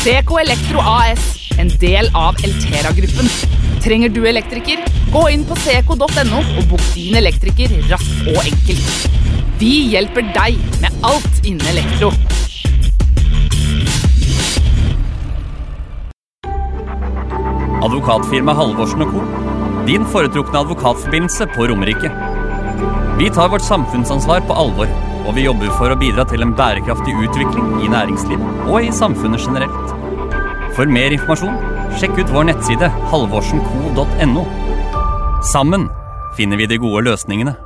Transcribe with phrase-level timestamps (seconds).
[0.00, 3.26] Seco Elektro AS, en del av Eltera-gruppen.
[3.84, 4.80] Trenger du elektriker?
[5.12, 9.04] Gå inn på seco.no og bok din elektriker raskt og enkelt.
[9.60, 12.08] Vi hjelper deg med alt innen elektro.
[17.84, 19.28] Advokatfirma Halvorsen Co.
[19.84, 22.08] Din foretrukne advokatforbindelse på Romerike.
[23.20, 24.90] Vi tar vårt samfunnsansvar på alvor,
[25.26, 29.44] og vi jobber for å bidra til en bærekraftig utvikling i næringslivet og i samfunnet
[29.44, 29.96] generelt.
[30.76, 31.56] For mer informasjon,
[32.00, 34.44] sjekk ut vår nettside halvorsenco.no.
[35.52, 35.88] Sammen
[36.38, 37.56] finner vi de gode løsningene.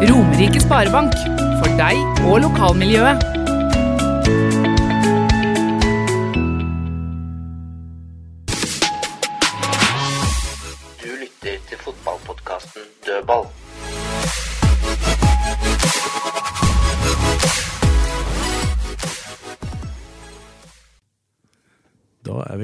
[0.00, 1.12] Romerike Sparebank.
[1.60, 3.39] For deg og lokalmiljøet.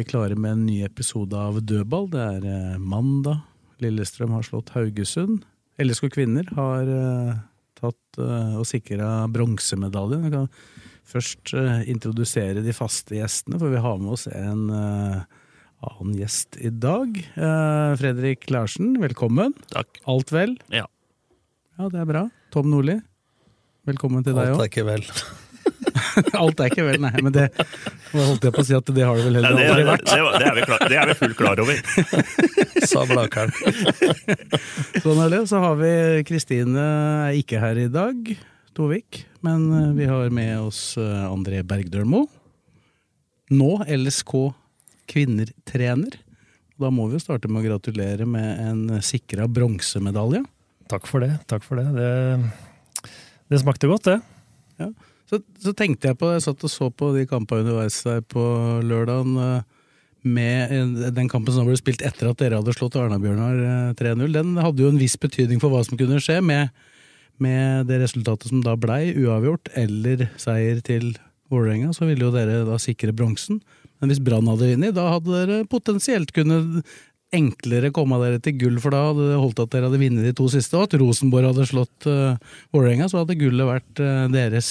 [0.07, 2.09] Klare med en ny episode av Dødball.
[2.13, 3.43] Det er eh, mandag.
[3.83, 5.45] Lillestrøm har slått Haugesund.
[5.83, 7.33] LSK kvinner har eh,
[7.81, 10.27] tatt eh, og sikra bronsemedaljen.
[10.27, 10.51] Vi kan
[11.07, 11.53] først
[11.87, 17.21] introdusere de faste gjestene, for vi har med oss en annen gjest i dag.
[18.01, 19.55] Fredrik Larsen, velkommen.
[19.71, 20.03] Takk.
[20.11, 20.57] Alt vel?
[20.75, 20.89] Ja.
[21.79, 22.25] Ja, det er bra.
[22.51, 22.99] Tom Nordli,
[23.87, 24.65] velkommen til deg Alt òg.
[24.67, 25.07] er ikke vel.
[26.43, 27.13] Alt er ikke vel, nei.
[27.25, 27.47] Men det
[28.13, 30.05] holdt jeg på å si at det har det vel heller aldri vært.
[30.09, 31.81] det, det, er vi klar, det er vi fullt klar over.
[32.91, 33.55] Sa Blakeren.
[35.05, 35.43] Sånn er det.
[35.51, 35.93] Så har vi
[36.29, 36.85] Kristine
[37.29, 38.35] er ikke her i dag,
[38.77, 39.25] Tovik.
[39.47, 42.27] Men eh, vi har med oss eh, André Bergdølmo.
[43.57, 44.35] Nå LSK
[45.11, 46.19] kvinner-trener.
[46.77, 50.43] Da må vi jo starte med å gratulere med en sikra bronsemedalje.
[50.91, 51.33] Takk for det.
[51.51, 51.87] Takk for det.
[51.97, 53.11] Det,
[53.51, 54.19] det smakte godt, det.
[54.83, 54.91] Ja.
[55.27, 58.45] Så, så tenkte jeg på, jeg satt og så på de kampene underveis der på
[58.87, 59.65] lørdagen, eh,
[60.27, 64.27] med den kampen som ble spilt etter at dere hadde slått Arna-Bjørnar eh, 3-0.
[64.35, 66.71] Den hadde jo en viss betydning for hva som kunne skje med,
[67.43, 71.15] med det resultatet som da blei uavgjort, eller seier til
[71.53, 73.61] Vålerenga, så ville jo dere da sikre bronsen.
[74.01, 76.83] Men hvis Brann hadde vunnet, da hadde dere potensielt kunnet
[77.37, 80.33] enklere komme dere til gull, for da hadde det holdt at dere hadde vunnet de
[80.37, 82.37] to siste, og at Rosenborg hadde slått uh,
[82.75, 84.71] Vålerenga, så hadde gullet vært uh, deres.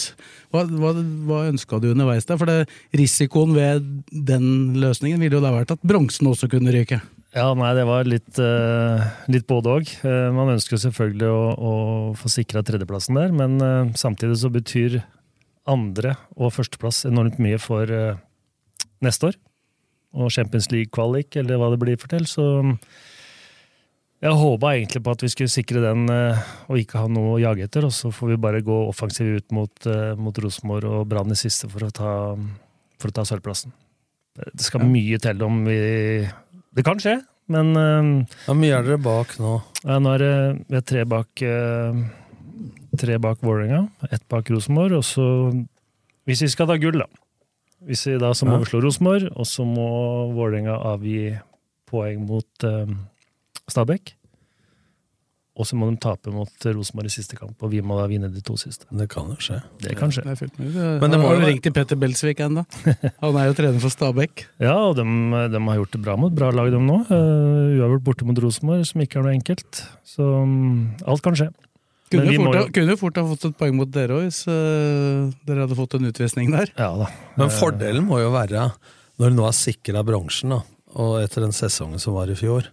[0.54, 0.92] Hva, hva,
[1.28, 2.40] hva ønska du underveis der?
[2.42, 7.02] For det, risikoen ved den løsningen ville jo da vært at bronsen også kunne ryke.
[7.36, 9.96] Ja, nei, det var litt, uh, litt både òg.
[10.36, 11.74] man ønsker selvfølgelig å, å
[12.20, 15.02] få sikra tredjeplassen der, men uh, samtidig så betyr
[15.68, 17.90] andre- og førsteplass enormt mye for
[19.02, 19.38] neste år.
[20.16, 22.24] Og Champions League-kvalik, eller hva det blir for til.
[22.30, 22.46] Så
[24.24, 27.42] jeg håpa egentlig på at vi skulle sikre den eh, og ikke ha noe å
[27.42, 31.10] jage etter, og så får vi bare gå offensivt ut mot, eh, mot Rosenborg og
[31.12, 32.12] Brann i siste for å ta,
[33.02, 33.76] for å ta sølvplassen.
[34.36, 35.78] Det skal mye til om vi
[36.76, 37.70] Det kan skje, men
[38.44, 39.54] Hvor mye er dere bak nå?
[39.86, 40.34] ja, nå er det
[40.68, 42.02] vi er tre bak eh,
[43.00, 45.28] Tre bak Vålerenga, ett bak Rosenborg, og så
[46.28, 47.08] Hvis vi skal ta gull, da.
[47.86, 48.66] Hvis vi da så må Ja.
[48.66, 49.88] slå Rosenborg, og så må
[50.34, 51.38] Vålerenga avgi
[51.90, 52.94] poeng mot eh,
[53.70, 54.14] Stabæk.
[55.56, 58.28] Og så må de tape mot Rosenborg i siste kamp, og vi må da vinne
[58.28, 58.84] de to siste.
[58.92, 59.62] Det kan jo skje.
[59.80, 60.26] Det kan skje.
[60.26, 60.58] Det er fullt.
[60.60, 62.66] Men det må har jo ringe ringt til Petter Belsvik ennå?
[63.24, 64.44] Han er jo trener for Stabæk.
[64.60, 65.06] Ja, og de,
[65.54, 66.98] de har gjort det bra mot bra lag, de nå.
[67.08, 69.80] Uh, uavgjort borte mot Rosenborg, som ikke er noe enkelt.
[70.04, 71.48] Så um, alt kan skje.
[72.16, 75.66] Kunne jo fort, jo fort ha fått et poeng mot dere òg, hvis eh, dere
[75.66, 76.72] hadde fått en utvisning der.
[76.80, 77.10] Ja da.
[77.40, 78.70] Men fordelen må jo være,
[79.22, 80.56] når du nå er sikra bronsen,
[80.96, 82.72] og etter den sesongen som var i fjor,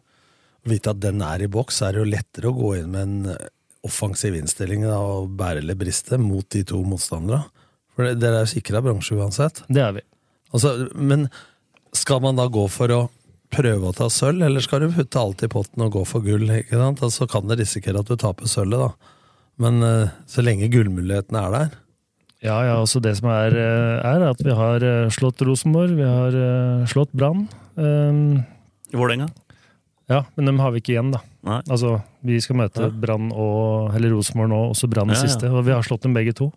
[0.62, 2.92] å vite at den er i boks, så er det jo lettere å gå inn
[2.94, 3.48] med en eh,
[3.86, 7.42] offensiv innstilling da, og bære eller briste mot de to motstanderne.
[7.92, 9.64] For dere er jo sikra bronse uansett.
[9.68, 10.04] Det er vi.
[10.54, 11.26] Altså, men
[11.96, 13.00] skal man da gå for å
[13.52, 16.46] prøve å ta sølv, eller skal du putte alt i potten og gå for gull?
[16.56, 17.02] ikke sant?
[17.04, 19.11] Altså, kan det risikere at du taper sølvet, da.
[19.62, 21.76] Men eh, så lenge gullmulighetene er der
[22.42, 26.06] Ja, ja, altså det som er, eh, er at vi har eh, slått Rosenborg, vi
[26.08, 26.34] har
[26.90, 27.44] slått Brann.
[27.78, 28.42] Um,
[28.92, 29.28] Vålerenga?
[30.10, 31.20] Ja, men dem har vi ikke igjen, da.
[31.46, 31.60] Nei.
[31.70, 35.28] Altså, Vi skal møte Brann og eller Rosenborg nå, også Brann i Ja, ja.
[35.30, 35.48] siste.
[35.50, 36.50] Og vi har slått dem begge to.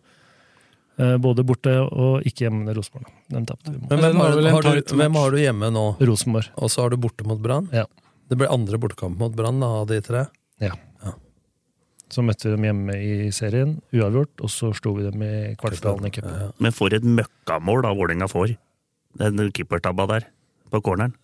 [0.97, 3.07] Eh, Både borte og ikke hjemme med Rosenborg.
[3.31, 3.79] Den tapte vi.
[3.89, 5.85] Men hvem har, du, har du, hvem har du hjemme nå?
[6.09, 6.49] Rosenborg.
[6.57, 7.69] Og så har du borte mot Brann?
[7.75, 7.85] Ja.
[8.29, 10.25] Det ble andre bortekamp mot Brann av de tre?
[10.63, 10.73] Ja.
[12.13, 16.05] Så møtte vi dem hjemme i serien, uavgjort, og så slo vi dem i kvartfinalen
[16.05, 16.51] i cupen.
[16.61, 18.55] Men for et møkkamål da Vålerenga får.
[19.19, 20.27] Den keepertabba der,
[20.71, 21.15] på corneren.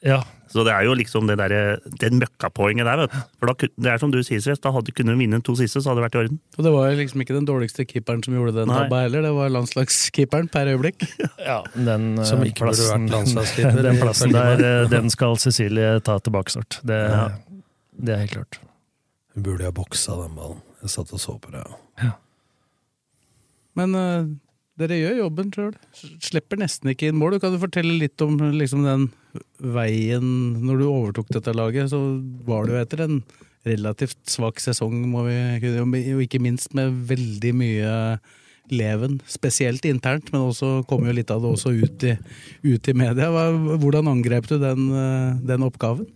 [0.00, 0.22] Ja.
[0.48, 3.18] Så det er jo liksom det derre Det møkkapoenget der, vet du.
[3.36, 5.82] For da, det er som du sier, Sves, da hadde kunne du vinne to siste,
[5.82, 6.38] så hadde det vært i orden.
[6.56, 8.78] Og det var liksom ikke den dårligste keeperen som gjorde den Nei.
[8.86, 11.04] tabba heller, det var landslagskeeperen per øyeblikk.
[11.50, 15.92] Ja, den eh, Som ikke burde vært landslagskeeper, den plassen der, eh, den skal Cecilie
[16.06, 16.80] ta tilbake snart.
[16.86, 17.28] Det, Ja.
[18.00, 18.60] det er helt klart.
[19.34, 20.62] Hun burde ha boksa den ballen.
[20.82, 21.62] Jeg satt og så på det.
[22.00, 22.14] Ja.
[23.78, 24.30] Men uh,
[24.80, 25.76] dere gjør jobben sjøl.
[26.24, 27.36] Slipper nesten ikke inn mål.
[27.36, 29.08] Du kan du fortelle litt om liksom, den
[29.60, 30.26] veien
[30.64, 32.00] Når du overtok dette laget, så
[32.48, 33.20] var jo etter en
[33.68, 37.96] relativt svak sesong, vi Og ikke minst med veldig mye
[38.70, 39.18] leven.
[39.28, 42.14] Spesielt internt, men også kom jo litt av det også ut i,
[42.64, 43.28] ut i media.
[43.30, 46.08] Hvordan angrep du den, eh, den oppgaven?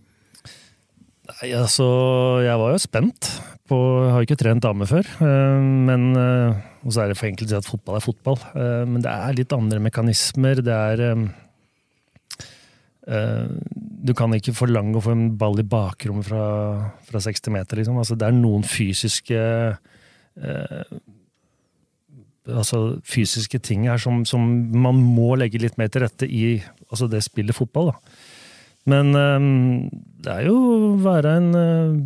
[1.43, 1.85] Altså,
[2.45, 3.29] jeg var jo spent.
[3.67, 3.77] På,
[4.13, 5.03] har ikke trent dame før.
[5.25, 6.55] eh, Men, eh,
[6.85, 8.37] og så er det for enkelt å si at fotball er fotball.
[8.55, 10.61] eh, Men det er litt andre mekanismer.
[10.63, 11.33] Det er
[14.05, 17.97] Du kan ikke forlange å få en ball i bakrommet fra, fra 60 meter, liksom.
[17.97, 19.37] Altså, det er noen fysiske
[22.49, 24.41] altså fysiske ting her som, som
[24.71, 27.91] man må legge litt mer til rette i altså det spillet fotball.
[27.91, 27.97] da.
[28.91, 29.49] Men eh,
[30.25, 31.97] det er jo å være en eh,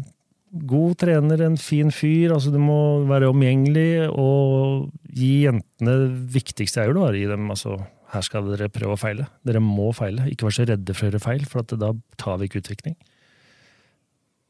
[0.69, 2.33] god trener, en fin fyr.
[2.35, 7.49] altså Du må være omgjengelig og gi jentene det viktigste er jo å gi dem
[7.51, 7.77] altså,
[8.13, 9.27] her skal dere prøve å feile.
[9.45, 10.27] Dere må feile.
[10.31, 12.97] Ikke være så redde for å gjøre feil, for da tar vi ikke utvikling.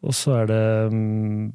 [0.05, 1.49] Og så er det mm,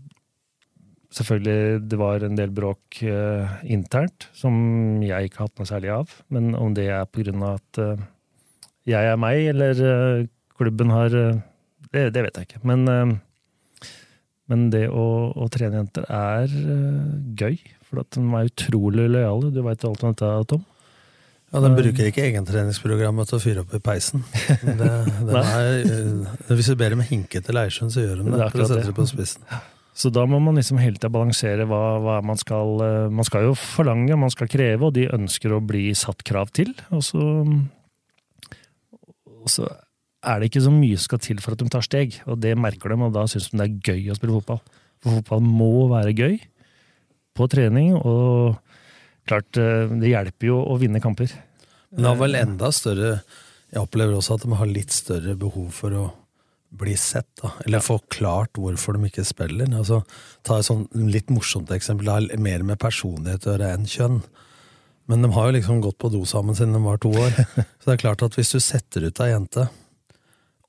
[1.15, 4.57] Selvfølgelig, det var en del bråk eh, internt som
[4.99, 6.15] jeg ikke har hatt noe særlig av.
[6.35, 8.03] Men om det er av at eh,
[8.91, 10.25] jeg er meg, eller eh,
[10.59, 11.41] klubben har eh,
[11.95, 12.63] det, det vet jeg ikke.
[12.67, 13.89] Men, eh,
[14.51, 17.59] men det å, å trene jenter er eh, gøy.
[17.89, 19.53] For at de er utrolig lojale.
[19.55, 20.65] Du veit alt om dette, Tom?
[21.55, 24.25] Ja, Den bruker ikke egentreningsprogrammet til å fyre opp i peisen.
[24.81, 24.89] Det,
[25.29, 25.85] det er,
[26.51, 28.49] hvis du ber dem hinke til Leirsund, så gjør de Det det.
[28.51, 28.97] For å sette det.
[28.97, 29.47] på spissen.
[29.95, 32.81] Så da må man liksom hele tida balansere hva, hva man skal
[33.15, 36.73] Man skal jo forlange, man skal kreve, og de ønsker å bli satt krav til.
[36.91, 37.23] Og så,
[39.39, 39.71] og så
[40.25, 42.57] er det ikke så mye som skal til for at de tar steg, og det
[42.59, 44.61] merker de, og da syns de det er gøy å spille fotball.
[45.05, 46.37] For fotball må være gøy
[47.35, 48.59] på trening, og
[49.29, 51.33] klart, eh, det hjelper jo å vinne kamper.
[51.95, 53.17] Men det har vel enda større
[53.75, 56.03] Jeg opplever også at de har litt større behov for å
[56.79, 57.51] bli sett, da.
[57.67, 59.67] Eller forklart hvorfor de ikke spiller.
[59.75, 60.05] Altså,
[60.47, 62.07] ta et sånn litt morsomt eksempel.
[62.07, 64.21] Det har mer med personlighet å gjøre enn kjønn.
[65.11, 67.35] Men de har jo liksom gått på do sammen siden de var to år.
[67.81, 69.67] Så det er klart at hvis du setter ut ei jente,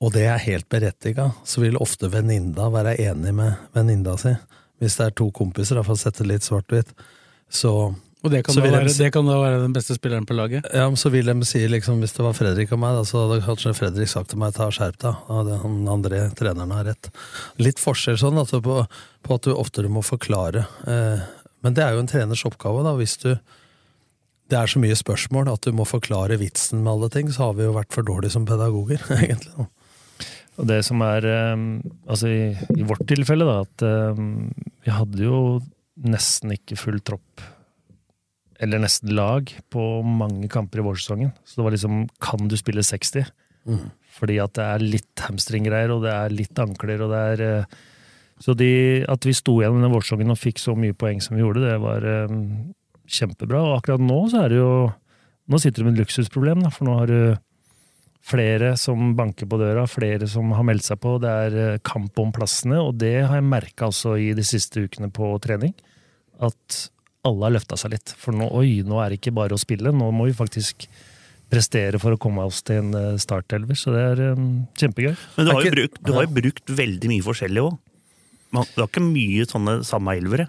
[0.00, 4.34] og det er helt berettiga, så vil ofte venninna være enig med venninna si.
[4.82, 6.90] Hvis det er to kompiser, for å sette det litt svart-hvitt.
[7.48, 7.70] Så
[8.26, 10.66] Og det kan, være, si- det kan da være den beste spilleren på laget?
[10.74, 13.22] ja, men så vil de si liksom, Hvis det var Fredrik og meg, da, så
[13.22, 15.14] hadde kanskje Fredrik sagt til meg ta skjerp deg.
[15.28, 17.08] Da hadde han André, treneren, har rett.
[17.62, 18.82] Litt forskjell sånn altså, på,
[19.22, 20.66] på at du oftere må forklare.
[20.84, 21.24] Eh,
[21.64, 22.92] men det er jo en treners oppgave, da.
[23.00, 23.30] Hvis du
[24.46, 27.56] det er så mye spørsmål at du må forklare vitsen med alle ting, så har
[27.58, 29.66] vi jo vært for dårlige som pedagoger, egentlig.
[30.56, 31.54] Og det som er eh,
[32.08, 32.42] Altså i,
[32.76, 34.22] i vårt tilfelle, da, at eh,
[34.86, 35.40] vi hadde jo
[36.06, 37.42] nesten ikke full tropp,
[38.60, 41.32] eller nesten lag, på mange kamper i vårsesongen.
[41.44, 43.28] Så det var liksom Kan du spille 60?
[43.66, 43.88] Mm.
[44.16, 47.76] Fordi at det er litt hamstringgreier, og det er litt ankler, og det er eh,
[48.40, 51.40] Så de, at vi sto igjen denne vårsesongen og fikk så mye poeng som vi
[51.40, 52.74] gjorde, det var um,
[53.08, 53.62] kjempebra.
[53.64, 54.70] Og akkurat nå så er det jo
[55.46, 57.18] Nå sitter du med et luksusproblem, da, for nå har du
[58.26, 61.16] flere som banker på døra, flere som har meldt seg på.
[61.22, 64.82] Det er eh, kamp om plassene, og det har jeg merka også i de siste
[64.86, 65.74] ukene på trening.
[66.42, 66.86] At
[67.26, 68.14] alle har løfta seg litt.
[68.18, 70.88] For nå, oi, nå er det ikke bare å spille, nå må vi faktisk
[71.52, 73.78] prestere for å komme oss til en eh, startelver.
[73.78, 75.14] Så det er um, kjempegøy.
[75.38, 77.82] Men du har jo brukt, du har jo brukt veldig mye forskjellig òg.
[78.56, 80.48] Du har ikke mye sånne samme elvere.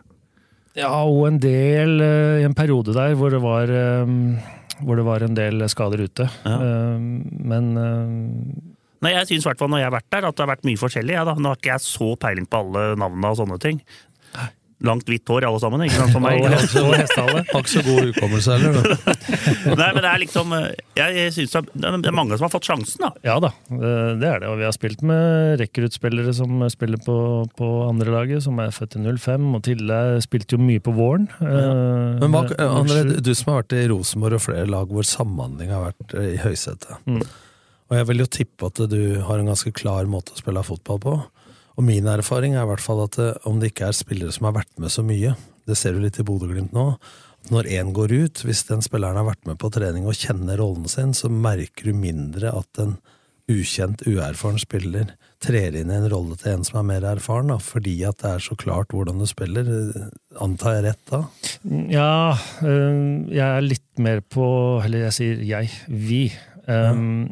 [0.77, 4.17] Ja, og en del uh, i en periode der hvor det var eh,
[4.81, 6.27] hvor det var en del skader ute.
[6.45, 6.57] Ja.
[6.97, 8.73] Men eh,
[9.05, 10.63] Nei, jeg synes i hvert fall når jeg har vært der, at det har vært
[10.65, 11.13] mye forskjellig.
[11.13, 11.35] Ja, da.
[11.37, 13.81] Nå har ikke jeg så peiling på alle navnene og sånne ting.
[14.85, 16.43] Langt, hvitt hår alle sammen, ikke sant, som meg.
[16.43, 18.91] Har ikke så god hukommelse heller, du.
[19.79, 20.67] Nei, men det er liksom eh,
[20.99, 23.09] Jeg, jeg synes det er- det er mange som har fått sjansen, da.
[23.25, 24.51] Ja da, eh, det er det.
[24.51, 27.17] Og vi har spilt med rekruttspillere som spiller på,
[27.57, 29.49] på andre laget, som er født i 05.
[29.57, 31.25] Og Tille spilte jo mye på våren.
[31.41, 35.73] eh, Men Mark, André, du som har vært i Rosenborg og flere lag hvor samhandling
[35.73, 36.93] har vært eh, i høysetet.
[37.09, 37.23] Mm.
[37.87, 40.97] Og jeg vil jo tippe at du har en ganske klar måte å spille fotball
[41.01, 41.17] på.
[41.77, 44.49] Og min erfaring er i hvert fall at eh, om det ikke er spillere som
[44.49, 45.35] har vært med så mye,
[45.67, 46.87] det ser du litt i Bodø-Glimt nå,
[47.53, 50.87] når én går ut, hvis den spilleren har vært med på trening og kjenner rollen
[50.91, 52.97] sin, så merker du mindre at en
[53.47, 57.55] ukjent, uerfaren spiller trer inn i en rolle til en som er mer erfaren, da,
[57.63, 59.69] fordi at det er så klart hvordan du spiller.
[59.95, 60.09] Eh,
[60.43, 61.21] Antar jeg rett da?
[61.93, 62.09] Ja,
[62.65, 64.43] øh, jeg er litt mer på
[64.83, 66.25] Eller jeg sier jeg, vi.
[66.67, 67.29] øhm,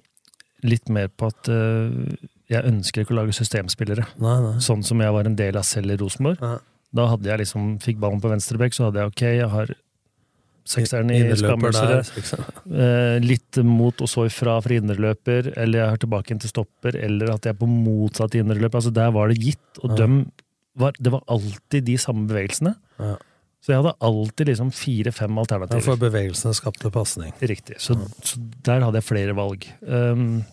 [0.65, 2.15] Litt mer på at øh,
[2.49, 4.05] jeg ønsker ikke å lage systemspillere.
[4.21, 4.53] Nei, nei.
[4.63, 6.41] Sånn som jeg var en del av selv i Rosenborg.
[6.95, 9.73] Da hadde jeg liksom, fikk ballen på venstrebekk, så hadde jeg ok, jeg har
[10.65, 11.99] sekseren i skammelser.
[12.71, 16.97] Eh, litt mot og så ifra for innerløper, eller jeg har tilbake inn til stopper,
[16.97, 18.77] eller at jeg er på motsatt innerløp.
[18.79, 20.07] Altså Der var det gitt, og Ja.
[20.75, 22.75] var, det var alltid de samme bevegelsene.
[22.99, 23.15] Ja.
[23.61, 25.81] Så jeg hadde alltid liksom fire-fem Ja, alternativer.
[25.81, 27.33] for bevegelsene skapte pasning.
[27.41, 27.79] Riktig.
[27.81, 29.65] Så, så der hadde jeg flere valg.
[29.81, 30.43] Um,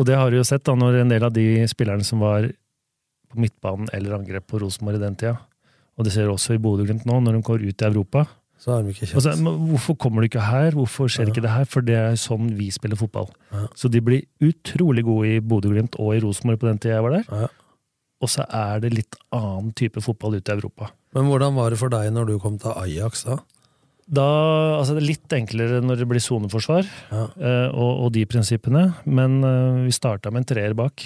[0.00, 2.48] og det har du jo sett da, når en del av de spillerne som var
[3.30, 5.36] på midtbanen eller angrep på Rosenborg i den tida,
[5.98, 8.24] og det ser du også i Bodø-Glimt nå, når de går ut i Europa.
[8.60, 9.40] Så har de ikke så, kjent.
[9.44, 10.74] men hvorfor kommer du ikke her?
[10.76, 11.68] Hvorfor skjer ikke det her?
[11.68, 13.30] For det er sånn vi spiller fotball.
[13.52, 13.66] Ja.
[13.76, 17.16] Så de blir utrolig gode i Bodø-Glimt og i Rosenborg på den tida jeg var
[17.18, 17.28] der.
[17.28, 17.48] Ja.
[18.20, 20.90] Og så er det litt annen type fotball ute i Europa.
[21.16, 23.38] Men hvordan var det for deg når du kom til Ajax da?
[24.10, 24.24] Da,
[24.80, 27.24] altså Det er litt enklere når det blir soneforsvar Ja.
[27.38, 31.04] eh, og, og de prinsippene, men eh, vi starta med en treer bak.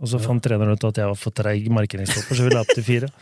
[0.00, 2.72] Og så fant treneren ut at jeg var for treig markeringsstopper, så vi la opp
[2.76, 3.08] til fire.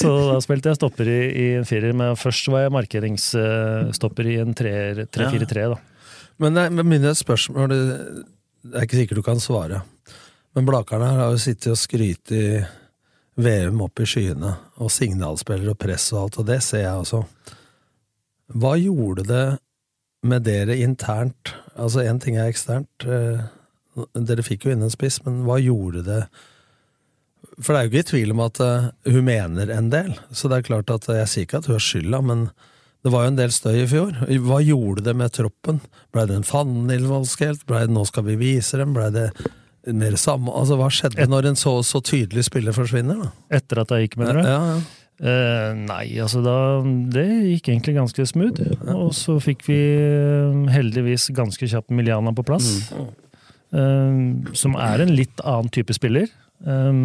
[0.00, 4.36] så da spilte jeg stopper i, i en firer, men først var jeg markeringsstopper i
[4.42, 5.66] en treer- 3-4-3.
[5.74, 5.78] da.
[6.42, 7.80] Men det, er mine spørsmål det,
[8.74, 9.82] er ikke sikkert du kan svare.
[10.56, 12.44] Men Blakerne har jo sittet og skrytt i
[13.40, 17.22] VM opp i skyene, og signalspillere og press og alt, og det ser jeg også.
[18.52, 19.46] Hva gjorde det
[20.28, 21.54] med dere internt?
[21.72, 23.06] Altså, én ting er eksternt.
[23.06, 23.40] Eh,
[24.16, 26.22] dere fikk jo inn en spiss, men hva gjorde det
[27.60, 30.48] For det er jo ikke i tvil om at eh, hun mener en del, så
[30.48, 32.44] det er klart at jeg sier ikke at hun har skylda, men
[33.02, 34.14] det var jo en del støy i fjor.
[34.46, 35.80] Hva gjorde det med troppen?
[36.14, 37.66] Blei det en fannelvoldskelt?
[37.66, 38.94] Blei det 'nå skal vi vise dem'?
[38.94, 39.32] Blei det
[39.90, 40.52] mer samme...
[40.54, 43.30] Altså, hva skjedde når en så, så tydelig spiller forsvinner, da?
[43.58, 44.44] Etter at jeg gikk, mener du?
[44.46, 44.82] Ja, ja.
[45.22, 46.54] Eh, nei, altså da
[47.14, 48.62] Det gikk egentlig ganske smooth.
[48.94, 52.70] Og så fikk vi eh, heldigvis ganske kjapt Miliana på plass.
[52.92, 54.22] Eh,
[54.58, 56.30] som er en litt annen type spiller.
[56.66, 57.02] Eh,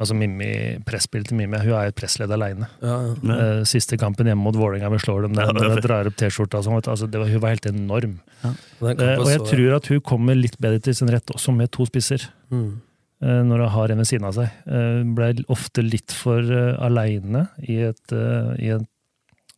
[0.00, 0.48] altså Mimmi,
[0.84, 2.66] Presspillet til Mimmi, hun er et pressledd aleine.
[2.82, 3.34] Ja, ja.
[3.34, 5.82] Eh, siste kampen hjemme mot Vålerenga, vi slår dem der, Ja, fint.
[5.86, 6.80] drar opp T-skjorta og sånn.
[6.82, 8.16] Altså, var- hun var helt enorm.
[8.44, 11.84] Eh, og jeg tror at hun kommer litt bedre til sin rett også med to
[11.86, 12.26] spisser.
[12.50, 12.80] Mm.
[13.22, 14.50] eh, Når hun har en ved siden av seg.
[14.66, 18.86] Hun Ble ofte litt for aleine i et, et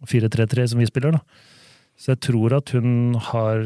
[0.06, 1.20] 4-3-3 som vi spiller, da.
[1.98, 3.62] Så jeg tror at hun har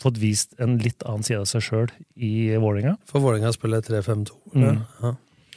[0.00, 2.96] fått vist en litt annen side av seg sjøl i Vålerenga.
[3.06, 4.32] For Vålerenga spiller 3-5-2.
[4.56, 4.80] Mm.
[5.02, 5.12] Ja.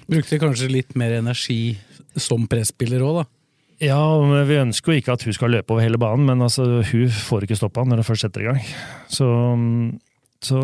[0.07, 1.77] Brukte kanskje litt mer energi
[2.17, 3.25] som presspiller òg, da.
[3.83, 6.65] Ja, men vi ønsker jo ikke at hun skal løpe over hele banen, men altså,
[6.81, 8.63] hun får ikke stoppa når hun først setter i gang.
[9.13, 9.91] Så, mm,
[10.47, 10.61] så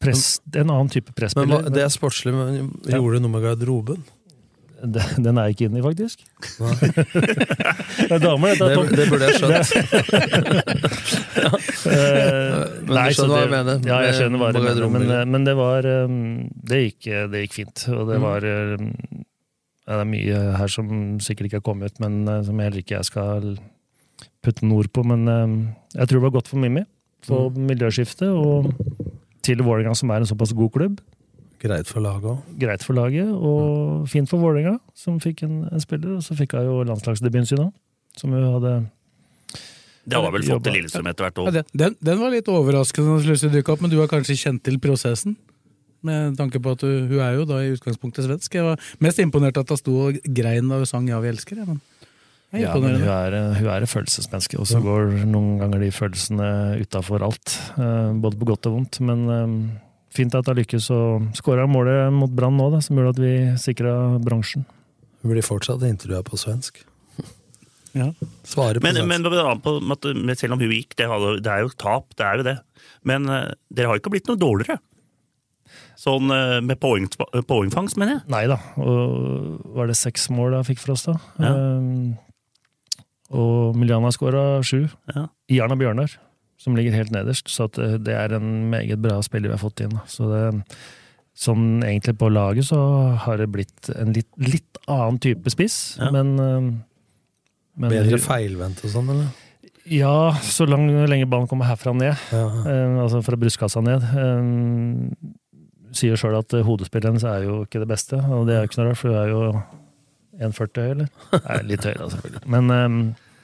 [0.00, 1.64] press, en annen type Men presspiller.
[1.66, 4.04] hva, det er sportslig, men gjorde du noe med garderoben?
[4.80, 6.22] Den den er jeg ikke inne i, faktisk.
[8.00, 8.68] det er damer, dette.
[8.70, 9.68] Det, det burde jeg skjønt.
[11.36, 11.50] ja.
[12.86, 15.24] Men nei, du skjønner hva jeg mener, Ja, jeg skjønner hva jeg mener, men, eh,
[15.34, 16.14] men det var eh,
[16.72, 17.84] Det gikk, det gikk fint.
[17.94, 18.24] Og det Mm.
[18.24, 18.76] var eh,
[19.86, 20.90] ja, Det er mye her som
[21.24, 23.54] sikkert ikke har kommet ut, men eh, som heller ikke jeg skal
[24.44, 25.04] putte noen ord på.
[25.04, 25.54] Men eh,
[26.00, 26.84] jeg tror det var godt for Mimmi.
[27.26, 28.72] for miljøskiftet, og
[29.44, 31.00] til Vålerenga, som er en såpass god klubb.
[31.60, 32.38] Greit for laget òg.
[32.60, 36.16] Greit for laget, og fint for Vålerenga, som fikk en, en spiller.
[36.16, 37.74] Og så fikk hun jo landslagsdebuten sin òg,
[38.16, 38.72] som hun hadde
[40.08, 40.78] Det har vel fått til.
[40.78, 41.52] Lillestrøm etter hvert òg.
[41.58, 45.36] den, den, den var litt overraskende, opp, men du har kanskje kjent til prosessen?
[46.00, 48.54] Med tanke på at du, hun er jo da i utgangspunktet svensk.
[48.56, 51.60] Jeg var mest imponert at hun sto og grein da hun sang 'Ja, vi elsker'.
[51.60, 51.80] Jeg, men
[52.52, 55.90] er Ja, men hun er, hun er et følelsesmenneske, og så går noen ganger de
[55.92, 57.52] følelsene utafor alt.
[57.76, 59.00] eh, Både på godt og vondt.
[59.04, 63.16] Men eh, fint at hun lykkes, og skåre målet mot Brann nå, da, som gjorde
[63.16, 64.66] at vi sikra bransjen.
[65.22, 66.82] Hun blir fortsatt intervjua på svensk.
[67.90, 68.04] Ja.
[68.46, 69.08] Svare på Men, svensk.
[69.10, 69.24] men
[70.06, 72.52] det men selv om hun gikk, det, er jo tap, det er jo det.
[73.02, 74.76] Men eh, dere har jo ikke blitt noe dårligere.
[75.98, 77.08] Sånn eh, med poeng,
[77.50, 78.22] poengfangst, mener jeg?
[78.30, 78.60] Nei da.
[78.78, 81.16] Og var det seks mål jeg fikk for oss, da?
[81.42, 81.50] Ja.
[81.82, 82.14] Um,
[83.34, 84.84] og Miljana skåra sju.
[85.10, 85.26] Ja.
[85.50, 86.14] Jern og Bjørnar,
[86.60, 87.48] som ligger helt nederst.
[87.48, 89.96] Så at det, er en meget bra spiller vi har fått inn.
[90.10, 90.42] Så det,
[91.40, 92.80] sånn egentlig på laget så
[93.24, 96.10] har det blitt en litt, litt annen type spiss, Ja.
[96.12, 96.70] men, um,
[97.80, 99.30] men Bedre feilvendt og sånn, eller?
[99.90, 102.18] Ja, så lang, lenge ballen kommer herfra ned.
[102.30, 102.44] Ja.
[102.68, 104.04] Eh, altså fra brystkassa ned.
[104.04, 105.38] Eh,
[105.96, 108.70] sier sjøl at eh, hodespillet hennes er jo ikke det beste, og det er jo
[108.70, 109.40] ikke noe rart, for hun er jo
[110.50, 111.08] 1,40 høy, eller?
[111.48, 112.42] Nei, litt høyere, selvfølgelig.
[112.54, 112.98] Men eh,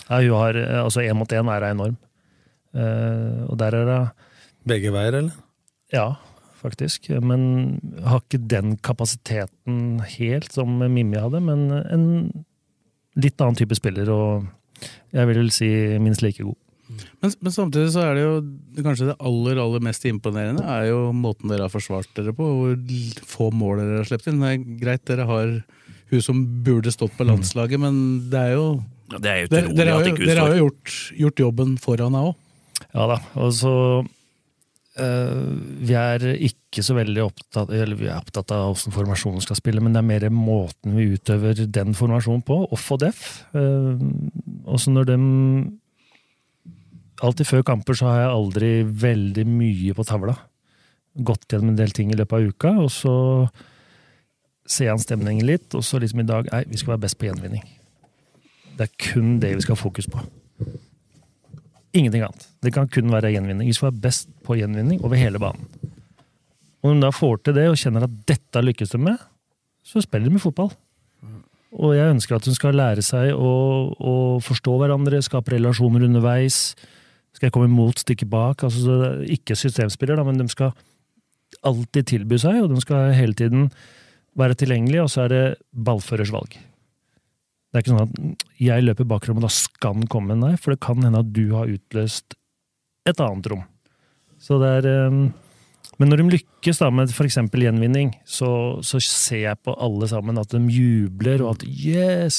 [0.07, 1.97] ja, hun har eh, Altså, én mot én er hun enorm.
[2.77, 4.01] Eh, og der er det
[4.67, 5.35] Begge veier, eller?
[5.95, 6.17] Ja,
[6.59, 7.09] faktisk.
[7.23, 12.07] Men har ikke den kapasiteten helt som Mimmi hadde, men en
[13.17, 14.49] litt annen type spiller, og
[15.15, 15.69] jeg vil si
[16.03, 16.59] minst like god.
[17.23, 18.35] Men, men samtidig så er det jo
[18.85, 22.77] kanskje det aller aller mest imponerende er jo måten dere har forsvart dere på, hvor
[23.27, 24.43] få mål dere har sluppet inn.
[24.45, 25.55] Det er greit dere har
[26.13, 27.97] hun som burde stått på landslaget, men
[28.31, 28.67] det er jo
[29.11, 30.95] Ja, Det er jo Dere, dere har at jo, ikke hun dere har jo gjort,
[31.23, 32.39] gjort jobben foran henne òg.
[32.97, 33.73] Ja da, og så
[34.97, 35.41] eh,
[35.85, 39.93] Vi er ikke så veldig opptatt vi er opptatt av hvordan formasjonen skal spille, men
[39.93, 43.23] det er mer måten vi utøver den formasjonen på, off og def.
[43.57, 43.97] Uh,
[44.69, 45.27] også når dem
[47.25, 50.35] Alltid før kamper så har jeg aldri veldig mye på tavla.
[51.17, 53.15] Gått gjennom en del ting i løpet av uka, og så
[54.69, 57.17] ser jeg an stemningen litt, og så liksom i dag Nei, vi skal være best
[57.17, 57.65] på gjenvinning.
[58.77, 60.21] Det er kun det vi skal ha fokus på.
[61.97, 62.49] Ingenting annet.
[62.61, 63.71] Det kan kun være gjenvinning.
[63.71, 65.65] Vi skal være best på gjenvinning over hele banen.
[66.83, 69.23] Og når de da får til det og kjenner at dette lykkes de med,
[69.87, 70.71] så spiller de med fotball.
[71.77, 73.53] Og jeg ønsker at hun skal lære seg å,
[73.97, 76.77] å forstå hverandre, skape relasjoner underveis.
[77.37, 78.65] Skal jeg komme imot, stikke bak?
[78.65, 80.73] Altså, ikke systemspiller, da, men de skal
[81.67, 83.69] alltid tilby seg, og de skal hele tiden
[84.37, 86.57] være tilgjengelige, og så er det ballførers valg.
[87.77, 90.33] Det er ikke sånn at jeg løper bak rom, og da skal den komme.
[90.41, 92.33] Nei, for det kan hende at du har utløst
[93.05, 93.67] et annet rom.
[94.41, 95.19] Så det er eh,
[96.01, 97.37] Men når de lykkes da med f.eks.
[97.53, 98.49] gjenvinning, så,
[98.81, 102.39] så ser jeg på alle sammen at de jubler, og at yes!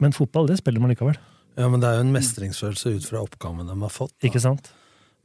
[0.00, 1.20] Men fotball, det spiller man likevel.
[1.60, 4.16] Ja, men det er jo en mestringsfølelse ut fra oppgaven de har fått.
[4.16, 4.30] Da.
[4.30, 4.72] Ikke sant?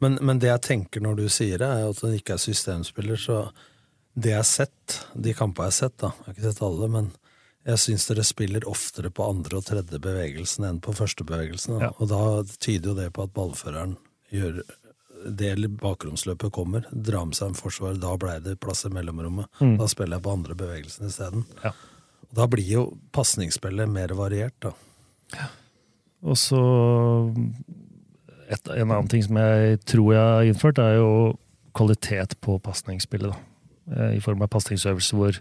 [0.03, 3.19] Men, men det jeg tenker når du sier det, er at han ikke er systemspiller,
[3.19, 3.45] så
[4.19, 6.91] det jeg har sett, de kampene jeg har sett, da, jeg har ikke sett alle,
[6.99, 7.11] men
[7.67, 11.77] jeg syns dere spiller oftere på andre og tredje bevegelsen enn på første bevegelsen.
[11.83, 11.91] Ja.
[12.01, 12.21] Og da
[12.57, 13.97] tyder jo det på at ballføreren
[14.33, 14.63] gjør
[15.21, 19.45] det bakromsløpet kommer, drar med seg en forsvar, da blei det plass i mellomrommet.
[19.61, 19.75] Mm.
[19.77, 21.45] Da spiller jeg på andre bevegelsen isteden.
[21.61, 21.75] Ja.
[22.33, 24.73] Da blir jo pasningsspillet mer variert, da.
[26.21, 26.61] Og så
[28.51, 31.11] et, En annen ting som jeg tror jeg har innført, er jo
[31.77, 33.35] kvalitet på pasningsspillet.
[33.95, 35.39] Eh, I form av pasningsøvelser hvor,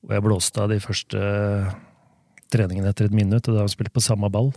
[0.00, 1.20] hvor jeg blåste av de første
[2.50, 4.50] treningene etter et minutt, og da har vi spilt på samme ball.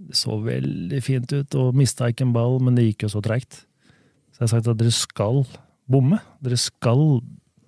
[0.00, 3.22] Det så veldig fint ut, og mista ikke en ball, men det gikk jo så
[3.24, 3.64] treigt.
[4.34, 5.44] Så jeg har sagt at dere skal
[5.90, 6.18] bomme.
[6.42, 7.20] Dere skal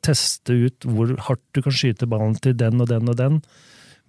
[0.06, 3.40] teste ut hvor hardt du kan skyte ballen til den og den og den.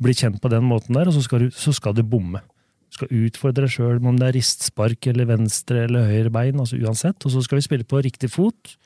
[0.02, 2.42] Bli kjent på den måten der, og så skal du, så skal du bomme.
[2.88, 6.60] Du skal utfordre deg sjøl, om det er ristspark eller venstre eller høyre bein.
[6.60, 8.78] altså uansett, Og så skal vi spille på riktig fot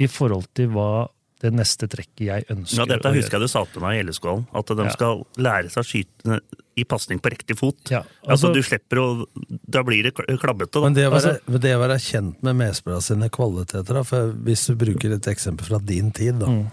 [0.00, 1.08] i forhold til hva
[1.40, 4.02] det neste trekket jeg ønsker Ja, dette å husker jeg du sa til meg i
[4.04, 4.46] LSK-hallen.
[4.54, 4.90] At de Ja.
[4.90, 6.40] skal lære seg å skyte
[6.76, 7.78] i pasning på riktig fot.
[7.90, 9.26] Ja, altså, altså- du slipper å
[9.68, 10.72] Da blir det kl- klabbete.
[10.72, 10.80] Da.
[10.80, 14.32] Men det å være, Altså, det å være kjent med medspillerne sine kvaliteter, da, for
[14.32, 16.70] hvis du bruker et eksempel fra din tid, da, Mm.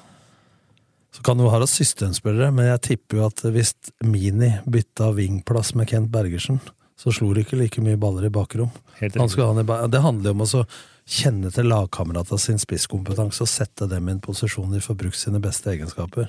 [1.13, 5.88] så kan du ha systemspillere, men jeg tipper jo at hvis Mini bytta wingplass med
[5.88, 6.60] Kent Bergersen,
[6.97, 8.71] så slo det ikke like mye baller i bakrom.
[8.99, 10.67] Helt Han ha han det handler jo om å så
[11.08, 15.39] kjenne til lagkameratene sin spisskompetanse og sette dem i en posisjon de får brukt sine
[15.43, 16.28] beste egenskaper.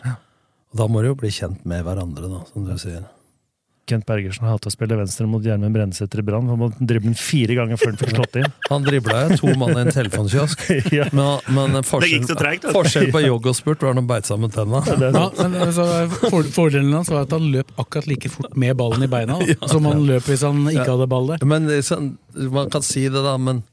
[0.69, 3.07] Og da må de jo bli kjent med hverandre, da, som du sier.
[3.89, 6.45] Kent Bergersen har hatt å spille venstre mot Gjermund Brensæter i Brann.
[6.53, 8.51] Han måtte drible den fire ganger før han fikk slått inn.
[8.69, 10.67] Han dribla jo to mann i en telefonkiosk,
[10.99, 11.07] Ja.
[11.17, 12.27] men, men forskjell,
[12.69, 14.83] forskjell på jogg og spurt var han beit sammen tenna.
[14.93, 15.87] Ja, men altså,
[16.29, 19.89] for, Fordelen hans var at han løp akkurat like fort med ballen i beina som
[19.89, 21.49] han løp hvis han ikke hadde ball der.
[21.49, 22.13] Men sånn,
[22.53, 23.65] Man kan si det, da, men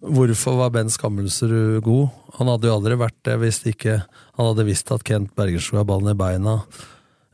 [0.00, 2.08] hvorfor var Ben Skammelsrud god?
[2.38, 5.82] Han hadde jo aldri vært det hvis ikke han hadde visst at Kent Berger skulle
[5.84, 6.60] ha ballen i beina,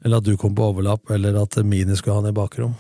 [0.05, 2.75] eller at du kom på overlapp, eller at Mini skulle ha han i bakrom.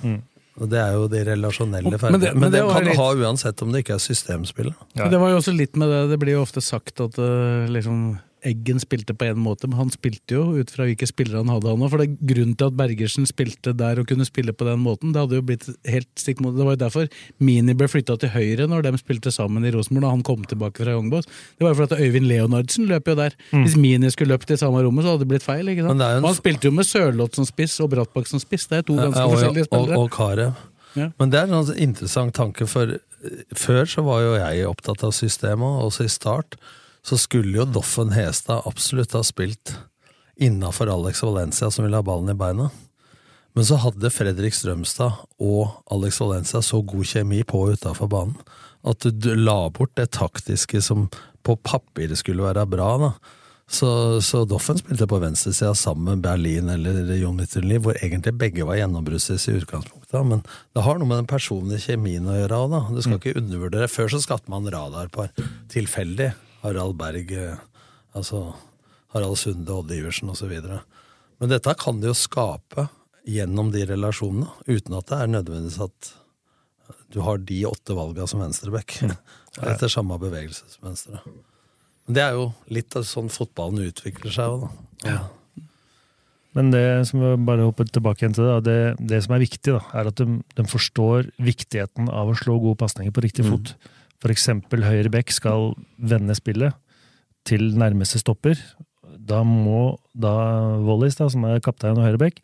[0.56, 2.32] Og Det er jo de relasjonelle Men det- ferdighetene.
[2.32, 4.74] Men men det, det kan du litt- ha uansett om det ikke er systemspill.
[4.96, 5.08] Ja.
[5.08, 8.18] Det var jo også litt med det, det blir jo ofte sagt at eh, liksom,
[8.46, 11.72] Eggen spilte på en måte, men han spilte jo ut fra hvilke spillere han hadde.
[11.72, 14.80] han For det er grunnen til at Bergersen spilte der og kunne spille på den
[14.84, 17.08] måten, det hadde jo blitt helt stikk mot Det var jo derfor
[17.42, 20.84] Mini ble flytta til høyre når de spilte sammen i Rosenborg, da han kom tilbake
[20.84, 21.26] fra Youngboys.
[21.58, 23.34] Det var jo fordi Øyvind Leonardsen løp jo der.
[23.52, 23.64] Mm.
[23.66, 25.66] Hvis Mini skulle løpt i samme rommet, så hadde det blitt feil.
[25.74, 26.00] ikke sant?
[26.06, 28.66] En- han spilte jo med Sørloth som spiss og Brattbakk som spiss.
[28.70, 29.98] Det er to ganske Ja, og, forskjellige spillere.
[29.98, 30.54] og Karev.
[30.96, 31.10] Ja.
[31.18, 32.98] Men det er en sånn interessant tanke, for eh,
[33.54, 36.56] før så var jo jeg opptatt av systemet, også i start
[37.06, 39.76] så skulle jo Doffen Hestad absolutt ha spilt
[40.36, 42.70] innafor Alex Valencia, som ville ha ballen i beina.
[43.56, 48.36] Men så hadde Fredrik Strømstad og Alex Valencia så god kjemi på og utafor banen
[48.86, 51.08] at du, la bort det taktiske som
[51.46, 52.90] på papiret skulle være bra.
[53.00, 53.10] da.
[53.66, 53.88] Så,
[54.22, 58.78] så Doffen spilte på venstresida sammen med Berlin eller Jon Mitterli, hvor egentlig begge var
[58.78, 60.20] gjennombruddsis i utgangspunktet.
[60.22, 62.82] Men det har noe med den personlige kjemien å gjøre òg, da.
[62.94, 63.90] Du skal ikke undervurdere.
[63.90, 65.32] Før så skatte man radarpar
[65.72, 66.30] tilfeldig.
[66.66, 67.64] Harald Berg, eh,
[68.18, 68.50] altså
[69.14, 70.52] Harald Sunde, Odd Iversen osv.
[71.38, 72.88] Men dette kan det jo skape
[73.26, 76.12] gjennom de relasjonene, uten at det er nødvendigvis at
[77.14, 78.98] du har de åtte valga som venstreback.
[79.56, 81.22] Etter samme bevegelse som venstre.
[82.06, 84.66] Men det er jo litt av sånn fotballen utvikler seg òg,
[85.06, 85.16] da.
[86.56, 88.76] Men det som vi bare hopper tilbake igjen til det, det,
[89.10, 92.80] det som er viktig, da, er at de, de forstår viktigheten av å slå gode
[92.80, 93.74] pasninger på riktig fot.
[93.76, 93.95] For
[94.32, 96.76] eksempel høyre back skal vende spillet
[97.46, 98.58] til nærmeste stopper.
[99.02, 100.32] Da må da
[100.82, 102.40] Wallis, da, som er kaptein og høyre back,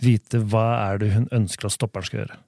[0.00, 2.38] vite hva er det hun ønsker at stopperen skal gjøre.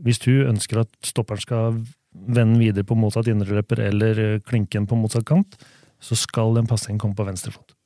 [0.00, 4.98] Hvis du ønsker at stopperen skal vende videre på motsatt indreløper eller klinke den på
[4.98, 5.58] motsatt kant,
[6.00, 7.76] så skal den pasningen komme på venstre fot.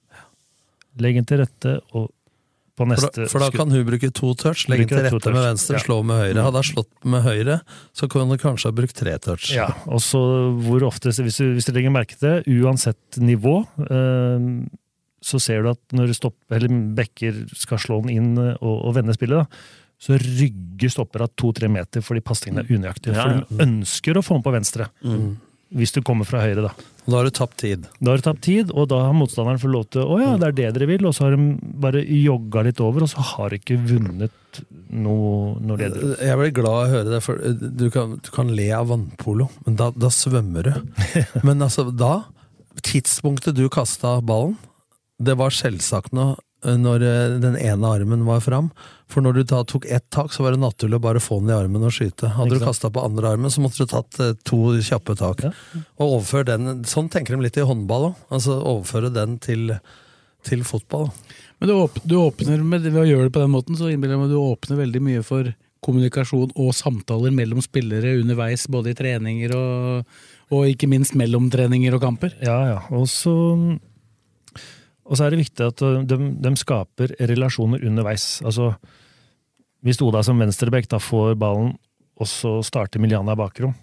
[1.03, 2.12] Legg den til rette og
[2.74, 5.44] på For neste da, for da kan hun bruke to touch, legge til rette med
[5.46, 5.82] venstre, ja.
[5.84, 6.46] slå med høyre.
[6.46, 7.58] Hadde hun slått med høyre,
[7.94, 9.52] så kunne hun kanskje ha brukt tre touch.
[9.54, 10.22] Ja, og så
[10.64, 14.50] hvor ofte, hvis du, hvis du legger merke til det, uansett nivå, eh,
[15.24, 18.98] så ser du at når stopper, eller bekker skal slå den inn eh, og, og
[18.98, 23.14] vende spillet, da, så rygger stopper av to-tre meter fordi pasningene er unøyaktige.
[23.14, 24.90] Ja, For de ønsker å få den på venstre.
[25.06, 25.37] Mm.
[25.74, 26.90] Hvis du kommer fra høyre, da.
[27.05, 27.85] Da har du tapt tid.
[28.00, 30.48] Da har du tapt tid, og da har motstanderen fått lov til Å ja, det
[30.48, 31.48] er det dere vil, og så har de
[31.85, 34.61] bare jogga litt over, og så har de ikke vunnet
[34.94, 36.14] noe det gjelder.
[36.22, 37.42] Jeg blir glad av å høre det, for
[37.83, 40.72] du kan, du kan le av vannpolo, men da, da svømmer du.
[41.46, 42.22] Men altså, da
[42.85, 44.57] Tidspunktet du kasta ballen,
[45.22, 48.70] det var selvsagt noe når eh, den ene armen var fram.
[49.11, 51.53] For når du da tok ett tak, så var det naturlig å bare få den
[51.53, 52.33] i armen og skyte.
[52.38, 55.44] Hadde du kasta på andre armen, så måtte du tatt eh, to kjappe tak.
[55.98, 58.24] Og overføre den Sånn tenker de litt i håndball òg.
[58.35, 59.77] Altså overføre den til,
[60.46, 61.11] til fotball.
[61.61, 64.16] Men du, åpner, du åpner med, ved å gjøre det på den måten, så innbiller
[64.16, 65.53] jeg meg du åpner veldig mye for
[65.85, 70.14] kommunikasjon og samtaler mellom spillere underveis, både i treninger og,
[70.55, 72.35] og ikke minst mellom treninger og kamper.
[72.44, 72.79] Ja, ja.
[72.96, 73.35] Og så,
[75.05, 78.38] og så er det viktig at de, de skaper relasjoner underveis.
[78.45, 78.73] Altså,
[79.85, 81.75] hvis Oda som venstrebekk da får ballen,
[82.14, 83.75] og så starter Miljana bakrom,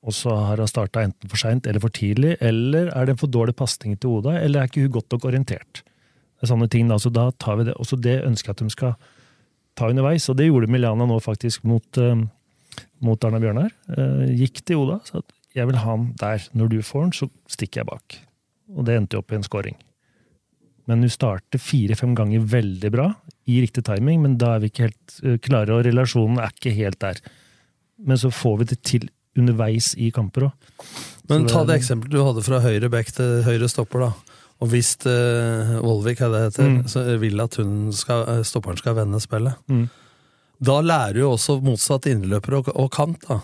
[0.00, 3.20] og så har hun starta enten for seint eller for tidlig, eller er det en
[3.20, 5.82] for dårlig pasning til Oda, eller er ikke hun godt nok orientert?
[5.82, 6.96] Det er sånne ting, da.
[6.96, 7.74] Da tar vi det.
[7.76, 8.94] Også det ønsker jeg at de skal
[9.76, 12.22] ta underveis, og det gjorde Miljana nå faktisk mot, uh,
[13.04, 13.74] mot Arna Bjørnar.
[13.90, 16.48] Uh, gikk til Oda, sa at jeg vil ha han der.
[16.56, 18.20] Når du får han, så stikker jeg bak.
[18.72, 19.76] Og det endte jo opp i en scoring.
[20.90, 23.04] Men hun starter fire-fem ganger veldig bra,
[23.50, 26.74] i riktig timing, men da er vi ikke helt eh, klare, og relasjonen er ikke
[26.74, 27.20] helt der.
[28.02, 30.68] Men så får vi det til underveis i kamper òg.
[31.30, 34.36] Men ta det eksempelet du hadde fra høyre back til høyre stopper, da.
[34.60, 36.80] Og hvis uh, Volvik er det heter, Mm.
[36.90, 39.54] så vil at hun skal, eh, stopperen skal vende spillet.
[39.70, 39.86] Mm.
[40.60, 43.38] Da lærer jo også motsatt innløper og, og kant da,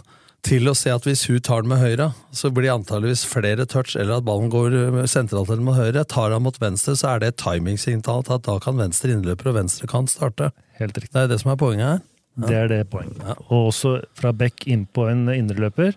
[0.46, 3.96] til å se at hvis hun tar den med høyre, så blir antageligvis flere touch,
[3.98, 6.04] eller at ballen går eh, sentralt eller med høyre.
[6.08, 9.50] Tar han mot venstre, så er det et timingsignal til at da kan venstre innløper
[9.50, 10.52] og venstre kant starte.
[10.80, 11.14] Helt riktig.
[11.16, 12.04] Det er det som er poenget her.
[12.46, 13.40] Det er det poenget.
[13.48, 15.96] Og også fra back inn på en indreløper.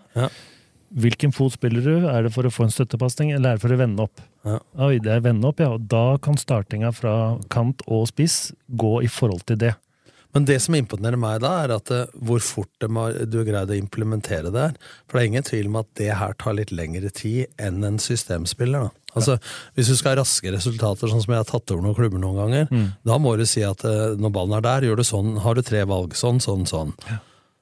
[0.90, 2.08] Hvilken fot spiller du?
[2.10, 4.24] Er det for å få en støttepasning, eller er det for å vende opp?
[4.80, 5.74] Oi, det er vende opp, ja.
[5.76, 7.14] Og da kan startinga fra
[7.52, 9.76] kant og spiss gå i forhold til det.
[10.36, 13.48] Men det som imponerer meg da, er at eh, hvor fort de har, du har
[13.48, 14.76] greid å implementere det her.
[15.08, 17.98] For det er ingen tvil om at det her tar litt lengre tid enn en
[17.98, 18.90] systemspiller.
[18.90, 18.92] da.
[19.18, 19.40] Altså,
[19.74, 22.38] Hvis du skal ha raske resultater, sånn som jeg har tatt over noen klubber noen
[22.44, 22.92] ganger, Mm.
[23.04, 25.62] da må du si at eh, når ballen er der, gjør du sånn, har du
[25.66, 26.14] tre valg.
[26.14, 26.94] Sånn, sånn, sånn.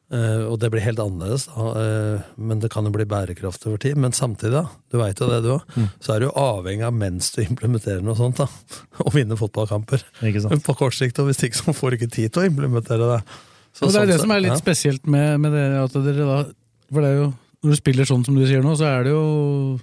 [0.07, 1.65] Eh, og det blir helt annerledes, da.
[1.81, 3.97] eh, men det kan jo bli bærekraft over tid.
[3.99, 5.89] Men samtidig, da, du veit jo det du òg, Mm.
[5.99, 8.47] så er du avhengig av mens du implementerer noe sånt, da,
[9.05, 10.05] å vinne fotballkamper.
[10.23, 10.63] Ikke sant?
[10.63, 13.19] På kort sikt, og hvis ikke så får du ikke tid til å implementere det.
[13.75, 14.61] Så og det er sånn det som er litt ja.
[14.63, 16.37] spesielt med, med det at dere da
[16.89, 17.25] For det er jo
[17.61, 19.77] Når du spiller sånn som du sier nå, så er det jo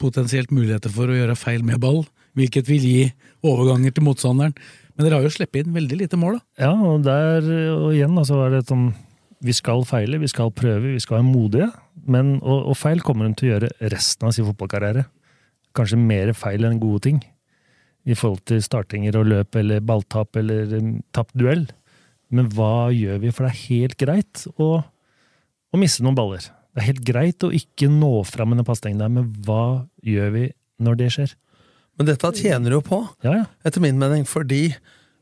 [0.00, 2.04] potensielt muligheter for å gjøre feil med ball,
[2.38, 3.00] hvilket vil gi
[3.46, 4.54] overganger til motstanderen.
[4.96, 6.64] Men dere har jo sluppet inn veldig lite mål, da.
[6.64, 8.88] Ja, og der og igjen altså, er det sånn
[9.44, 11.68] Vi skal feile, vi skal prøve, vi skal være modige.
[12.10, 15.04] Men, og, og feil kommer hun til å gjøre resten av sin fotballkarriere.
[15.76, 17.22] Kanskje mer feil enn gode ting.
[18.08, 21.66] I forhold til startinger og løp eller balltap eller um, tapt duell.
[22.34, 23.32] Men hva gjør vi?
[23.34, 26.48] For det er helt greit å, å miste noen baller.
[26.74, 30.34] Det er helt greit å ikke nå fram med den pasningen der, men hva gjør
[30.34, 30.44] vi
[30.84, 31.32] når det skjer?
[31.98, 33.46] Men dette tjener jo på, ja, ja.
[33.66, 34.76] etter min mening, fordi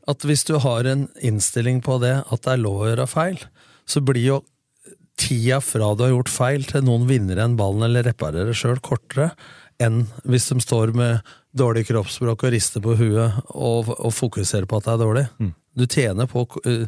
[0.07, 3.39] at hvis du har en innstilling på det, at det er lov å gjøre feil,
[3.87, 4.41] så blir jo
[5.17, 9.31] tida fra du har gjort feil til noen vinner en ballen eller reparerer sjøl, kortere
[9.81, 11.25] enn hvis de står med
[11.57, 15.25] dårlig kroppsspråk og rister på huet og, og fokuserer på at det er dårlig.
[15.41, 15.53] Mm.
[15.77, 16.85] Du tjener på uh,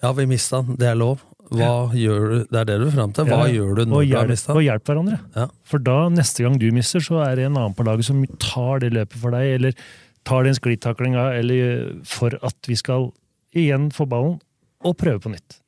[0.00, 1.20] Ja, vi mista den, det er lov.
[1.50, 2.36] Hva gjør du?
[2.46, 3.26] Det er det du er fram til.
[3.28, 5.18] Hva Ja, gjør du når når du har hjelp, mista Og hjelp hverandre.
[5.34, 5.46] Ja.
[5.66, 8.84] For da, neste gang du mister, så er det en annen på laget som tar
[8.84, 9.88] det løpet for deg, eller
[10.28, 13.10] tar den sklitaklinga, eller for at vi skal
[13.56, 14.38] igjen få ballen
[14.86, 15.59] og prøve på nytt.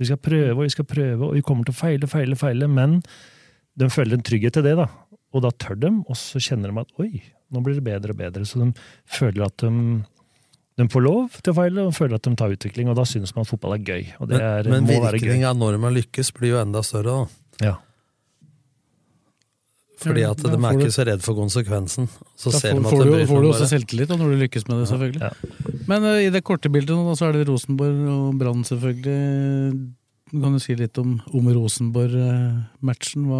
[0.00, 2.36] Så vi skal prøve og vi skal prøve, og vi kommer til å feile, feile,
[2.40, 3.02] feile, men
[3.76, 4.86] de føler en trygghet til det, da.
[5.36, 7.10] Og da tør de, og så kjenner de at oi,
[7.52, 8.46] nå blir det bedre og bedre.
[8.48, 8.70] Så de
[9.12, 10.00] føler at de,
[10.80, 13.34] de får lov til å feile, og føler at de tar utvikling, og da synes
[13.36, 14.08] man at fotball er gøy.
[14.24, 15.04] Og det er, Men, men gøy.
[15.20, 17.68] virkninga når man lykkes, blir jo enda større, da.
[17.68, 17.76] Ja.
[20.00, 22.08] Fordi at de får er ikke så redd for konsekvensen.
[22.38, 24.36] Så Da ser får, de at får, det du, får du også selvtillit når du
[24.46, 25.30] lykkes med det, selvfølgelig.
[25.90, 29.18] Men uh, i det korte bildet nå, så er det Rosenborg og Brann, selvfølgelig.
[30.30, 33.30] Kan du si litt om, om Rosenborg-matchen.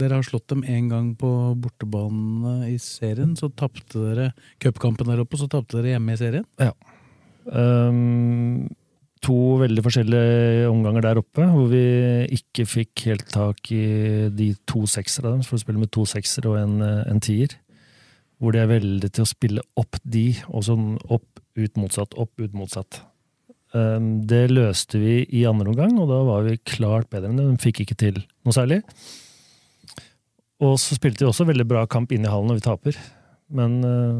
[0.00, 1.30] Dere har slått dem én gang på
[1.62, 3.36] bortebanene i serien.
[3.38, 6.48] Så tapte dere cupkampen der oppe, og så tapte dere hjemme i serien.
[6.58, 6.72] Ja.
[7.46, 8.66] Um,
[9.24, 11.84] to veldig forskjellige omganger der oppe, hvor vi
[12.36, 13.84] ikke fikk helt tak i
[14.34, 17.56] de to seksere dem, for å spille med to seksere og en, eh, en tier.
[18.38, 22.32] Hvor de er veldig til å spille opp de, og sånn opp, ut, motsatt, opp,
[22.38, 23.00] ut, motsatt.
[23.74, 27.46] Um, det løste vi i andre omgang, og da var vi klart bedre enn det.
[27.48, 28.82] De fikk ikke til noe særlig.
[30.62, 32.98] Og så spilte de også veldig bra kamp inne i hallen når vi taper,
[33.54, 34.14] men uh,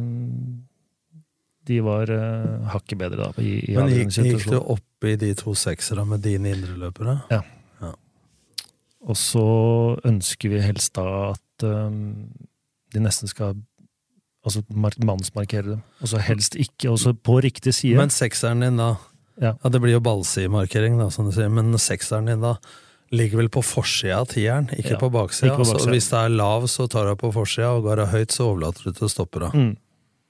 [1.68, 3.42] de var uh, hakket bedre da.
[3.42, 7.18] I, i Men gikk, gikk du opp i de to sekserne med dine indreløpere?
[7.32, 7.42] Ja.
[9.04, 9.46] Og så
[10.08, 12.30] ønsker vi helst da at um,
[12.94, 13.56] de nesten skal
[14.44, 14.62] altså
[15.04, 15.82] mannsmarkere dem.
[16.00, 17.98] Og så helst ikke, og så på riktig side.
[18.00, 18.94] Men sekseren din, da?
[19.40, 19.54] Ja.
[19.68, 21.52] Det blir jo ballsidemarkering, da, som du sier.
[21.52, 22.56] Men sekseren din, da?
[23.14, 25.54] Ligger vel på forsida av tieren, ikke Ja, på baksida.
[25.68, 28.48] Så hvis det er lav, så tar du på forsida, og går det høyt, så
[28.50, 29.52] overlater du til stoppera.
[29.54, 29.74] Mm.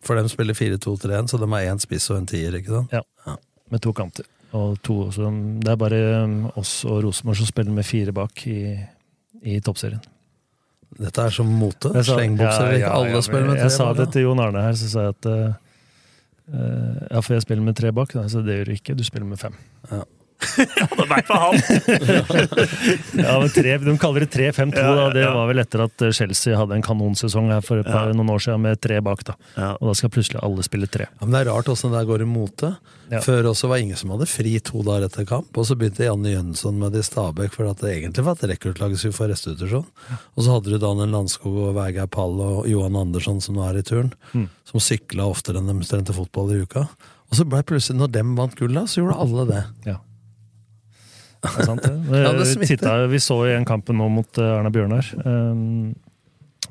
[0.05, 2.93] For de spiller 4-2-3-1, så de er én spiss og en tier, ikke sant?
[2.93, 3.37] Ja.
[3.73, 4.27] Med to kanter.
[4.55, 5.31] Og to, så
[5.65, 8.77] det er bare um, oss og Rosenborg som spiller med fire bak i,
[9.43, 10.03] i toppserien.
[10.95, 11.91] Dette er som mote.
[11.91, 12.77] Slengbokser.
[12.77, 13.67] Ja, ja, alle ja, spiller med tre.
[13.67, 15.57] Jeg sa det til Jon Arne her, så sa jeg at uh,
[16.55, 18.15] uh, Ja, for jeg spiller med tre bak.
[18.31, 18.95] Så det gjør du ikke.
[18.95, 19.57] Du spiller med fem.
[19.91, 20.05] Ja.
[20.77, 21.55] Ja, det var for han!
[23.25, 24.77] ja, men tre, De kaller det 3-5-2.
[24.77, 25.07] Ja, da.
[25.15, 28.43] Det var vel etter at Chelsea hadde en kanonsesong her for et par, noen år
[28.45, 29.23] siden med tre bak.
[29.29, 29.37] da.
[29.81, 31.07] Og da skal plutselig alle spille tre.
[31.09, 32.75] Ja, men Det er rart åssen det der går i mote.
[33.13, 33.21] Ja.
[33.25, 36.33] Før også var ingen som hadde fri to dager etter kamp, og så begynte Janne
[36.33, 39.29] Jønsson med det i Stabæk for at det egentlig var et rekruttlag som skulle få
[39.33, 39.85] restitusjon.
[40.35, 43.81] Og så hadde du Daniel Landskog og Vegard Pall og Johan Andersson som nå er
[43.83, 44.49] i turn, Mm.
[44.67, 46.89] som sykla oftere enn de trente fotball i uka.
[47.31, 49.63] Og så ble plutselig, når dem vant gullet, så gjorde alle det.
[49.87, 49.97] Ja.
[51.45, 52.21] Det er sant, det.
[52.25, 55.93] Ja, det vi, tittet- vi så i en kampen nå mot eh, Erna Bjørnar, um,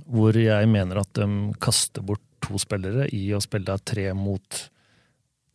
[0.10, 1.28] hvor jeg mener at de
[1.64, 4.64] kaster bort to spillere i å spille tre mot,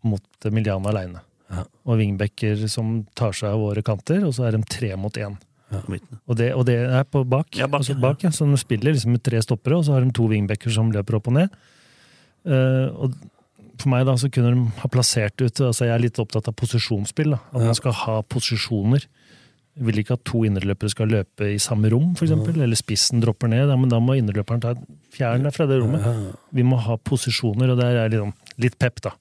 [0.08, 1.20] mot Miljana aleine.
[1.52, 1.64] Ja.
[1.88, 5.36] Og wingbacker som tar seg av våre kanter, og så er de tre mot én.
[5.68, 7.50] Og, det, og det er på bak.
[7.58, 8.30] Ja, bak, altså bak ja.
[8.32, 11.18] Så de spiller liksom med tre stoppere, og så har de to wingbacker som løper
[11.18, 11.58] opp og ned.
[12.48, 13.18] Uh, og
[13.82, 16.54] for meg da, så kunne de ha plassert ut altså Jeg er litt opptatt av
[16.58, 17.30] posisjonsspill.
[17.30, 17.66] da, At Ja.
[17.66, 19.04] man skal ha posisjoner.
[19.78, 23.20] Jeg vil ikke at to indreløpere skal løpe i samme rom, for eksempel, eller spissen
[23.22, 23.68] dropper ned.
[23.68, 24.74] Ja, men da må indreløperen ta
[25.14, 26.02] fjern deg fra det rommet.
[26.02, 26.32] Ja.
[26.52, 29.12] Vi må ha posisjoner, og der er liksom litt pep, da.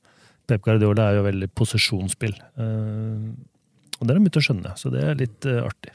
[0.47, 2.33] Pep Guardiola er jo veldig posisjonsspill.
[2.57, 3.29] Eh,
[3.99, 5.93] og det har de begynt å skjønne, så det er litt artig.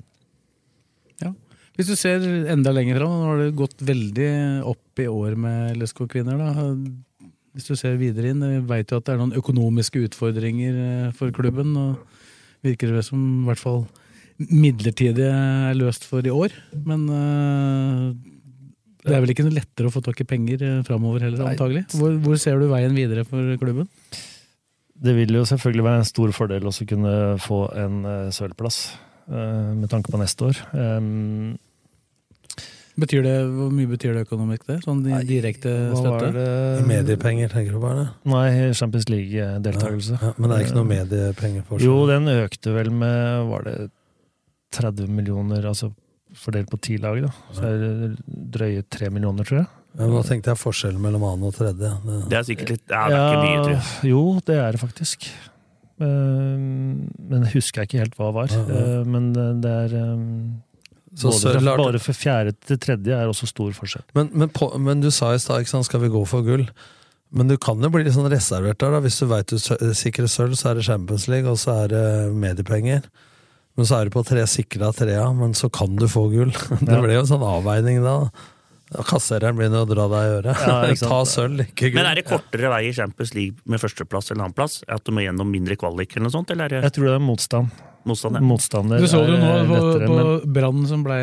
[1.22, 1.32] Ja.
[1.76, 2.20] Hvis du ser
[2.52, 6.38] enda lenger fram, nå har det gått veldig opp i år med LSK-kvinner.
[6.38, 6.70] da.
[7.52, 11.08] Hvis du ser videre inn, vi veit jo at det er noen økonomiske utfordringer eh,
[11.16, 11.74] for klubben.
[11.76, 13.84] og Virker det som i hvert fall
[14.42, 16.54] midlertidig er løst for i år.
[16.86, 18.04] Men eh,
[19.02, 21.88] det er vel ikke noe lettere å få tak i penger uh, framover heller, antagelig.
[21.98, 23.88] Hvor, hvor ser du veien videre for klubben?
[25.02, 28.76] Det vil jo selvfølgelig være en stor fordel også å kunne få en eh, sølvplass,
[29.26, 30.60] eh, med tanke på neste år.
[33.00, 34.74] Betyr det, hvor mye betyr det økonomisk, det?
[34.84, 36.32] Sånn direkte Hva var støtte?
[36.36, 38.02] det Mediepenger, tenker du bare?
[38.28, 40.18] Nei, Champions League-deltakelse.
[40.20, 41.86] Ja, men det er ikke noe mediepenger for seg?
[41.88, 43.76] Jo, den økte vel med Var det
[44.76, 45.88] 30 millioner, altså
[46.36, 47.30] fordelt på ti lag, da.
[47.52, 48.10] Så er det
[48.54, 49.66] drøye tre millioner, tror jeg.
[49.98, 51.90] Ja, nå tenkte jeg forskjellen mellom annen og tredje.
[52.04, 54.12] Det, Det er sikkert litt Ja, det er ikke mye, tror jeg.
[54.12, 55.26] Jo, det er det faktisk.
[56.00, 58.54] Eh, Men det husker jeg ikke helt hva det var.
[58.56, 58.84] Ja, ja.
[59.00, 60.24] Eh, Men det er eh,
[61.14, 64.04] Så både, fra, bare for fjerde til tredje er også stor forskjell.
[64.16, 66.64] Men, men, på, men du sa i stad, ikke sant, skal vi gå for gull?
[67.32, 69.00] Men du kan jo bli litt sånn reservert der, da.
[69.04, 69.58] Hvis du veit du
[69.96, 73.04] sikrer sølv, så er det Champions League, og så er det mediepenger.
[73.76, 76.50] Men så er du på tre sikra trea, men så kan du få gull.
[76.80, 77.00] Det Ja.
[77.04, 78.16] ble jo en sånn avveining da.
[79.08, 80.64] Kassereren begynner å dra deg i øret.
[80.68, 80.80] Ja.
[81.08, 82.02] Ta sølv, ikke gull.
[82.02, 84.82] Men er det kortere vei i Champions League med førsteplass eller annenplass?
[84.92, 86.52] At du må gjennom mindre kvalik eller noe sånt?
[86.52, 87.72] Eller er Jeg tror det er motstand.
[88.08, 88.38] Motstand?
[88.38, 88.42] Ja.
[88.46, 91.18] Motstander Du så det jo nå er på, på men Brann som ble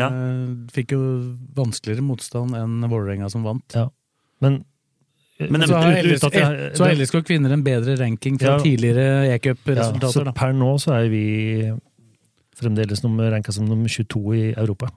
[0.00, 0.08] Ja.
[0.74, 1.00] Fikk jo
[1.56, 3.76] vanskeligere motstand enn Vålerenga som vant.
[3.76, 3.88] Ja.
[4.44, 4.62] Men,
[5.40, 8.62] Men så har LSK kvinner en bedre ranking fra Ja.
[8.62, 10.30] tidligere ja, e-cup-resultater.
[10.30, 11.24] så per nå så er vi
[12.56, 14.88] fremdeles nummer, ranka som nummer 22 i Europa.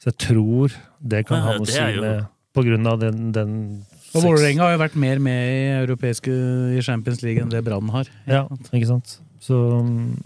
[0.00, 3.50] Så jeg tror det kan ha noe å si med På grunn av den, den
[4.16, 6.32] Og Vålerenga har jo vært mer med i europeiske
[6.76, 8.08] i Champions League enn det Brann har.
[8.26, 9.20] Ja, ikke sant.
[9.40, 10.18] Så mm,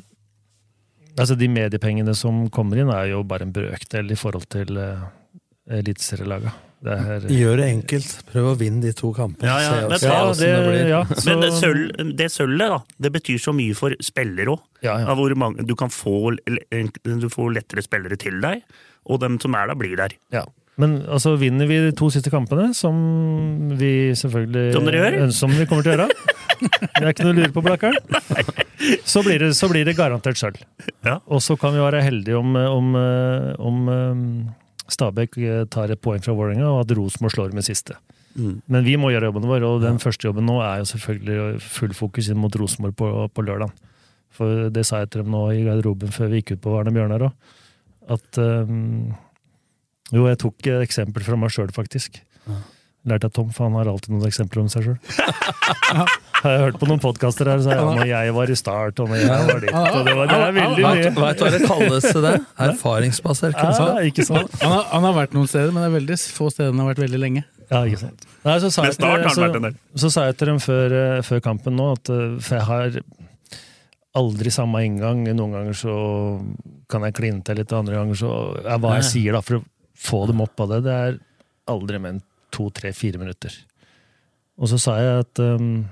[1.14, 5.05] Altså, de mediepengene som kommer inn, er jo bare en brøkdel i forhold til uh,
[5.70, 6.50] eliteserielaga.
[6.85, 8.09] Er Gjør det enkelt.
[8.33, 9.46] Prøv å vinne de to kampene.
[9.46, 13.12] Ja, ja, men ja, det, det ja, Men det, så- sølv, det sølvet, da, det
[13.14, 14.66] betyr så mye for spillere òg.
[14.85, 15.14] Ja, ja.
[15.64, 18.61] Du kan få Du får lettere spillere til deg,
[19.07, 20.12] og dem som er der, blir der.
[20.35, 20.42] Ja.
[20.77, 25.20] Men altså, vinner vi de to siste kampene, som vi selvfølgelig Som dere gjør?
[25.29, 26.11] ønsker- Som vi kommer til å gjøre
[26.95, 27.99] Det er ikke noe å lure på, Blakkaren.
[29.09, 30.61] Så så blir det garantert sølv.
[31.07, 31.21] Ja.
[31.27, 36.03] Og så kan vi være heldige om, om, eh, om eh, Stabæk eh, tar et
[36.03, 37.97] poeng fra Vålerenga, og at Rosenborg slår med siste.
[38.35, 38.59] Mm.
[38.67, 41.95] Men vi må gjøre jobben vår, og den første jobben nå er jo selvfølgelig full
[41.97, 43.73] fokus inn mot Rosenborg på, på lørdag.
[44.35, 46.93] For det sa jeg til dem nå i garderoben før vi gikk ut på Arne
[46.95, 47.53] Bjørnar òg.
[48.14, 49.14] At um,
[50.12, 52.19] Jo, jeg tok et eksempel fra meg sjøl, faktisk.
[53.05, 54.99] Lærte av Tom, for han har alltid noen eksempler om seg sjøl.
[56.45, 59.11] har jeg hørt på noen podkaster her, så jeg når jeg var i start, og
[59.12, 60.95] når jeg var ditt og det, var, det er veldig mye.
[60.95, 62.35] Vet vet du hva det kalles til det?
[62.67, 64.57] Erfaringsbasert Ja, ikke sant?
[64.62, 66.90] Han har, han har vært noen steder, men det er veldig få steder han har
[66.93, 67.45] vært veldig lenge.
[67.71, 68.27] Ja, ikke sant.
[68.45, 69.73] Nei, så, sa jeg, start så,
[70.05, 72.99] så sa jeg til dem før, eh, før kampen nå at eh, For jeg har
[74.21, 75.25] aldri samme inngang.
[75.33, 75.95] Noen ganger så
[76.93, 79.61] kan jeg kline til litt, og andre ganger så er hva jeg sier da, for
[79.61, 79.64] å
[80.05, 80.85] få dem opp av det.
[80.87, 81.19] Det er
[81.73, 82.23] aldri mer enn
[82.55, 83.55] to, tre, fire minutter.
[84.61, 85.85] Og så sa jeg at um,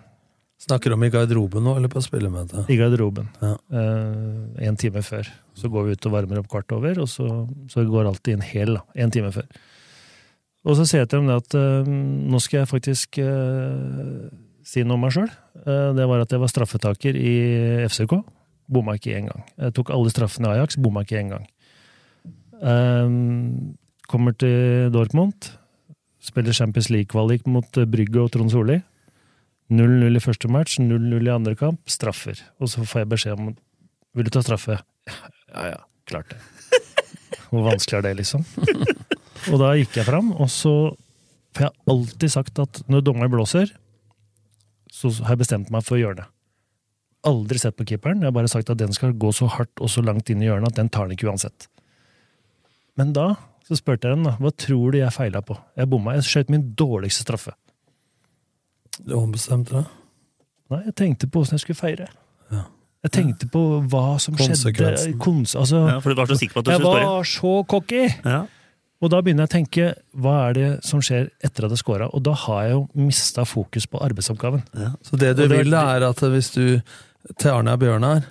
[0.62, 2.60] Snakker om i garderoben nå, eller på spillemøte?
[2.70, 3.56] i garderoben, Ja.
[3.74, 5.26] Uh, en time før,
[5.58, 7.26] så går vi ut og varmer opp kvart over, og så,
[7.72, 9.48] så går alltid en hel, da, en time før.
[10.62, 11.90] Og så sier jeg til dem det at uh,
[12.30, 14.28] nå skal jeg faktisk uh,
[14.62, 15.32] si noe om meg sjøl.
[15.98, 17.32] det var at jeg var straffetaker i
[17.88, 18.14] FCK.
[18.70, 19.42] Bomma ikke én gang.
[19.58, 21.48] Jeg tok alle straffene i Ajax, bomma ikke én gang.
[24.06, 25.50] Kommer til Dortmund,
[26.22, 28.78] spiller Champions League-kvalik mot eh, Brygge og Trond Solli.
[29.72, 32.40] 0-0 i første match, 0-0 i andre kamp, straffer.
[32.60, 33.52] Og så får jeg beskjed om
[34.12, 34.80] Vil du ta straffe?
[35.52, 36.38] Ja ja, klart det.
[37.50, 38.44] Hvor vanskelig er det, liksom?
[39.52, 40.94] Og da gikk jeg fram, og så
[41.52, 43.74] For jeg har alltid sagt at når dommeren blåser,
[44.88, 46.24] så har jeg bestemt meg for det.
[47.28, 48.22] Aldri sett på keeperen.
[48.24, 50.48] Jeg har bare sagt at den skal gå så hardt og så langt inn i
[50.48, 51.68] hjørnet at den tar den ikke uansett.
[52.96, 53.34] Men da
[53.68, 55.56] så spurte jeg dem da, hva tror du jeg feila på.
[55.78, 56.16] Jeg bomma.
[56.18, 57.54] Jeg skjøt min dårligste straffe.
[59.00, 59.98] Du ombestemte deg?
[60.72, 62.08] Nei, jeg tenkte på åssen jeg skulle feire.
[62.52, 62.66] Ja.
[63.02, 65.14] Jeg tenkte på hva som skjedde.
[65.22, 68.04] Kons altså, Ja, for du var så sikker på at du jeg var så cocky!
[68.22, 68.44] Ja.
[69.02, 69.86] Og da begynner jeg å tenke
[70.22, 72.06] hva er det som skjer etter at jeg scora?
[72.14, 74.62] Og da har jeg jo mista fokus på arbeidsoppgaven.
[75.02, 76.62] Så det du det vil, er at hvis du
[77.34, 78.22] til Arne og Bjørnar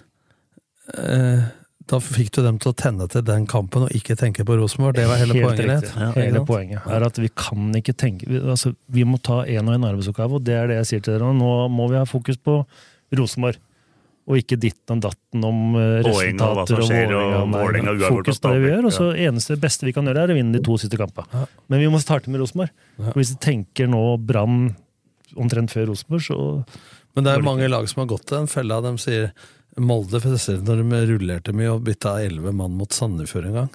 [0.96, 1.44] eh,
[1.92, 4.96] Da fikk du dem til å tenne til den kampen og ikke tenke på Rosenborg.
[4.96, 5.98] Det var hele Helt poenget ditt.
[6.00, 9.68] Ja, hele poenget er at vi kan ikke tenke Vi, altså, vi må ta én
[9.68, 11.34] og én arbeidsoppgave, og det er det jeg sier til dere.
[11.36, 11.52] nå.
[11.74, 12.62] Må vi ha fokus på
[13.20, 13.60] Rosenborg.
[14.32, 17.96] Og ikke ditten og datten om eh, resultater og Vålerenga.
[18.06, 20.56] Fokus på det vi gjør, og så eneste beste vi kan gjøre, er å vinne
[20.56, 21.28] de to siste kampene.
[21.34, 21.48] Ja.
[21.74, 22.72] Men vi må starte med Rosenborg.
[23.02, 23.16] Ja.
[23.18, 24.76] Hvis vi tenker nå Brann
[25.36, 26.38] omtrent før Rosenborg, så
[27.18, 28.80] Men det er mange lag som har gått til den fella.
[28.86, 29.34] De sier
[29.80, 33.72] Molde spesielt når de rullerte mye og bytta elleve mann mot Sandefjord en gang.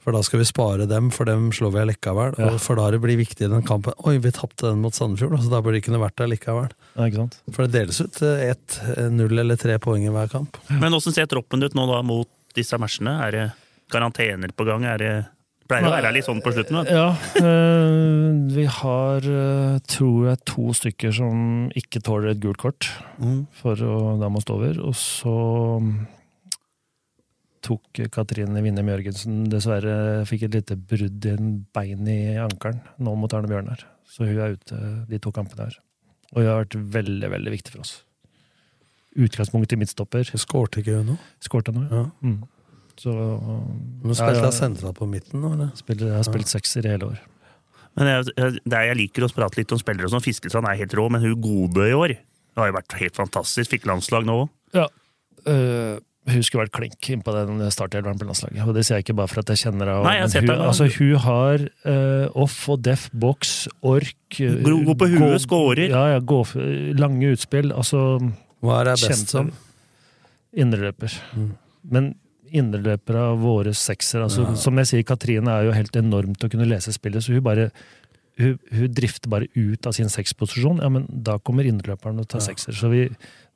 [0.00, 2.36] For da skal vi spare dem, for dem slår vi likevel.
[2.40, 2.52] Ja.
[2.54, 5.36] Og for da det blir viktig i den kampen Oi, vi tapte den mot Sandefjord,
[5.42, 6.70] så da burde det ikke vært der likevel.
[6.94, 7.36] ja, ikke sant?
[7.52, 10.56] For det deles ut eh, ett, eh, null eller tre poeng i hver kamp.
[10.70, 13.18] Men åssen ser troppen ut nå da mot disse matchene?
[13.26, 13.44] Er det
[13.92, 14.86] karantener på gang?
[14.88, 15.12] Er det
[15.70, 16.80] Pleier å være litt sånn på slutten.
[16.82, 16.90] vet.
[16.90, 17.08] Ja,
[17.40, 22.88] eh, vi har, eh, tror jeg, to stykker som ikke tåler et gult kort
[23.20, 23.46] Mm.
[23.52, 24.80] for å da må stå over.
[24.82, 25.34] Og så
[25.80, 26.06] mm,
[27.62, 33.14] tok Katrine Winnem Jørgensen dessverre fikk et lite brudd i en bein i ankelen nå
[33.20, 33.84] mot Arne Bjørnar.
[34.10, 34.78] Så hun er ute
[35.10, 35.76] de to kampene her.
[36.32, 37.98] Og hun har vært veldig, veldig viktig for oss.
[39.18, 40.24] Utgangspunkt i midtstopper.
[40.38, 41.18] Skårte ikke hun nå?
[41.42, 42.04] Skårte nå, Ja.
[42.22, 42.42] Mm.
[43.00, 45.70] Så Men spilte jeg sentra på midten nå, eller?
[45.78, 47.20] Spiller, jeg har spilt sekser i hele år.
[47.98, 50.22] Men jeg, jeg, jeg liker å prate litt om spillere og sånn.
[50.24, 52.12] Fiskestrand er helt rå, men hun gode i år
[52.50, 53.70] det har jo vært helt fantastisk.
[53.72, 54.48] Fikk landslag nå òg.
[54.76, 54.86] Ja.
[55.48, 55.98] øh,
[56.30, 58.66] hun skulle vært klink innpå den startelveren på landslaget.
[58.68, 60.02] Og det sier jeg ikke bare for at jeg kjenner henne.
[60.04, 63.54] Nei, jeg men hun, altså, hun har øh, off og def boks,
[63.86, 65.86] ork God- god på huet, gå- scorer.
[65.94, 66.42] Ja, ja, gå,
[67.00, 67.72] lange utspill.
[67.72, 68.02] Altså
[68.60, 69.48] Hva er jeg best som?
[70.52, 71.14] Indreløper.
[71.88, 72.12] Men
[72.56, 74.54] indreløpere av våre sekser altså, Ja.
[74.58, 77.70] Som jeg sier, Katrine er jo helt enormt å kunne lese spillet, så hun bare
[78.40, 80.80] hun, hun drifter bare ut av sin seksposisjon.
[80.80, 82.72] Ja, men da kommer indreløperen og tar sekser.
[82.76, 83.06] Så vi,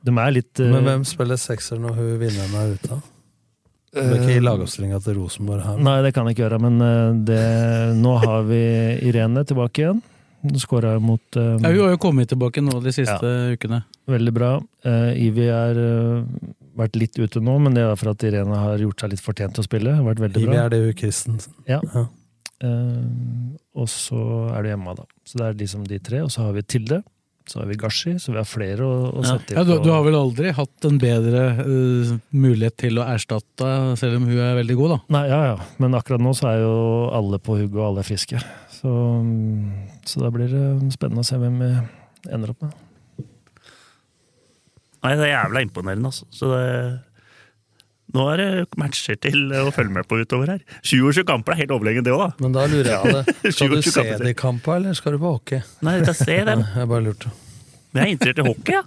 [0.05, 0.71] de er litt uh...
[0.75, 3.01] Men hvem spiller sekser når hun vinneren er ute?
[3.95, 5.79] Du er ikke gi lagoppstillinga til Rosenborg her.
[5.87, 7.45] Nei, det kan jeg ikke gjøre, men øh, det,
[8.01, 8.61] nå har vi
[9.07, 10.03] Irene tilbake igjen.
[10.45, 11.63] Hun skåra mot um...
[11.63, 13.85] Ja, hun har jo kommet tilbake nå de siste ukene.
[14.11, 14.51] Veldig bra.
[14.85, 16.19] Uh, Ivi er øh,
[16.79, 19.57] vært litt ute nå, men det er for at Irene har gjort seg litt fortjent
[19.57, 19.97] til å spille.
[19.97, 20.53] Har vært veldig bra.
[20.53, 20.61] bra.
[20.67, 21.57] er det jo Christensen.
[21.71, 21.81] Ja.
[21.95, 22.07] Ja.
[22.65, 24.21] Uh, og så
[24.55, 25.05] er det Emma, da.
[25.27, 26.23] Så det er liksom de tre.
[26.25, 27.03] Og så har vi Tilde.
[27.45, 29.91] Så har vi Gashi, så vi har flere å, å sette sette Ja, du, du
[29.93, 33.69] har vel aldri hatt en bedre uh, mulighet til å erstatte,
[34.01, 34.99] selv om hun er veldig god, da?
[35.19, 35.59] Nei, ja, ja.
[35.83, 36.79] Men akkurat nå så er jo
[37.13, 38.41] alle på hugget, og alle er friske.
[38.79, 40.65] Så, mm, så da blir det
[40.97, 41.71] spennende å se hvem vi
[42.33, 42.84] ender opp med.
[45.05, 46.27] Nei, det er jævla imponerende, altså.
[46.33, 46.65] Så det,
[48.15, 48.49] nå er det
[48.81, 50.65] matcher til å følge med på utover her.
[50.87, 52.45] 27 kamper er helt overlegent, det òg, da.
[52.45, 53.37] Men da lurer jeg på det.
[53.57, 54.27] Skal du se kamper.
[54.29, 55.65] de kampene, eller skal du på hockey?
[55.85, 56.65] Nei, jeg ser se dem.
[56.79, 57.33] Jeg bare lurte.
[57.93, 58.85] Men jeg er interessert i hockey, ja.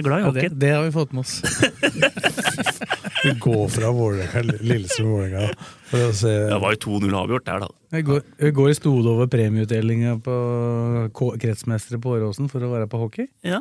[0.00, 1.40] Jeg er glad i Ja, det, det har vi fått med oss.
[3.20, 5.50] Vi går fra Vålerenga, Lillestrøm-Vålerenga
[5.90, 7.68] for å se Det var jo 2-0 avgjort der, da.
[7.92, 10.36] Vi går, i går sto det over premieutdelinga på
[11.42, 13.28] kretsmestere på Åråsen for å være på hockey.
[13.44, 13.60] Ja.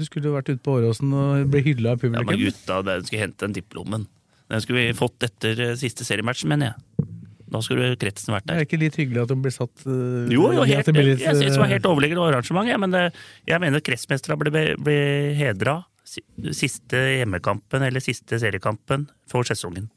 [0.00, 2.24] Du skulle jo vært ute på Åråsen og bli hylla av publikum.
[2.24, 4.06] Ja, men gutta, den skulle hente den diplomen.
[4.50, 7.06] Den skulle vi fått etter eh, siste seriematchen, mener jeg.
[7.50, 8.56] Da skulle kretsen vært der.
[8.56, 11.34] det er ikke litt hyggelig at de blir satt uh, Jo, jo, helt, jeg, jeg
[11.34, 13.02] synes det var eh, helt overlegent arrangement, ja, men det,
[13.50, 14.98] jeg mener kretsmestere ble, ble
[15.38, 19.90] hedra siste hjemmekampen eller siste seriekampen for sesongen.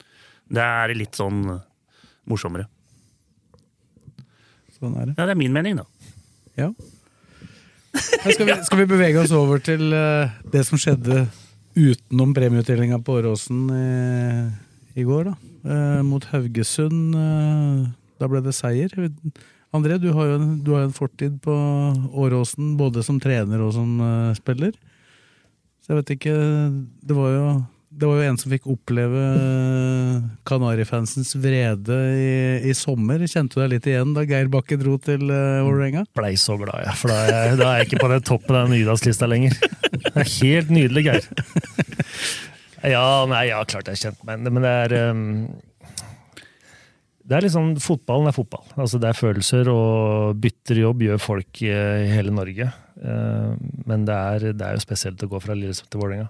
[0.49, 1.45] Det er litt sånn
[2.30, 2.68] morsommere.
[4.76, 5.16] Sånn er det.
[5.18, 5.88] Ja, det er min mening, da.
[6.60, 6.70] Ja.
[7.94, 11.28] Skal, vi, skal vi bevege oss over til eh, det som skjedde
[11.78, 15.36] utenom premieutdelinga på Åråsen i, i går, da.
[15.64, 17.16] Eh, mot Haugesund.
[17.16, 17.84] eh,
[18.22, 18.94] da ble det seier.
[19.74, 21.54] André, du har jo en, har en fortid på
[22.14, 24.74] Åråsen, både som trener og som eh, spiller.
[25.84, 26.34] Så jeg vet ikke
[27.04, 27.48] Det var jo
[27.94, 32.34] det var jo en som fikk oppleve eh, Kanarifansens vrede i,
[32.70, 33.22] i sommer.
[33.30, 36.06] Kjente du deg litt igjen da Geir Bakke dro til uh, Vålerenga?
[36.18, 36.96] Blei så glad, jeg.
[37.02, 39.60] For da er jeg, da er jeg ikke på den toppen av Nydalslista lenger.
[39.94, 41.30] Det er helt nydelig, Geir.
[42.84, 45.22] Ja, nei, ja, klart jeg er kjent med henne, men det er um,
[47.24, 48.66] Det er liksom, Fotballen er fotball.
[48.76, 52.68] Altså Det er følelser, og bytter jobb gjør folk i, i hele Norge.
[53.04, 53.54] Eh,
[53.88, 56.28] men det er, det er jo spesielt å gå fra Lillestrøm til Vålerenga.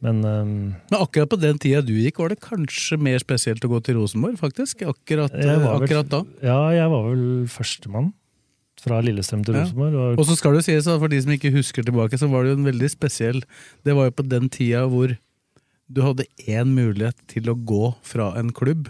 [0.00, 0.52] Men um,
[0.90, 3.98] Men akkurat på den tida du gikk, var det kanskje mer spesielt å gå til
[3.98, 4.80] Rosenborg, faktisk?
[4.88, 6.22] Akkurat, vel- akkurat da.
[6.42, 8.12] Ja, jeg var vel førstemann
[8.80, 9.64] fra Lillestrøm til Ja.
[9.66, 9.94] Rosenborg.
[9.94, 12.52] og- Og så skal det sies, for de som ikke husker tilbake, så var det
[12.56, 13.42] jo en veldig spesiell
[13.84, 15.18] Det var jo på den tida hvor
[15.92, 18.88] du hadde én mulighet til å gå fra en klubb,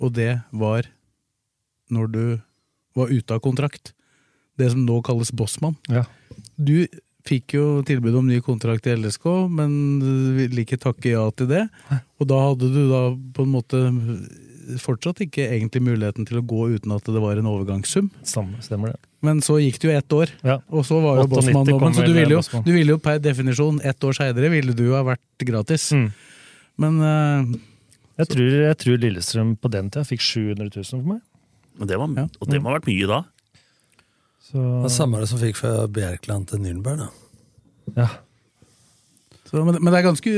[0.00, 0.84] og det var
[1.90, 2.40] når du
[2.94, 3.92] var ute av kontrakt.
[4.56, 5.76] Det som nå kalles bossmann.
[5.88, 6.04] Ja.
[6.56, 6.86] Du
[7.28, 9.72] fikk jo tilbud om ny kontrakt i LSK, men
[10.38, 11.66] ville ikke takke ja til det.
[12.20, 13.02] Og da hadde du da
[13.36, 13.82] på en måte
[14.80, 18.10] fortsatt ikke egentlig muligheten til å gå uten at det var en overgangssum.
[18.22, 19.00] Stemmer, stemmer det.
[19.26, 20.58] Men så gikk det jo ett år, Ja.
[20.70, 21.94] og så var jo 98 Bossmann dommen.
[21.96, 24.94] Så du ville, jo, du ville jo per definisjon, ett år seinere, ville du jo
[24.96, 25.90] ha vært gratis.
[25.92, 26.12] Mm.
[26.80, 27.58] Men uh,
[28.20, 31.20] Jeg tror, jeg tror Lillestrøm på den tida fikk 700 000 for meg.
[31.80, 33.22] Og det, var, og det må ha vært mye da.
[34.50, 37.08] Så, Det er samme det som fikk fra Bjerkland til Nürnberg, da.
[37.94, 38.08] ja.
[39.46, 40.32] så, men, men det er ganske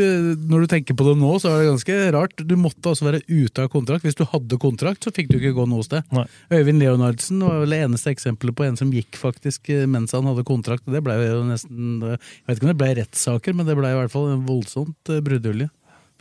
[0.51, 2.45] når du tenker på det nå, så er det ganske rart.
[2.49, 4.05] Du måtte altså være ute av kontrakt.
[4.05, 6.05] Hvis du hadde kontrakt, så fikk du ikke gå noe sted.
[6.13, 6.27] Nei.
[6.53, 10.29] Øyvind Leonardsen var vel det eneste eksempelet på en som gikk faktisk eh, mens han
[10.29, 10.85] hadde kontrakt.
[10.85, 14.01] Det ble jo nesten Jeg vet ikke om det ble rettssaker, men det ble i
[14.03, 15.73] hvert fall en voldsomt eh, bruddulje.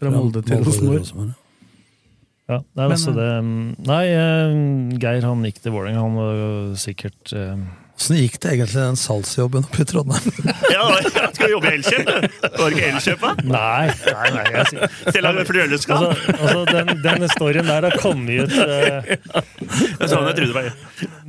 [0.02, 1.36] Fra Molde til Rosenborg.
[2.50, 3.28] Ja, nei, Men, altså det,
[3.88, 6.02] nei, eh, Geir han gikk til Vålerenga.
[6.04, 7.62] Han var sikkert eh,
[8.02, 10.46] Åssen gikk det egentlig den salgsjobben oppe i Trondheim?
[10.74, 12.08] Ja, jeg skal jobbe i Elkjøp.
[12.08, 13.34] Var det ikke Elkjøp, da?
[13.46, 14.72] Nei, nei, nei jeg, er
[15.14, 15.76] Selger?
[15.78, 19.12] Altså, altså den, den storyen der har kommet ut uh,
[20.02, 20.72] Det sånn jeg trodde det var.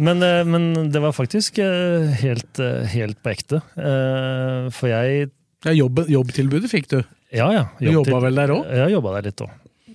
[0.08, 3.60] men, uh, men det var faktisk uh, helt, eh, helt på ekte.
[3.76, 5.28] Eh, for jeg
[5.66, 7.02] Ja, jobb, jobbtilbudet fikk du.
[7.32, 7.66] Ja, ja.
[7.80, 8.64] Du jobba vel der òg?
[8.80, 9.52] Ja, jobba der litt òg.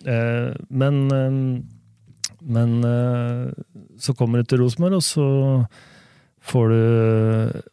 [0.08, 1.41] Eh, men eh,
[2.47, 3.51] men eh,
[3.99, 5.28] så kommer du til Rosenborg, og så
[6.47, 6.82] får du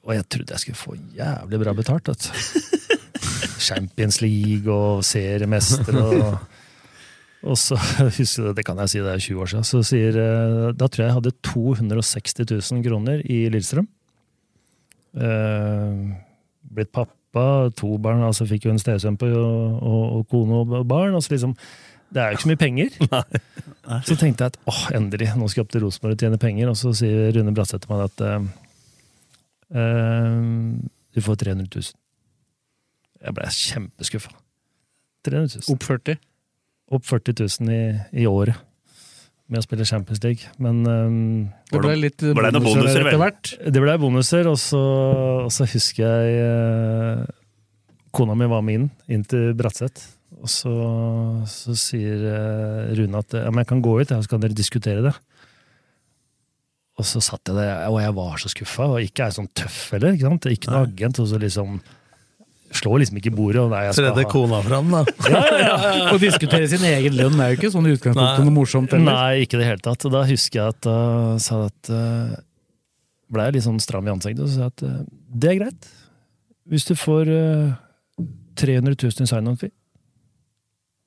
[0.02, 2.08] Og jeg trodde jeg skulle få jævlig bra betalt.
[2.08, 2.30] Vet.
[3.68, 6.38] Champions League og seriemester og
[7.44, 10.14] og så husker jeg, det kan jeg si, det er 20 år siden, så sier
[10.72, 12.38] Da tror jeg jeg hadde 260
[12.72, 13.84] 000 kroner i Lillestrøm.
[15.12, 15.98] Eh,
[16.74, 21.14] blitt pappa, to barn, altså fikk jo en stesønn og, og, og kone og barn.
[21.14, 21.52] Altså liksom,
[22.14, 22.88] det er jo ikke så mye penger.
[24.08, 26.70] Så tenkte jeg at åh, endelig, nå skal jeg opp til Rosenborg og tjene penger.
[26.70, 28.46] Og så sier Rune Bratseth til meg at eh,
[31.12, 31.90] du får 300 000.
[33.24, 34.32] Jeg ble kjempeskuffa.
[35.28, 35.74] 300 000.
[35.74, 36.16] Opp 40?
[36.96, 37.36] Opp 40
[37.66, 37.82] 000 i,
[38.24, 38.56] i året
[39.50, 40.48] med å spille Champions League.
[40.62, 41.16] Men um,
[41.68, 43.54] Det ble litt ble det bonuser bonuser, etter hvert.
[43.76, 44.80] det ble bonuser, og så,
[45.44, 47.24] og så husker jeg uh,
[48.14, 50.13] Kona mi var med inn, inn til Bratseth.
[50.44, 50.72] Og så,
[51.48, 55.00] så sier eh, Rune at ja, men jeg kan gå ut, så kan dere diskutere
[55.06, 55.14] det.
[57.00, 58.86] Og så satt jeg der, og jeg var så skuffa.
[58.92, 60.14] Og ikke er jeg sånn tøff heller.
[60.14, 60.48] ikke sant?
[60.52, 61.20] Ikke noe agent.
[61.24, 61.78] Og så liksom
[62.74, 63.60] Slår liksom ikke bordet.
[63.62, 65.02] Og nei, jeg skal Tredje ha- kona fram, da.
[65.30, 66.06] Ja, ja, ja.
[66.14, 69.14] Å diskutere sin egen lønn er jo ikke sånn i utgangspunktet noe morsomt heller.
[69.14, 70.06] Nei, ikke i det hele tatt.
[70.08, 70.96] Og da husker jeg at da
[71.44, 72.32] sa jeg at uh,
[73.30, 74.96] ble jeg litt sånn stram i ansiktet og sa at uh,
[75.30, 75.88] det er greit.
[76.66, 77.78] Hvis du får uh,
[78.58, 79.74] 300 000 i sign-on-fee.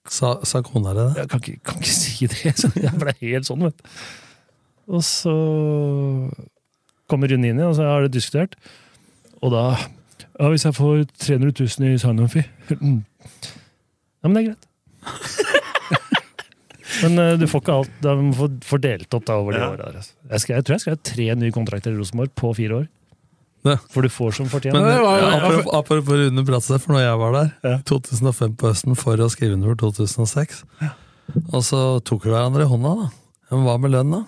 [0.10, 1.08] Sa, sa kona di det?
[1.22, 2.54] Jeg kan ikke, kan ikke si det.
[2.60, 3.90] Så jeg ble helt sånn, vet du.
[4.98, 5.34] Og så
[7.12, 8.56] kommer inn igjen, og så har det diskutert.
[9.42, 9.66] Og da
[10.38, 12.46] Ja, hvis jeg får 300 000 i sign-on-fee
[12.78, 13.00] mm.
[14.22, 14.68] Ja, men det er greit.
[16.98, 17.98] Men uh, du får ikke alt.
[18.02, 19.68] Du får delt opp da over de Ja.
[19.76, 19.90] åra.
[19.94, 20.14] altså.
[20.32, 22.88] Jeg, jeg tror jeg skal ha tre nye kontrakter i Rosenborg på fire år.
[23.68, 23.78] Det.
[23.94, 24.76] For du får som fortjent.
[24.78, 27.76] Men det var ja, apropos, apropos Rune Bratseth, for når jeg var der, Ja.
[27.92, 30.64] 2005 på høsten, for å skrive under for 2006,
[31.52, 33.08] og så tok vi hverandre i hånda, da.
[33.52, 34.22] Men hva med lønn, da?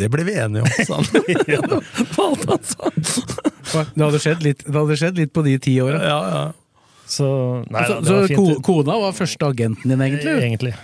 [0.00, 1.06] Det ble vi enige om, sa han.
[3.94, 6.00] Det hadde skjedd litt, det hadde skjedd litt på de ti åra.
[6.04, 6.42] Ja, ja.
[7.08, 7.26] Så,
[7.72, 10.32] nei, Så, da, så var ko, kona var første agenten din, egentlig?
[10.46, 10.74] Egentlig.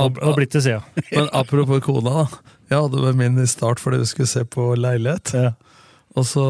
[0.00, 0.80] Og, og blitt til sida.
[1.12, 2.26] Men apropos kona, da.
[2.72, 5.26] Jeg hadde med min i start fordi vi skulle se på leilighet.
[5.36, 5.50] Ja.
[6.12, 6.42] Og så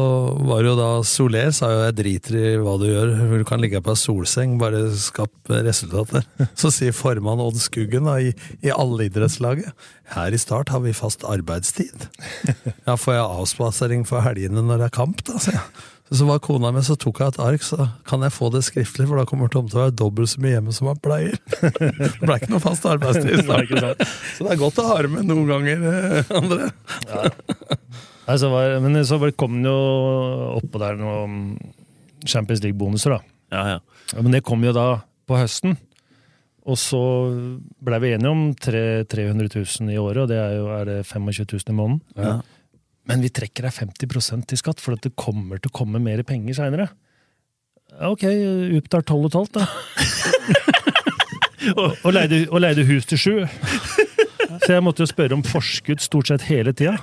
[0.43, 3.61] var det jo da Soler sa jo jeg driter i hva du gjør, du kan
[3.63, 6.25] ligge på ei solseng, bare skap resultater.
[6.59, 9.71] Så sier formann Odd Skuggen da, i, i alle idrettslaget
[10.13, 12.09] her i Start har vi fast arbeidstid.
[12.83, 15.89] Ja, får jeg avspasering for helgene når det er kamp, da, sier jeg.
[16.13, 19.07] Så var kona mi, så tok jeg et ark, så kan jeg få det skriftlig,
[19.09, 21.39] for da kommer Tom til å være dobbelt så mye hjemme som han pleier.
[21.63, 23.47] Det ble ikke noe fast arbeidstid.
[23.47, 25.87] Så det er godt å ha det med noen ganger,
[26.27, 28.11] Andre André.
[28.23, 31.57] Nei, så var, men så kom det jo oppå der noen
[32.25, 33.19] Champions League-bonuser, da.
[33.53, 33.79] Ja, ja.
[34.13, 35.75] Ja, Men det kom jo da på høsten.
[36.63, 36.99] Og så
[37.83, 40.99] blei vi enige om tre- 300 000 i året, og det er jo er det
[41.05, 42.01] 25 000 i måneden.
[42.15, 42.37] Ja.
[43.11, 46.23] Men vi trekker deg 50% til skatt, for at det kommer til å komme mer
[46.23, 46.87] penger seinere.
[48.07, 48.23] Ok,
[48.79, 49.67] utbetalt 12,5, da.
[51.75, 53.35] og, og, leide, og leide hus til sju.
[54.61, 56.97] Så jeg måtte jo spørre om forskudd stort sett hele tida.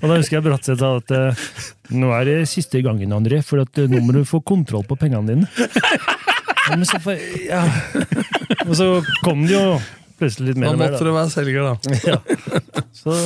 [0.00, 1.44] Og da husker jeg Bratseth sa at eh,
[1.96, 4.98] nå er det siste gangen, André, for at eh, nå må du få kontroll på
[5.00, 5.50] pengene dine.
[6.64, 7.60] Ja, men så, får ja.
[8.64, 8.88] Og så
[9.24, 9.76] kom det jo
[10.16, 10.94] plutselig litt mer Da og mer.
[10.94, 11.98] måtte du være selger, da.
[12.08, 12.18] Ja.
[12.96, 13.16] Så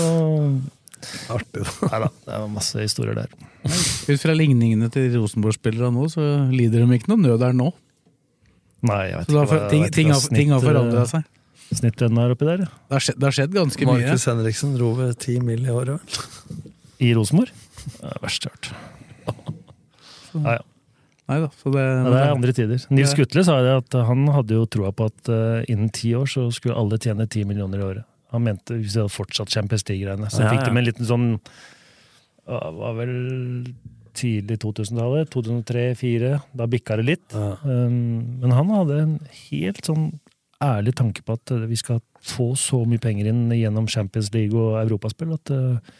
[1.30, 1.88] Artig, da.
[1.92, 3.30] Nei da, det var masse historier der.
[4.08, 7.70] Ut fra ligningene til Rosenborg-spillere nå, så lider de ikke noe nød der nå.
[8.88, 10.22] Nei, jeg vet Så da, ikke hva, ting, ting, har,
[10.58, 11.28] har forandra eh, seg.
[11.74, 12.62] Snittlønna er oppi der.
[12.64, 14.00] Det har skjedd, det har skjedd ganske mye.
[14.06, 16.62] Markus Henriksen dro ved ti mil i året, vel.
[17.04, 17.52] I Rosenborg?
[17.88, 18.72] Det er verst jeg har hørt.
[20.38, 20.64] Ja, ja.
[21.28, 22.82] Nei da, så det, Ja, det er andre tider.
[22.92, 26.28] Nils Gutle sa det at han hadde jo troa på at uh, innen ti år
[26.30, 28.06] så skulle alle tjene ti millioner i året.
[28.32, 30.28] Han mente hvis de hadde fortsatt Champions League-greiene.
[30.32, 30.68] Så Ja, fikk ja.
[30.68, 31.26] de med en liten sånn
[32.48, 33.14] uh, det var vel
[34.18, 35.28] tidlig 2000-tallet.
[35.36, 36.32] 2003-2004.
[36.60, 37.36] Da bikka det litt.
[37.36, 39.14] Um, men han hadde en
[39.50, 40.10] helt sånn
[40.64, 44.58] ærlig tanke på at eh, vi skal få så mye penger inn gjennom Champions League
[44.58, 45.96] og europaspill at eh,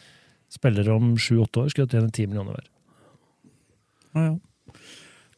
[0.51, 2.69] spillere om sju-åtte år skulle tjene ti millioner hver.
[4.15, 4.73] Ja, ja.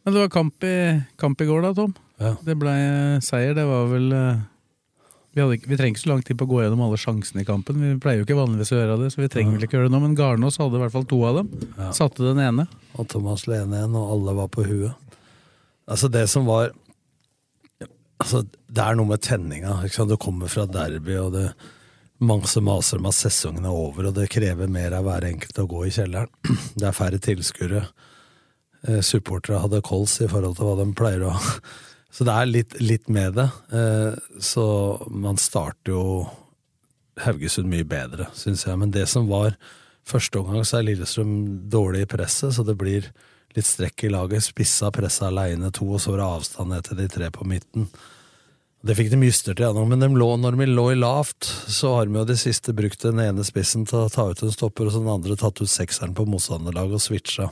[0.01, 0.75] Men det var kamp i,
[1.21, 1.91] kamp i går da, Tom.
[2.21, 2.31] Ja.
[2.41, 2.71] Det ble
[3.21, 3.53] seier.
[3.57, 4.39] Det var vel eh,
[5.35, 7.43] Vi, hadde, ikke- vi trenger ikke så lang tid på å gå gjennom alle sjansene
[7.43, 7.77] i kampen.
[7.79, 9.93] Vi pleier jo ikke vanligvis å gjøre det, så vi trenger vel ikke gjøre det
[9.93, 10.01] nå.
[10.03, 11.53] Men Garnås hadde i hvert fall to av dem.
[11.77, 11.91] Ja.
[11.95, 12.65] Satte den ene.
[12.99, 15.13] Og Thomas Lene igjen, og alle var på huet.
[15.91, 16.73] Altså, det som var
[18.21, 19.79] Altså, det er noe med tenninga.
[20.07, 21.47] Du kommer fra derby, og det
[22.21, 25.69] mange maser om at sesongen er over, og det krever mer av hver enkelt å
[25.69, 26.29] gå i kjelleren.
[26.77, 27.85] Det er færre tilskuere.
[28.87, 31.55] Eh, supportere hadde kols i forhold til hva de pleier å ha.
[32.13, 33.45] Så det er litt, litt med det.
[33.71, 34.63] Eh, så
[35.07, 36.01] man starter jo
[37.23, 38.75] Haugesund mye bedre, syns jeg.
[38.81, 39.55] Men det som var
[40.03, 41.31] første omgang, så er Lillestrøm
[41.71, 43.07] dårlig i presset, så det blir
[43.55, 44.45] litt strekk i laget.
[44.45, 47.87] Spissa pressa aleine to, og så var det avstand ned til de tre på midten.
[48.81, 52.09] Det fikk de justert igjennom, men de lå, når de lå i lavt, så har
[52.09, 54.95] de jo de siste brukt den ene spissen til å ta ut en stopper, og
[54.95, 57.51] så den andre tatt ut sekseren på motstanderlaget og switcha.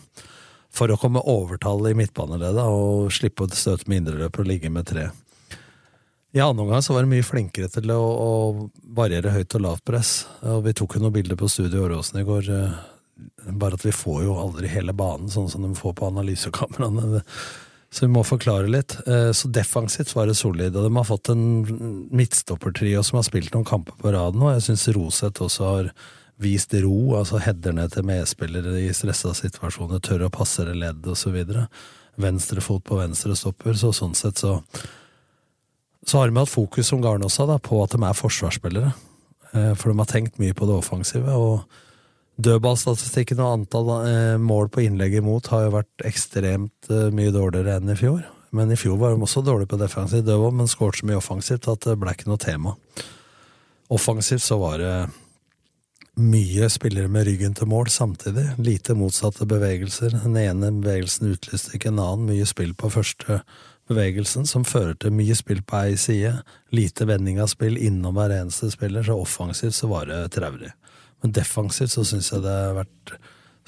[0.73, 4.89] For å komme overtallet i midtbaneleddet og slippe å støte med indreløper og ligge med
[4.89, 5.09] tre.
[6.33, 8.33] I annen omgang så var de mye flinkere til å, å
[8.97, 10.11] variere høyt og lavt press.
[10.45, 12.51] Og vi tok jo noen bilder på studio i Åråsen i går.
[13.49, 17.23] Bare at vi får jo aldri hele banen, sånn som de får på analysekameraene.
[17.91, 18.95] Så vi må forklare litt.
[19.07, 21.63] Eh, Så defensivt var det solid, og de har fått en
[22.11, 24.51] midtstoppertrio som har spilt noen kamper på rad nå.
[24.53, 25.91] Jeg syns Roseth også har
[26.39, 31.35] vist ro, altså header ned til medspillere i stressa situasjoner, tør å passere ledd osv.
[32.19, 34.59] Venstre fot på venstre stopper, så sånn sett så
[36.07, 38.93] så har de hatt fokus, som Garn også, da, på at de er forsvarsspillere.
[39.53, 41.27] Eh, For de har tenkt mye på det offensive.
[41.29, 41.65] og
[42.39, 47.79] Dødballstatistikken og antall eh, mål på innlegg imot har jo vært ekstremt eh, mye dårligere
[47.79, 48.21] enn i fjor.
[48.55, 51.67] Men i fjor var de også dårlige på defensiv dødball, men skåret så mye offensivt
[51.69, 52.77] at det ble ikke noe tema.
[53.91, 54.93] Offensivt så var det
[56.19, 58.45] mye spillere med ryggen til mål samtidig.
[58.57, 60.15] Lite motsatte bevegelser.
[60.23, 62.31] Den ene bevegelsen utlyste ikke en annen.
[62.31, 63.41] Mye spill på første
[63.89, 66.37] bevegelsen, som fører til mye spill på ei side.
[66.75, 70.71] Lite vending av spill innom hver eneste spiller, så offensivt så var det traurig.
[71.23, 73.13] Men defensivt så syns jeg det har vært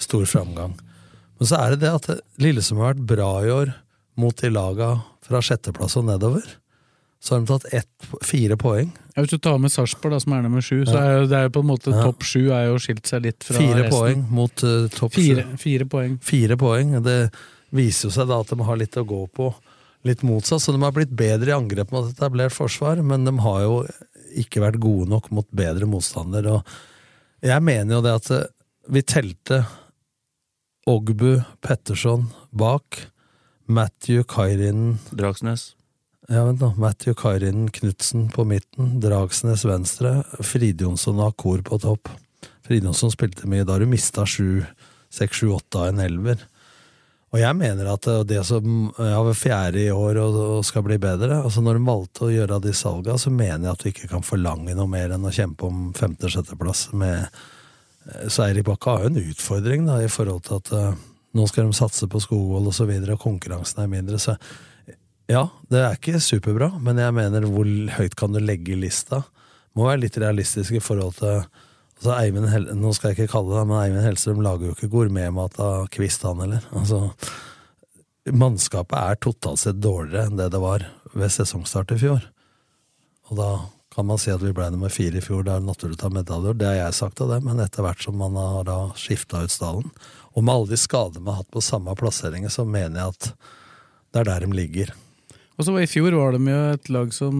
[0.01, 0.77] stor framgang.
[1.39, 2.09] Men så er det det at
[2.41, 3.73] Lillesund har vært bra i år
[4.21, 4.93] mot de laga
[5.25, 6.45] fra sjetteplass og nedover.
[7.21, 8.89] Så har de tatt ett, fire poeng.
[9.13, 11.53] Ja, hvis du tar med Sarpsborg, som er nummer sju, så er det er jo
[11.59, 12.05] på en måte Ja.
[12.07, 13.91] topp sju er jo skilt seg litt fra Fire resten.
[13.93, 16.15] poeng mot uh, topp Fire, fire poeng.
[16.25, 16.95] Fire poeng.
[17.05, 17.17] Det
[17.77, 19.51] viser jo seg da at de har litt å gå på.
[20.09, 23.61] Litt motsatt, så de har blitt bedre i angrep mot etablert forsvar, men de har
[23.67, 23.75] jo
[24.41, 26.47] ikke vært gode nok mot bedre motstander.
[26.55, 26.65] Og
[27.49, 28.49] jeg mener jo det at eh,
[28.91, 29.63] vi telte
[30.89, 33.07] Ogbu, Petterson bak,
[33.69, 35.75] Matthew Kairinen Dragsnes.
[36.27, 36.73] ja, vent nå.
[36.81, 42.09] Matthew Kairinen Knutsen på midten, Dragsnes venstre, Fridjonsson og Akor på topp.
[42.65, 44.63] Fridjonsson spilte mye, da har du mista sju,
[45.13, 46.41] seks, sju, åtte av en elver.
[47.31, 50.83] Og jeg mener at det- det som ja, var fjerde i år og, og skal
[50.83, 53.89] bli bedre altså Når de valgte å gjøre de salga, så mener jeg at du
[53.89, 56.91] ikke kan forlange noe mer enn å kjempe om femte-sjetteplass.
[56.93, 57.29] med
[58.27, 60.95] Så Eirik Bakke har jo en utfordring da, i forhold til at uh,
[61.33, 64.19] nå skal de satse på Skogvold osv., og, så videre, og konkurransen er mindre.
[64.19, 64.35] så
[65.29, 69.21] ja, det er ikke superbra, men jeg mener hvor høyt kan du legge lista?
[69.77, 71.45] Må være litt realistisk i forhold til
[72.01, 74.89] altså Eivind Hel Nå skal jeg ikke kalle det men Eivind Hellstrøm lager jo ikke
[74.89, 76.65] gourmetmat av Kvist, han heller.
[76.73, 77.11] Altså,
[78.33, 82.25] mannskapet er totalt sett dårligere enn det det var ved sesongstart i fjor.
[83.29, 83.51] Og da
[83.93, 86.11] kan man si at vi ble nummer fire i fjor, det er naturlig å ta
[86.13, 86.55] medaljer.
[86.57, 89.53] Det har jeg sagt av det, men etter hvert som man har da skifta ut
[89.53, 89.91] stallen,
[90.31, 93.29] og med alle de skadene vi har hatt på samme plasseringer, så mener jeg at
[94.11, 94.93] det er der de ligger.
[95.59, 97.35] Og så I fjor var de jo et lag som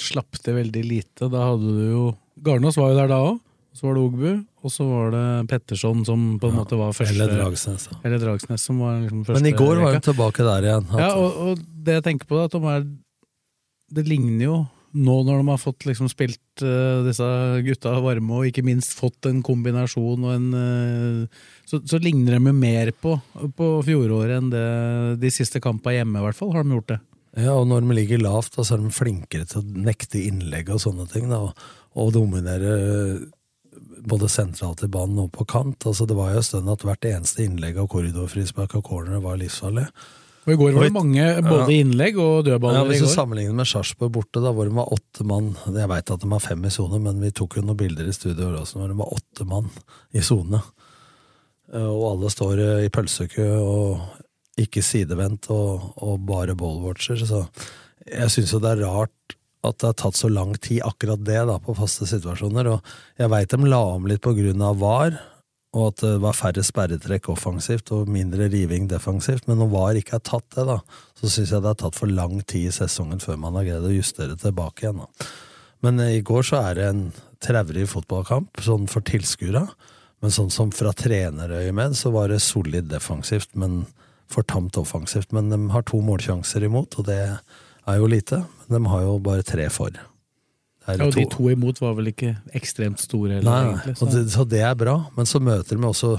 [0.00, 1.28] slapp til veldig lite.
[1.30, 2.04] Da hadde du jo
[2.40, 3.38] Garnås var jo der da òg.
[3.76, 4.30] Så var det Ogbu,
[4.64, 7.86] og så var det Petterson som på en måte var første Eller Dragsnes.
[7.86, 8.00] da.
[8.04, 10.90] Eller Dragsnes som var liksom første Men i går var hun tilbake der igjen.
[10.98, 12.84] Ja, og, og det jeg tenker på, da, at de er
[14.00, 14.58] Det ligner jo
[14.90, 17.26] nå når de har fått liksom spilt uh, disse
[17.62, 22.50] gutta varme, og ikke minst fått en kombinasjon og en uh, så, så ligner de
[22.50, 23.14] jo mer på,
[23.54, 24.66] på fjoråret enn det
[25.22, 26.50] de siste kampene hjemme, i hvert fall.
[26.56, 26.98] Har de gjort det?
[27.38, 30.72] Ja, og når de ligger lavt, da, så er de flinkere til å nekte innlegg
[30.74, 31.30] og sånne ting.
[31.30, 31.44] Da,
[31.94, 32.74] og dominere
[34.08, 35.86] både sentralt i banen og på kant.
[35.86, 39.38] Altså, det var jo en stund at hvert eneste innlegg av korridorfrispark og corner var
[39.40, 39.86] livsfarlig.
[40.46, 43.58] Og I går var det mange både innlegg og Ja, dødballer hvis i du sammenligner
[43.58, 46.64] med Sarpsborg borte, da, hvor de var åtte mann Jeg veit at de har fem
[46.64, 49.46] i sone, men vi tok jo noen bilder i studio også, hvor de var åtte
[49.48, 49.68] mann
[50.16, 50.62] i sone.
[51.72, 54.00] Eh, Og alle står eh, i pølsekø og
[54.60, 57.20] ikke sidevendt og, og bare ballwatcher.
[57.28, 57.44] Så
[58.08, 59.36] jeg syns jo det er rart
[59.66, 62.70] at det har tatt så lang tid, akkurat det, da, på faste situasjoner.
[62.72, 65.18] Og jeg veit de la om litt på grunn av VAR,
[65.76, 70.16] og at det var færre sperretrekk offensivt og mindre riving defensivt, men når VAR ikke
[70.16, 70.80] har tatt det, da,
[71.20, 73.86] så syns jeg det har tatt for lang tid i sesongen før man har greid
[73.86, 75.04] å justere tilbake igjen.
[75.04, 75.30] Da.
[75.86, 77.06] Men eh, i går så er det en
[77.40, 79.66] traurig fotballkamp, sånn for tilskuere.
[80.20, 83.84] Men sånn som fra trenerøyemed, så var det solid defensivt, men
[84.30, 85.30] for tamt offensivt.
[85.32, 87.22] Men de har to målsjanser imot, og det
[87.88, 88.42] er jo lite.
[88.68, 89.94] Men de har jo bare tre for.
[90.88, 93.92] Ja, og de to imot var vel ikke ekstremt store Eller, Nei, egentlig.
[94.00, 96.14] og det, så det er bra, men så møter de også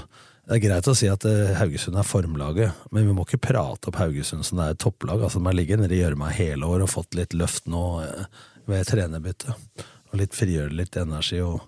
[0.46, 3.90] Det er greit å si at eh, Haugesund er formlaget, men vi må ikke prate
[3.90, 5.20] opp Haugesund som det er topplag.
[5.22, 8.24] Altså, De har ligget nede i gjørma hele år og fått litt løft nå eh,
[8.70, 9.54] ved trenerbytte.
[10.10, 11.60] Og litt frigjøre litt energi, og,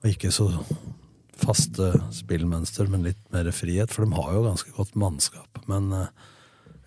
[0.00, 0.48] og ikke så
[1.36, 3.92] faste spillmønster, men litt mer frihet.
[3.92, 5.60] For de har jo ganske godt mannskap.
[5.68, 6.08] Men eh,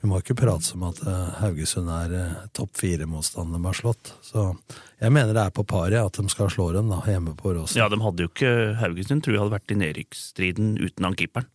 [0.02, 4.14] vi må ikke prate som at eh, Haugesund er eh, topp fire-motstander de har slått.
[4.24, 4.46] Så
[5.02, 7.82] jeg mener det er på paret at de skal slå dem da, hjemme på Råsen.
[7.82, 11.50] Ja, de hadde jo ikke Haugesund tror jeg hadde vært i nedrykksstriden uten han keeperen.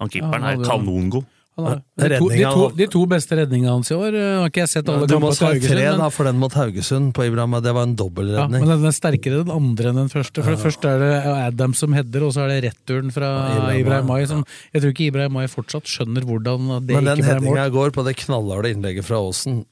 [0.00, 1.28] Han keeperen Ja, han er kanongod.
[1.58, 4.60] Har- De to, de, to, de to beste redningene hans i år eh, har ikke
[4.62, 5.66] jeg sett alle Du må Haugesund.
[5.66, 7.56] tre, men- da, for den mot Haugesund på Ibrahim.
[7.62, 10.42] Det var en Ja, men den er sterkere den andre enn den første.
[10.44, 10.56] For ja.
[10.56, 14.20] Først er det Adam som header, og så er det returen fra Ibrahim Ibrahim Mai,
[14.20, 14.26] Mai.
[14.26, 17.56] Som, jeg tror ikke Ibrahim Mai fortsatt skjønner hvordan det Men den ikke ble mål.
[17.58, 19.64] headinga går på det knallharde innlegget fra Aasen,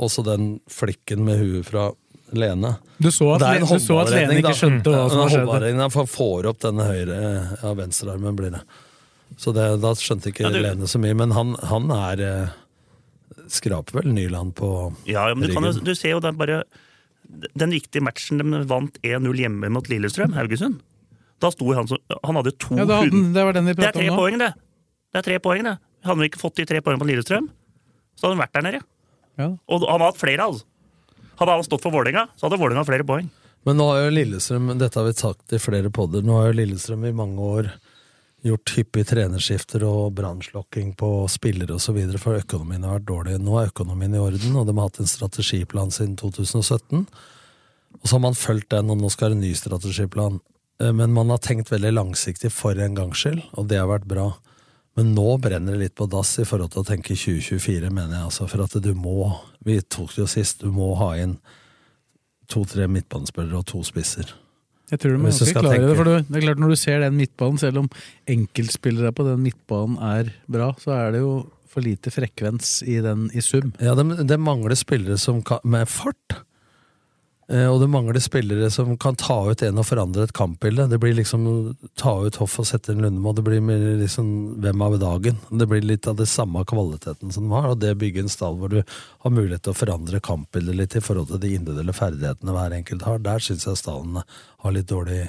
[0.00, 1.90] også den flikken med huet fra
[2.34, 5.20] Lene Du så at Det du så at Lene ikke skjønte hva som skjedde.
[5.20, 5.44] var skjedd.
[5.44, 7.18] håndballredning, da, for Han får opp denne høyre
[7.62, 8.62] ja, venstrearmen, blir det.
[9.40, 11.14] Så det, da skjønte ikke Ja, det, Lene så mye.
[11.18, 12.52] Men han, han er eh,
[13.50, 14.68] Skraper vel Nyland på
[15.10, 16.62] Ja, ja, men du, kan jo, du ser jo den bare
[17.58, 20.78] Den viktige matchen de vant 1-0 hjemme mot Lillestrøm, Haugesund.
[21.42, 23.74] Da sto han som Han hadde to Ja, det, hadde den- det var den vi
[23.74, 24.52] Det er tre om poeng, det.
[25.12, 25.76] Det er tre poeng, det.
[26.04, 27.48] Hadde han ikke fått de tre poengene på Lillestrøm,
[28.14, 28.80] så hadde han vært der nede.
[29.40, 29.46] Ja.
[29.68, 30.64] Og han har hatt flere, altså.
[31.40, 33.30] Hadde han stått for Vålerenga, så hadde Vålerenga flere poeng.
[33.64, 36.58] Men nå har jo Lillestrøm, dette har vi sagt i flere podder, nå har jo
[36.60, 37.70] Lillestrøm i mange år
[38.44, 41.96] gjort hyppige trenerskifter og brannslokking på spillere osv.
[42.20, 43.38] for økonomien har vært dårlig.
[43.40, 47.06] Nå er økonomien i orden, og de har hatt en strategiplan siden 2017.
[48.00, 50.40] Og så har man fulgt den, og nå skal det en ny strategiplan.
[50.80, 54.08] Eh, Men man har tenkt veldig langsiktig for en gangs skyld, og det har vært
[54.10, 54.34] bra.
[54.96, 58.24] Men nå brenner det litt på dass i forhold til å tenke 2024, mener jeg.
[58.24, 61.38] altså, For at du må, vi tok det jo sist, du må ha inn
[62.46, 64.34] to-tre midtbanespillere og to spisser.
[64.92, 65.96] Jeg tror de er ganske klare i det.
[65.96, 67.90] For det er klart Når du ser den midtbanen, selv om
[68.30, 71.36] enkeltspillere på den midtbanen er bra, så er det jo
[71.74, 73.72] for lite frekvens i den i sum.
[73.82, 76.42] Ja, det, det mangler spillere som med fart.
[77.52, 80.86] Eh, og det mangler spillere som kan ta ut en og forandre et kampbilde.
[80.88, 81.44] Det blir liksom
[82.00, 83.34] ta ut Hoff og sette inn Lundemo.
[83.36, 84.30] Det blir mer liksom
[84.64, 85.38] hvem av dagen.
[85.50, 88.56] Det blir litt av det samme kvaliteten som de har, og det bygger en stall
[88.60, 92.56] hvor du har mulighet til å forandre kampbildet litt i forhold til de individuelle ferdighetene
[92.56, 93.24] hver enkelt har.
[93.24, 95.26] Der syns jeg stallen har litt dårlig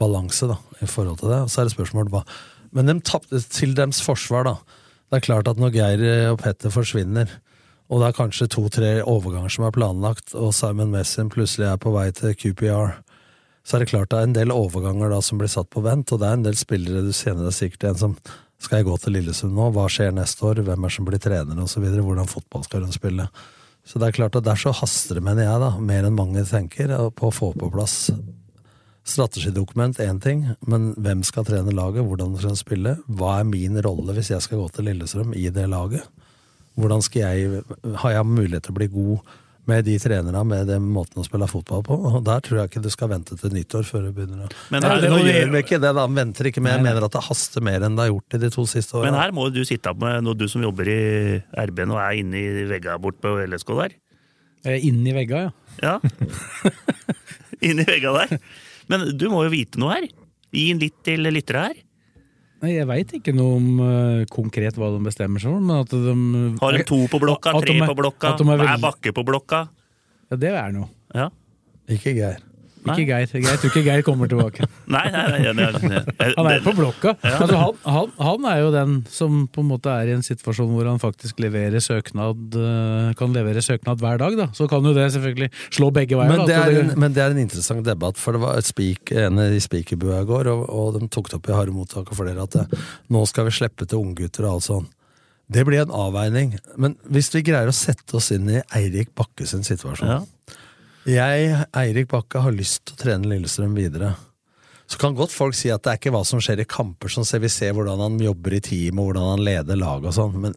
[0.00, 1.42] balanse da, i forhold til det.
[1.44, 2.24] Og så er det spørsmålet hva
[2.76, 4.56] Men de tapte til deres forsvar, da.
[5.08, 6.02] Det er klart at når Geir
[6.34, 7.30] og Petter forsvinner,
[7.88, 11.92] og det er kanskje to-tre overganger som er planlagt, og Simon Messin plutselig er på
[11.94, 12.98] vei til QPR,
[13.64, 16.12] så er det klart det er en del overganger da som blir satt på vent,
[16.12, 18.18] og det er en del spillere du kjenner deg sikkert en som
[18.58, 21.60] skal jeg gå til Lillesund nå, hva skjer neste år, hvem er som blir trener
[21.62, 23.28] osv., hvordan fotball skal hun spille.
[23.86, 26.42] Så det er klart at der så haster det, mener jeg, da, mer enn mange
[26.48, 28.10] tenker, på å få på plass
[29.08, 33.78] strategidokument én ting, men hvem skal trene laget, hvordan skal hun spille, hva er min
[33.84, 36.04] rolle hvis jeg skal gå til Lillestrøm i det laget?
[36.78, 37.62] Hvordan skal jeg,
[38.04, 39.36] Har jeg mulighet til å bli god
[39.68, 41.96] med de trenerne, med den måten å spille fotball på?
[42.08, 44.80] Og Der tror jeg ikke du skal vente til nyttår før du begynner å Men
[44.86, 46.06] Nei, her- det, Nå gjør vi ikke det, da.
[46.06, 48.50] Venter ikke, men jeg mener at det haster mer enn det har gjort i de
[48.54, 49.10] to siste årene.
[49.12, 51.00] Men her må du sitte opp med når du som jobber i
[51.66, 53.98] RB nå, og er inne i vegga bort på LSK der.
[54.64, 55.52] Eh, Inni vegga, ja.
[55.82, 55.98] Ja.
[57.68, 58.38] Inni vegga der.
[58.88, 60.08] Men du må jo vite noe her.
[60.54, 61.76] Gi en litt til lyttere her.
[62.58, 65.92] Nei, Jeg veit ikke noe om uh, konkret hva de bestemmer seg for, men at
[65.94, 69.60] de Har de to på blokka, tre er- på blokka, er hver bakke på blokka?
[70.28, 70.88] Ja, det er noe.
[71.14, 71.28] Ja.
[71.88, 72.42] Ikke Geir.
[72.94, 73.32] Ikke Geir.
[73.32, 74.66] Jeg tror ikke Geir kommer tilbake.
[74.94, 76.28] Nei, nei, nei, nei, nei.
[76.36, 77.12] Han er på blokka.
[77.22, 77.34] Ja.
[77.42, 80.70] Altså, han, han, han er jo den som på en måte er i en situasjon
[80.72, 84.36] hvor han faktisk leverer søknad eh, kan levere søknad hver dag.
[84.40, 84.48] da.
[84.56, 86.32] Så kan jo det selvfølgelig slå begge veier.
[86.32, 88.68] Men da, det, er en, men det er en interessant debatt, for det var et
[88.68, 92.12] spik, en i spikerbua i går, og, og de tok det opp i harde mottak
[92.12, 94.88] og flere, at det, nå skal vi slippe til unggutter og alt sånn.
[95.48, 96.58] Det blir en avveining.
[96.76, 100.18] Men hvis vi greier å sette oss inn i Eirik Bakke sin situasjon Ja.
[101.08, 104.12] Jeg, Eirik Bakke, har lyst til å trene Lillestrøm videre.
[104.88, 107.24] Så kan godt folk si at det er ikke hva som skjer i kamper som
[107.24, 110.36] ser vi ser hvordan han jobber i team, og hvordan han leder laget og sånn,
[110.44, 110.56] men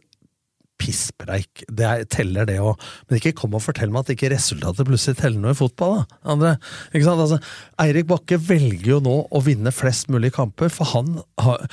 [0.82, 1.64] pisspreik.
[1.70, 2.80] Det er, teller det òg.
[3.06, 6.00] Men ikke kom og fortell meg at ikke resultatet plutselig teller noe i fotball.
[6.00, 6.20] da.
[6.34, 6.54] Andre,
[6.90, 7.22] ikke sant?
[7.22, 7.38] Altså,
[7.84, 11.64] Eirik Bakke velger jo nå å vinne flest mulig kamper, for han har,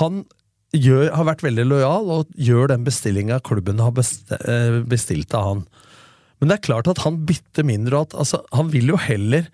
[0.00, 0.24] han
[0.74, 5.66] gjør, har vært veldig lojal og gjør den bestillinga klubben har eh, bestilt av han.
[6.44, 9.46] Men det er klart at han bytter mindre, at altså, han vil jo heller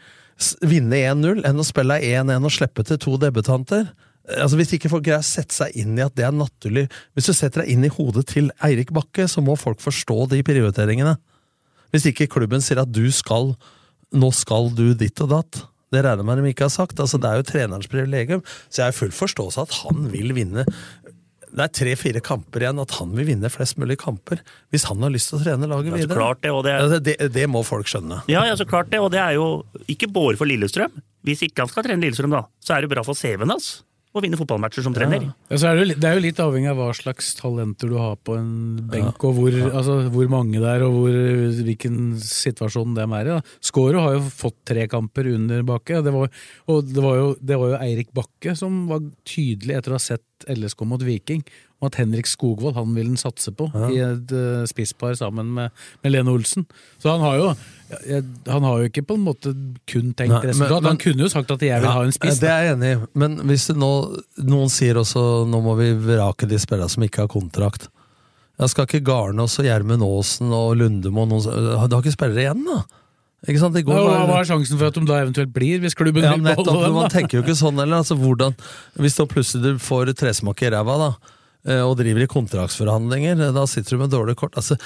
[0.67, 3.93] vinne 1-0 enn å spille 1-1 og slippe til to debutanter.
[4.35, 6.85] Altså Hvis ikke folk greier å sette seg inn i at det er naturlig
[7.17, 10.43] Hvis du setter deg inn i hodet til Eirik Bakke, så må folk forstå de
[10.47, 11.15] prioriteringene.
[11.95, 13.55] Hvis ikke klubben sier at du skal
[14.11, 15.63] Nå skal du ditt og datt.
[15.95, 16.99] Det regner jeg med de ikke har sagt.
[16.99, 18.43] Altså Det er jo trenerens privilegium.
[18.67, 20.67] Så jeg har full forståelse at han vil vinne.
[21.51, 24.39] Det er tre-fire kamper igjen, at han vil vinne flest mulig kamper.
[24.71, 26.17] Hvis han har lyst til å trene laget videre.
[26.17, 28.23] klart det, og det er- det, det må folk skjønne.
[28.31, 30.93] Ja, ja, så klart det, og det er jo ikke bare for Lillestrøm.
[31.27, 34.23] Hvis ikke han skal trene Lillestrøm, da, så er det bra for CV-en hans å
[34.25, 35.29] vinne fotballmatcher som trener.
[35.51, 38.17] Ja, så er det, det er jo litt avhengig av hva slags talenter du har
[38.27, 41.19] på en benk, og hvor, altså, hvor mange det er, og hvor,
[41.61, 43.39] hvilken situasjon de er i.
[43.71, 46.35] Skåre har jo fått tre kamper under Bakke, det var,
[46.67, 50.03] og det var, jo, det var jo Eirik Bakke som var tydelig etter å ha
[50.03, 51.45] sett LSK mot Viking,
[51.81, 55.71] om at Henrik Skogvold han vil han satse på i et uh, spisspar sammen med,
[56.05, 56.67] med Lene Olsen.
[57.01, 57.47] Så han har jo
[58.07, 59.51] ja, han har jo ikke på en måte
[59.91, 60.83] kun tenkt Nei, men- resultat.
[60.83, 62.39] men- han kunne jo sagt at jeg vil Ja, ha en spiss.
[62.39, 63.91] Det er jeg enig i, men hvis nå,
[64.45, 67.89] noen sier også nå må vi vrake de spillerne som ikke har kontrakt.
[68.61, 71.43] Jeg skal ikke Garnås og Gjermund Aasen og Lundemo noen,
[71.89, 72.83] Du har ikke spillere igjen, da?
[73.49, 73.73] Ikke sant?
[73.73, 76.35] Det går Ja, hva, er sjansen for at de da eventuelt blir, hvis klubben ja,
[76.37, 76.93] vil beholde dem?
[76.99, 78.03] Man tenker jo ikke sånn heller.
[78.05, 78.53] Altså, hvordan,
[79.01, 81.11] hvis da plutselig du får tresmak i ræva da,
[81.85, 84.57] og driver i kontraktsforhandlinger, eh, da sitter du med dårlige kort.
[84.57, 84.77] Altså,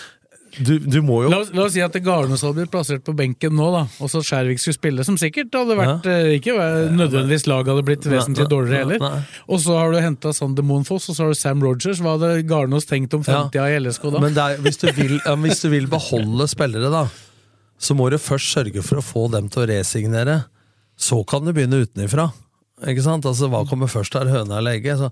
[0.54, 3.56] du, du jo La oss, la oss si at Garnås hadde blitt plassert på benken
[3.58, 6.18] nå, da, og så Skjærvik skulle spille, som sikkert hadde vært ja.
[6.36, 6.54] Ikke
[6.94, 9.26] nødvendigvis laget hadde blitt vesentlig dårligere nei, heller.
[9.50, 11.98] Og så har du henta Sander Monfoss, og så har du Sam Rogers.
[12.04, 13.32] Hva hadde Garnås tenkt om Ja.
[13.32, 14.22] framtida i LSK da?
[14.22, 17.04] Men er, hvis, du vil, ja, hvis du vil beholde spillere, da,
[17.82, 20.44] så må du først sørge for å få dem til å resignere.
[20.94, 22.30] Så kan du begynne utenifra.
[22.86, 23.26] Ikke sant?
[23.26, 25.02] Altså, Hva kommer først her, høna eller egget?
[25.02, 25.10] Så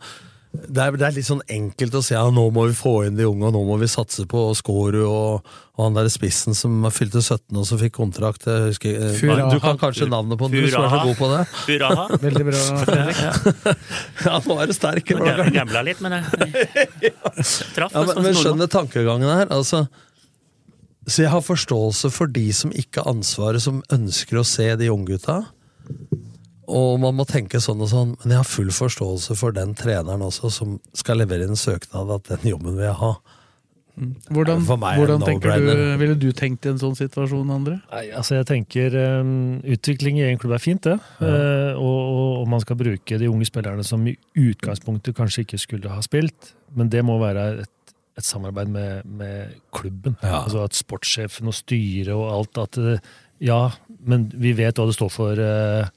[0.52, 3.16] det, er, det er litt sånn enkelt å si ja, nå må vi få inn
[3.16, 6.84] de unge, og nå må vi satse på Skårud og, og han der spissen som
[6.92, 8.44] fylte 17 og som fikk kontrakt.
[8.44, 9.48] Jeg husker, eh, Furaha.
[9.48, 11.40] du kan kanskje navnet på den, du som er så god på det.
[11.62, 12.04] Furaha.
[12.26, 13.80] Veldig bra, Fredrik.
[14.28, 15.14] Ja, nå er du sterk.
[15.16, 17.14] Jeg Gambla litt, men jeg
[17.76, 17.96] traff.
[17.96, 19.48] Ja, men, men skjønner tankegangen her.
[19.56, 19.86] Altså,
[21.08, 24.92] så jeg har forståelse for de som ikke har ansvaret, som ønsker å se de
[24.92, 25.40] unggutta.
[26.72, 30.24] Og man må tenke sånn og sånn, men jeg har full forståelse for den treneren
[30.24, 33.14] også, som skal levere inn en søknad at den jobben vil jeg ha.
[34.32, 37.74] Hvordan, meg er det hvordan tenker du, ville du tenkt i en sånn situasjon, André?
[37.90, 40.96] Nei, altså jeg tenker um, Utvikling i en klubb er fint, det.
[41.20, 41.74] Ja.
[41.76, 45.92] og, og, og man skal bruke de unge spillerne som i utgangspunktet kanskje ikke skulle
[45.92, 46.54] ha spilt.
[46.72, 50.16] Men det må være et, et samarbeid med, med klubben.
[50.24, 53.00] Altså at sportssjefen og styret og alt at det,
[53.44, 53.66] Ja,
[54.08, 55.92] men vi vet hva det står for, eh,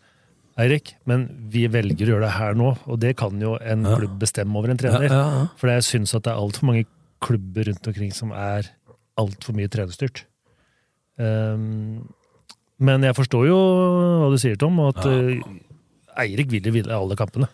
[0.58, 0.94] Eirik.
[1.10, 3.96] Men vi velger å gjøre det her nå, og det kan jo en Ja.
[4.00, 5.08] klubb bestemme over en trener.
[5.10, 5.48] Ja, ja, ja.
[5.60, 6.86] For jeg syns at det er altfor mange
[7.24, 8.70] klubber rundt omkring som er
[9.18, 10.24] altfor mye trenerstyrt.
[11.18, 12.08] Um,
[12.80, 13.60] men jeg forstår jo
[14.22, 15.40] hva du sier, Tom, og at eh,
[16.26, 17.48] Eirik vil jo vinne alle kampene.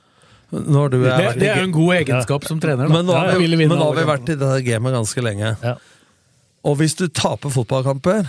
[0.51, 0.57] Du,
[0.89, 2.89] Det, det er jo en god egenskap som trener.
[2.89, 2.91] Da.
[2.91, 5.53] Men nå har vi, ville men nå har vi vært i det gamet ganske lenge.
[6.67, 8.27] Og hvis du taper fotballkamper,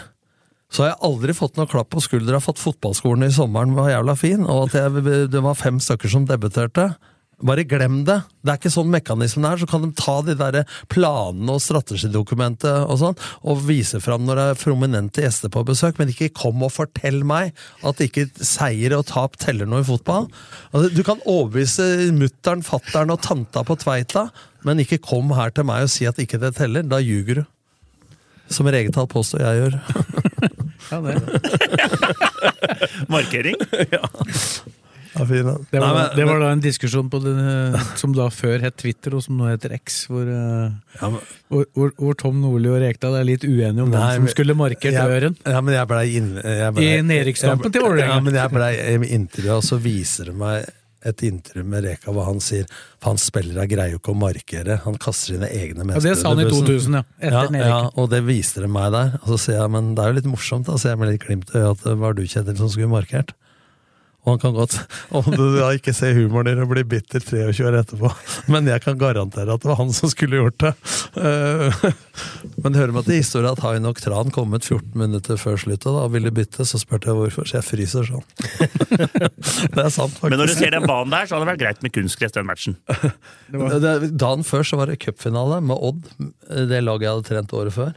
[0.72, 3.92] så har jeg aldri fått noe klapp på skuldra for at fotballskolen i sommeren var
[3.92, 6.94] jævla fin, og at jeg, det var fem stykker som debuterte.
[7.42, 8.20] Bare glem det.
[8.42, 9.58] Det er ikke sånn mekanismen er.
[9.58, 10.60] Så kan de ta de der
[10.92, 15.98] planene og strategidokumentet og sånn, og vise fram når det er prominente gjester på besøk,
[15.98, 17.50] men ikke kom og fortell meg
[17.86, 20.30] at ikke seier og tap teller noe i fotball.
[20.70, 24.28] Altså, du kan overbevise mutter'n, fatter'n og tanta på Tveita,
[24.62, 26.86] men ikke kom her til meg og si at ikke det teller.
[26.86, 27.44] Da ljuger du.
[28.49, 29.78] Som Regetal påstår jeg gjør.
[30.93, 31.14] Ja, det.
[33.09, 33.55] Markering.
[33.93, 34.09] Ja,
[35.26, 35.47] fin.
[35.70, 38.76] Det var, Nei, men- det var da en diskusjon på det, som da før het
[38.80, 41.07] Twitter, og som nå heter X, hvor, eh,
[41.49, 44.93] hvor, hvor, hvor Tom Nordli og Rekdal er litt uenige om hvem som skulle markert
[44.97, 45.36] døren.
[45.36, 45.36] øren.
[45.55, 46.30] Ja, men jeg ble inn...
[46.43, 48.14] jeg ble- I nedrykkskampen til Vålerenga.
[48.18, 48.72] Ja, men jeg blei
[49.16, 50.68] intervjua, og så viser det meg
[51.09, 52.66] et intervju med Reka hvor han sier
[53.00, 54.78] For han spillere greier jo ikke å markere.
[54.84, 57.05] Han kaster sine egne Ja, det sa han i 2000, ja.
[57.18, 59.16] Etter ja, ja, og det viste det meg der.
[59.22, 61.26] Og så sier jeg, men det er jo litt morsomt, da, sier jeg med litt
[61.26, 63.34] glimt i øyet, at det var du, Kjetil, som skulle markert.
[64.22, 64.76] Og han kan godt
[65.18, 68.10] Om du da ikke ser humoren din og blir bitter 23 år etterpå,
[68.54, 70.70] men jeg kan garantere at det var han som skulle gjort det.
[71.18, 71.88] Eh,
[72.62, 76.04] Men hører meg til historien at Hainok Tran kom ut 14 minutter før sluttet da,
[76.06, 78.24] og ville bytte, så spurte jeg hvorfor, så jeg fryser sånn.
[79.74, 80.28] det er sant, faktisk.
[80.28, 82.46] Men når du ser den banen der, så hadde det vært greit med kunstgress den
[82.48, 82.78] matchen.
[83.50, 86.06] Det- Dagen før så var det cupfinale med Odd,
[86.70, 87.92] det laget jeg hadde trent året før.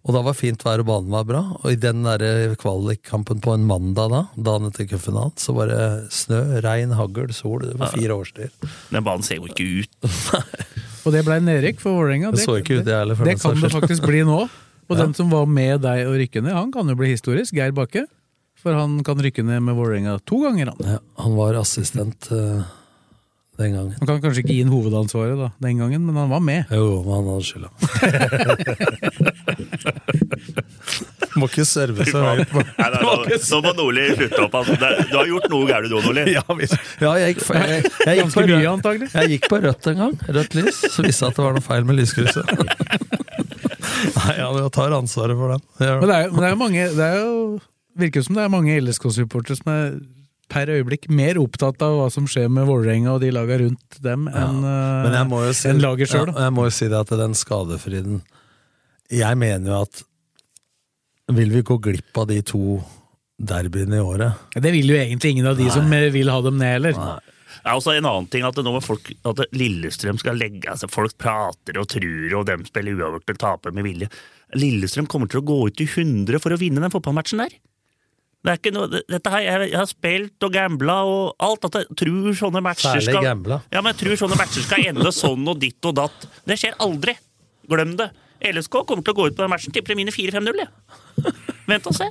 [0.00, 1.40] Og da var fint vær og banen var bra.
[1.60, 5.82] Og i den der kvalikkampen på en mandag da, dagen etter cupfinalen, så var det
[6.14, 7.66] snø, regn, hagl, sol.
[7.66, 8.72] Det var fire årstider.
[8.94, 9.92] Den banen ser jo ikke ut.
[11.04, 12.32] Og det ble nedrykk for Vålerenga.
[12.32, 14.40] Det det, ikke det det kan det faktisk bli nå.
[14.90, 17.54] Og den som var med deg og rykke ned, han kan jo bli historisk.
[17.56, 18.06] Geir Bakke.
[18.60, 20.96] For han kan rykke ned med Vålerenga to ganger, han.
[20.96, 22.64] Ja, han var assistent eh,
[23.60, 23.94] den gangen.
[24.00, 26.62] Han kan kanskje ikke gi inn hovedansvaret da, den gangen, men han var med.
[26.74, 27.70] Jo, men han hadde skylda.
[31.38, 32.52] Må ikke serve så høyt.
[32.52, 32.60] nå,
[33.62, 34.54] må Nordli slutte opp.
[34.60, 34.72] Altså.
[35.10, 36.22] Du har gjort noe gærent du, Nordli.
[36.34, 36.56] Ja, ja,
[37.22, 38.40] jeg gikk, jeg, jeg, jeg, gikk på
[39.14, 40.14] jeg gikk på rødt en gang.
[40.28, 40.76] Rødt lys.
[40.90, 42.46] Så visste jeg at det var noe feil med lyskrysset.
[44.16, 45.62] Nei, ja, jeg tar ansvaret for den.
[45.80, 47.34] Men det er, men det er jo mange det er jo,
[48.00, 49.86] virker som det er mange LSK-supportere som er
[50.50, 54.28] per øyeblikk mer opptatt av hva som skjer med Vålerenga og de laga rundt dem,
[54.28, 55.14] enn ja.
[55.14, 56.30] Jeg må jo si, en laget sjøl.
[56.32, 58.20] ja, jeg må jo si det at den skadefriden
[59.14, 60.02] Jeg mener jo at
[61.36, 62.80] Vil vi gå glipp av de to
[63.40, 64.48] derbyene i året?
[64.54, 66.98] Det vil jo egentlig ingen av de som eh, vil ha dem ned, heller.
[67.60, 70.90] Det er også en annen ting at nå med folk, at Lillestrøm skal legge altså
[70.90, 74.10] Folk prater og truer, og dem spiller uavgjort og taper med vilje.
[74.58, 77.56] Lillestrøm kommer til å gå ut i 100 for å vinne den fotballmatchen der.
[78.40, 81.66] Det er ikke noe, dette her, jeg, jeg har spilt og gambla og alt.
[81.68, 83.60] At jeg tror sånne matcher Særlig skal gambla.
[83.68, 86.26] Ja, men jeg tror sånne matcher skal ende sånn og ditt og datt.
[86.48, 87.16] Det skjer aldri.
[87.70, 88.08] Glem det.
[88.40, 89.74] LSK kommer til å gå ut på den matchen.
[89.76, 90.70] Tipper de vinner 4-5-0, jeg.
[91.70, 92.08] Vent og se.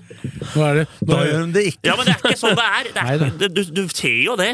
[0.54, 1.88] Nå er det, nå Da gjør de det ikke.
[1.90, 2.92] Ja, men det er ikke sånn det er.
[2.94, 4.52] Det er det, du, du ser jo det.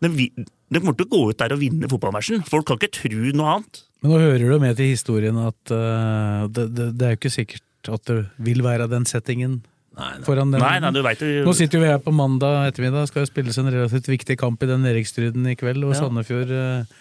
[0.00, 2.46] De, de kommer til å gå ut der og vinne fotballmatchen.
[2.48, 3.82] Folk kan ikke tro noe annet.
[4.00, 7.34] men nå hører du med til historien at uh, det, det, det er jo ikke
[7.34, 9.60] sikkert at det vil være den settingen
[10.24, 10.60] foran nei.
[10.62, 13.30] Nei, nei, du vet jo Nå sitter jo vi her på mandag ettermiddag, skal jo
[13.30, 16.00] spilles en relativt viktig kamp i den Erikstryden i kveld, og Ja.
[16.04, 16.96] Sandefjord eh,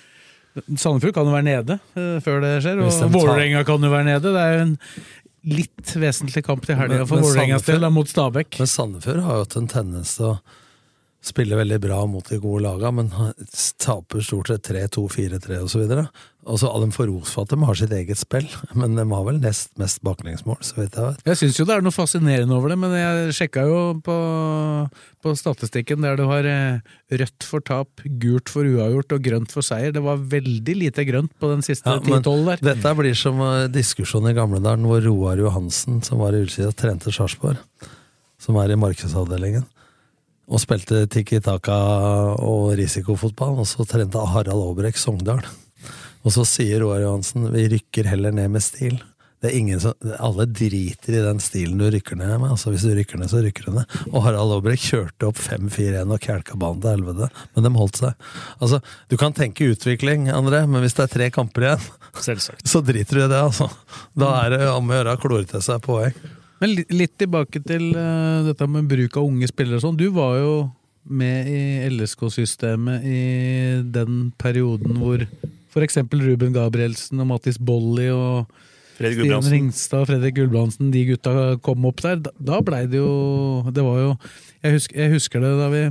[0.75, 4.07] Sandefjord kan jo være nede eh, før det skjer, og tar- Vålerenga kan jo være
[4.09, 4.33] nede.
[4.33, 4.77] Det er jo en
[5.49, 8.57] litt vesentlig kamp til helga for Vålerengas del, mot Stabæk.
[8.59, 10.39] Men Sandefjord har jo hatt en tendens til å
[11.19, 13.11] spille veldig bra mot de gode laga, men
[13.81, 15.93] taper stort sett 3-2, 4-3 osv.
[16.49, 18.47] Og så de får ros for at de har sitt eget spill,
[18.79, 21.25] men de har vel nest mest baklengsmål, så vidt jeg vet.
[21.27, 24.17] Jeg syns jo det er noe fascinerende over det, men jeg sjekka jo på,
[25.21, 29.65] på statistikken der du har eh, rødt for tap, gult for uavgjort og grønt for
[29.65, 29.91] seier.
[29.95, 32.65] Det var veldig lite grønt på den siste Ja, 10-12 der.
[32.71, 37.11] Dette blir som diskusjonen diskusjon i Gamledalen, hvor Roar Johansen, som var i Ullsida, trente
[37.11, 37.57] Sarpsborg,
[38.39, 39.65] som er i markedsavdelingen,
[40.49, 41.75] og spilte Tikki Taka
[42.41, 45.43] og risikofotball, og så trente Harald Aabrek Sogndal.
[46.25, 48.97] Og så sier Roar Johansen vi rykker heller ned med stil.
[49.39, 52.49] Det er ingen som, Alle driter i den stilen du rykker ned med.
[52.51, 53.93] altså Hvis du rykker ned, så rykker du ned.
[54.11, 58.27] Og Harald Aabrek kjørte opp 5-4-1 og kjelka banen til helvete, men de holdt seg.
[58.59, 61.87] Altså, Du kan tenke utvikling, André, men hvis det er tre kamper igjen,
[62.19, 62.67] Selvsagt.
[62.67, 63.69] så driter du i det, altså.
[64.17, 66.11] Da er det om å gjøre å klore til seg poeng.
[66.59, 69.99] Men litt, tilbake til uh, dette med bruk av unge spillere og sånn.
[69.99, 70.53] Du var jo
[71.09, 73.21] med i LSK-systemet i
[73.87, 75.23] den perioden hvor
[75.71, 76.01] f.eks.
[76.11, 78.51] Ruben Gabrielsen og Mattis Bolli og
[78.99, 81.33] Fredrik Stian Ringstad og Fredrik Gulbrandsen, de gutta
[81.63, 82.19] kom opp der.
[82.25, 84.09] Da, da blei det jo Det var jo
[84.59, 85.83] jeg husker, jeg husker det da vi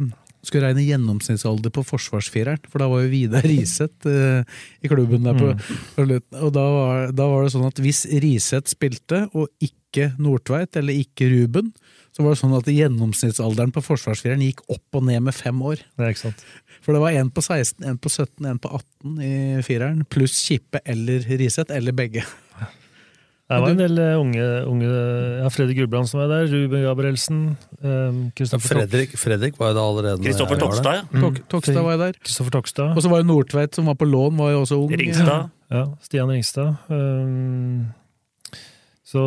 [0.47, 5.39] skulle regne gjennomsnittsalder på forsvarsfireren, for da var jo Vidar Riseth eh, i klubben der
[5.39, 5.53] på,
[5.97, 6.07] på.
[6.39, 10.99] Og da var, da var det sånn at hvis Riseth spilte, og ikke Nordtveit eller
[11.01, 11.73] ikke Ruben,
[12.15, 15.83] så var det sånn at gjennomsnittsalderen på forsvarsfireren gikk opp og ned med fem år.
[15.99, 16.43] Det er.
[16.83, 19.33] For det var en på 16, en på 17, en på 18 i
[19.67, 22.25] fireren, pluss Kippe eller Riseth, eller begge.
[23.49, 24.89] Det var en del eh, unge, unge
[25.41, 27.39] Ja, Fredrik Gulbrandsen var der, Ruben Gabrielsen
[27.79, 31.03] Um, Kristoffer Fredrik, Fredrik var jo da allerede Kristoffer Tokstad, ja.
[31.15, 31.37] Mm.
[31.47, 32.17] Tokstad var jo der.
[32.19, 32.97] Kristoffer Tokstad.
[32.97, 34.91] Og så var jo Nordtveit, som var på lån, var jo også ung.
[34.99, 35.53] Ringstad.
[35.71, 36.75] Ja, Stian Ringstad.
[36.91, 37.87] Um,
[39.07, 39.23] så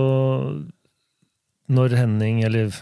[1.71, 2.75] når Henning, eller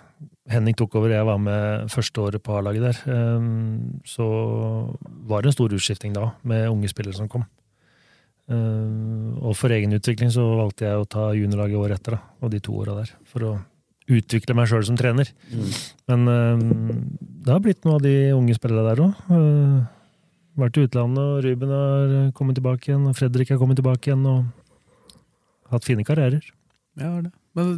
[0.49, 4.25] Henning tok over, jeg var med første året på A-laget der, um, så
[5.29, 7.45] var det en stor utskifting da, med unge spillere som kom.
[8.49, 12.53] Um, og for egen utvikling så valgte jeg å ta juniorlaget året etter, da, og
[12.53, 13.51] de to åra der, for å
[14.09, 15.29] utvikle meg sjøl som trener.
[16.09, 16.63] Men um,
[17.19, 19.21] det har blitt noe av de unge spillerne der òg.
[19.29, 19.83] Uh,
[20.59, 24.25] vært i utlandet, og Ruben har kommet tilbake igjen, og Fredrik har kommet tilbake igjen,
[24.25, 25.21] og
[25.69, 26.49] hatt fine karrierer.
[26.99, 27.31] Ja, det.
[27.57, 27.75] Men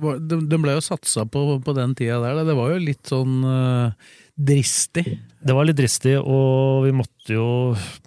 [0.00, 2.44] var- de, ble jo satsa på på den tida der.
[2.44, 3.92] Det var jo litt sånn uh,
[4.36, 5.04] dristig.
[5.44, 7.46] Det var litt dristig, og vi måtte jo,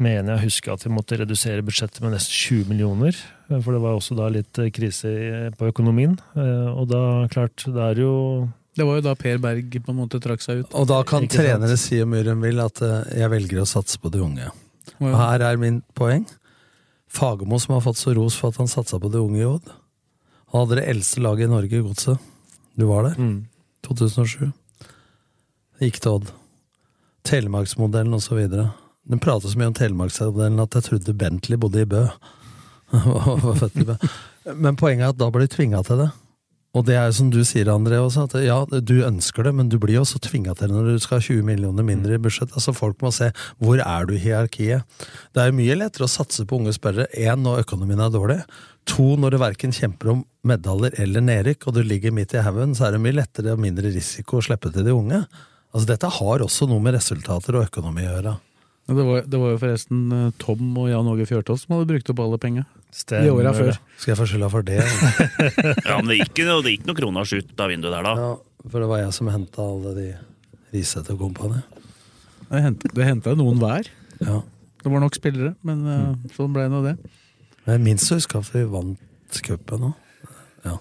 [0.03, 3.15] mener jeg husker at vi måtte redusere budsjettet med nesten 20 millioner.
[3.47, 5.11] For det var også da litt eh, krise
[5.57, 6.17] på økonomien.
[6.35, 9.97] Eh, Og da, klart, det er jo Det var jo da Per Berg på en
[10.01, 10.73] måte trakk seg ut.
[10.75, 11.47] Og da kan Ikke sant?
[11.47, 14.51] trenere si om mye de vil at eh, jeg velger å satse på de unge.
[14.99, 16.25] Og her er min poeng.
[17.07, 19.71] Fagermo som har fått så ros for at han satsa på de unge i Odd.
[20.53, 22.17] Hadde det eldste laget i Norge, Godset.
[22.77, 23.15] Du var der?
[23.19, 23.39] mm,
[23.87, 24.51] 2007.
[25.81, 26.31] Gikk til Odd.
[27.27, 28.39] Telemarksmodellen osv.
[28.47, 32.05] Den prater så mye om Telemarksmodellen at jeg trodde Bentley bodde i Bø.
[34.55, 36.09] Men poenget er at da ble de tvinga til det.
[36.77, 39.69] Og det er jo som du sier, André, også, at ja, du ønsker det, men
[39.71, 42.53] du blir også tvinga til det når du skal ha 20 millioner mindre i budsjett.
[42.53, 43.31] Altså Folk må se
[43.63, 44.85] hvor er du i hierarkiet.
[45.33, 48.39] Det er jo mye lettere å satse på unge spørrere, én når økonomien er dårlig.
[48.93, 52.77] To, når du verken kjemper om medaljer eller nedrykk, og du ligger midt i haugen,
[52.77, 55.23] så er det mye lettere og mindre risiko å slippe til de unge.
[55.73, 58.37] Altså Dette har også noe med resultater og økonomi å gjøre.
[58.87, 62.13] Det var, det var jo forresten eh, Tom og Jan Åge Fjørtoft som hadde brukt
[62.13, 62.63] opp alle penga.
[62.93, 63.77] Stemmer I åra før.
[63.99, 64.79] Skal jeg få skylda for det?
[65.87, 68.13] Ja, men det gikk, det gikk noen kroners ut av vinduet der, da.
[68.15, 70.07] Ja, for det var jeg som henta alle de
[70.73, 71.61] Risete og kompani.
[72.47, 72.91] Det henta-
[73.23, 73.87] Det noen hver.
[74.19, 74.41] Ja.
[74.83, 76.29] Det var nok spillere, men mm.
[76.35, 76.95] sånn ble nå det.
[77.65, 79.95] Men jeg minst å huske at vi vant cupen òg.
[80.67, 80.77] Ja.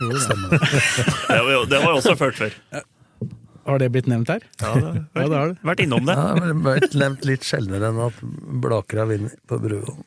[0.00, 0.60] Stemmer det.
[1.52, 2.54] Jo, det var jo også ført før.
[3.68, 4.44] Har det blitt nevnt her?
[4.62, 5.58] Ja, det har Ja, det har det.
[5.68, 6.16] vært innom det.
[6.16, 8.22] Ja, men det vært nevnt litt sjeldnere enn at
[8.64, 10.00] Blaker har vunnet på Bruvoll.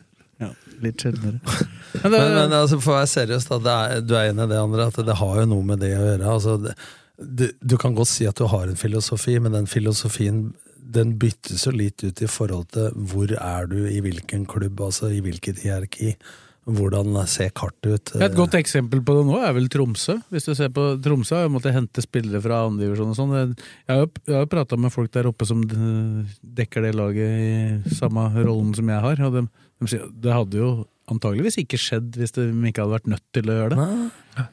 [0.43, 1.39] Ja, litt sjeldnere.
[2.03, 4.57] Men, men altså, for å være seriøs, da, det er, du er enig i det,
[4.57, 6.31] André, at det har jo noe med det å gjøre.
[6.31, 6.73] Altså, det,
[7.21, 10.47] du, du kan godt si at du har en filosofi, men den filosofien
[10.93, 15.11] den byttes jo litt ut i forhold til hvor er du i hvilken klubb, altså
[15.13, 16.15] i hvilket hierarki.
[16.63, 18.11] Hvordan ser kartet ut?
[18.23, 20.15] Et godt eksempel på det nå er vel Tromsø.
[20.31, 23.33] Hvis du ser på Tromsø har jo måttet hente spillere fra andredivisjon og sånn.
[23.35, 27.83] Jeg har jo, jeg jo prata med folk der oppe som eh, dekker det laget
[27.89, 29.25] i samme rollen som jeg har.
[29.27, 29.43] Og de,
[29.82, 30.69] det hadde jo
[31.11, 33.88] antageligvis ikke skjedd hvis de ikke hadde vært nødt til å gjøre det.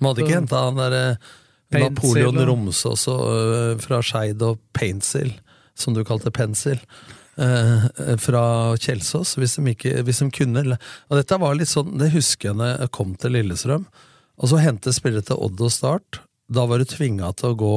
[0.01, 1.05] Man hadde ikke henta han derre
[1.71, 5.31] Napoleon Romsås øh, fra Skeid og Paintsil,
[5.79, 6.81] som du kalte Pensil.
[7.41, 8.43] eh, fra
[8.77, 10.65] Kjelsås, hvis de, ikke, hvis de kunne.
[11.09, 13.87] Og dette var litt sånn, Det husker jeg når jeg kom til Lillestrøm.
[14.41, 16.21] Og så hente spillere til Odd og Start.
[16.51, 17.75] Da var du tvinga til å gå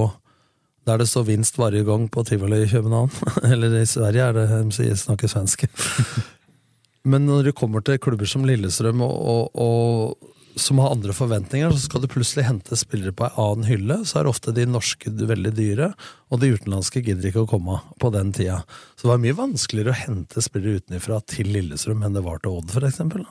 [0.87, 3.11] der det står vinst varje gang på tivoli i København.
[3.53, 5.67] Eller i Sverige er det de sier snakker svensk.
[7.03, 11.71] Men når du kommer til klubber som Lillestrøm, og, og, og, som har andre forventninger,
[11.73, 13.97] så skal du plutselig hente spillere på ei annen hylle.
[14.07, 15.89] Så er ofte de norske veldig dyre,
[16.31, 18.61] og de utenlandske gidder ikke å komme på den tida.
[18.95, 22.55] Så det var mye vanskeligere å hente spillere utenfra til Lillestrøm enn det var til
[22.61, 23.25] Odd, for eksempel.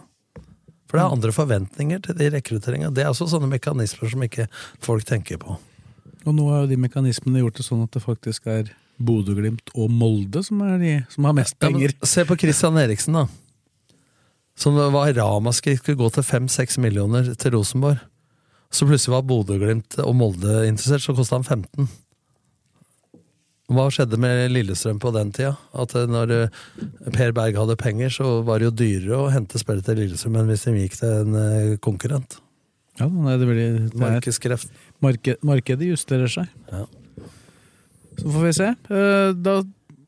[0.91, 2.91] For det er andre forventninger til de rekrutteringa.
[2.93, 4.45] Det er også sånne mekanismer som ikke
[4.85, 5.57] folk tenker på.
[6.27, 8.69] Og nå har jo de mekanismene gjort det sånn at det faktisk er
[9.03, 11.95] Bodø-Glimt og Molde som, er de, som har mest Ja, penger.
[12.07, 13.25] se på Christian Eriksen, da.
[14.59, 18.01] Som det var ramaskrik skulle gå til fem-seks millioner til Rosenborg.
[18.73, 21.89] Så plutselig var Bodø-Glimt og Molde interessert, så kosta han 15.
[23.73, 25.55] Hva skjedde med Lillestrøm på den tida?
[25.79, 26.63] At når eh,
[27.15, 30.51] Per Berg hadde penger, så var det jo dyrere å hente spillet til Lillestrøm enn
[30.53, 32.37] hvis de gikk til en eh, konkurrent.
[33.01, 34.73] Ja, nei, det blir, Markedskreft.
[35.01, 36.51] marked, markedet justerer seg.
[36.69, 36.83] Ja.
[38.19, 38.67] Så får vi se.
[38.93, 39.63] Eh, Da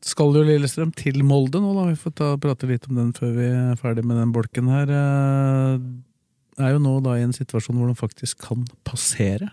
[0.05, 1.85] skal jo Lillestrøm til Molde nå, da.
[1.89, 4.91] Vi får ta, prate litt om den før vi er ferdig med den bolken her.
[4.93, 9.49] Eh, Er jo nå da i en situasjon hvor de faktisk kan passere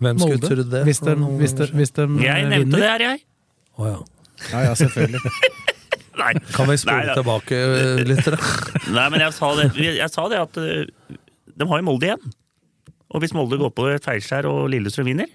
[0.00, 0.48] Hvem skulle Molde.
[0.54, 0.82] trodd det?
[0.88, 2.80] Hvis de, hvis de, hvis de Jeg eh, nevnte vinner.
[2.80, 3.20] det her, jeg.
[3.76, 3.98] Å ja.
[4.52, 5.20] Ja, ja, selvfølgelig.
[6.20, 6.32] Nei.
[6.54, 7.58] Kan vi spole tilbake,
[8.08, 8.24] litt?
[8.32, 8.38] Da?
[8.96, 11.16] Nei, men jeg sa det, jeg sa det at eh,
[11.56, 12.32] de har jo Molde igjen.
[13.12, 15.28] Og hvis Molde går på et feilskjær og Lillestrøm vinner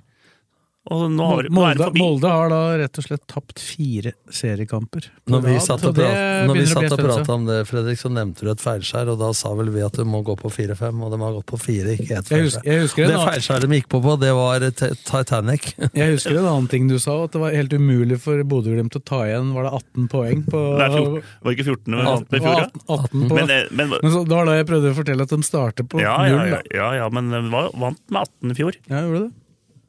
[0.90, 2.00] har, nå er det Molde, forbi.
[2.02, 5.06] Molde har da rett og slett tapt fire seriekamper.
[5.30, 8.42] Når vi satt og prat- når vi satt og prata om det, Fredrik, så nevnte
[8.42, 11.12] du et feilskjær, og da sa vel vi at du må gå på 4-5, og
[11.14, 12.66] de har gått på 4, ikke ett Jeg husker- feilskjær.
[12.66, 15.70] jeg husker det feilskjæret de gikk på på, det var Titanic.
[16.02, 19.04] Jeg husker en annen ting du sa, at det var helt umulig for Bodø-Glimt å
[19.06, 22.42] ta igjen var det 18 poeng på Nei, fjor- var det ikke 14 med, med
[22.42, 25.30] fjor, 18, 18 på, Men, men, men så, det var da jeg prøvde å fortelle
[25.30, 28.82] at de starter på ja, ja, ja, ja, ja, men vant med 18 i fjor.
[28.90, 29.32] Ja, gjorde det.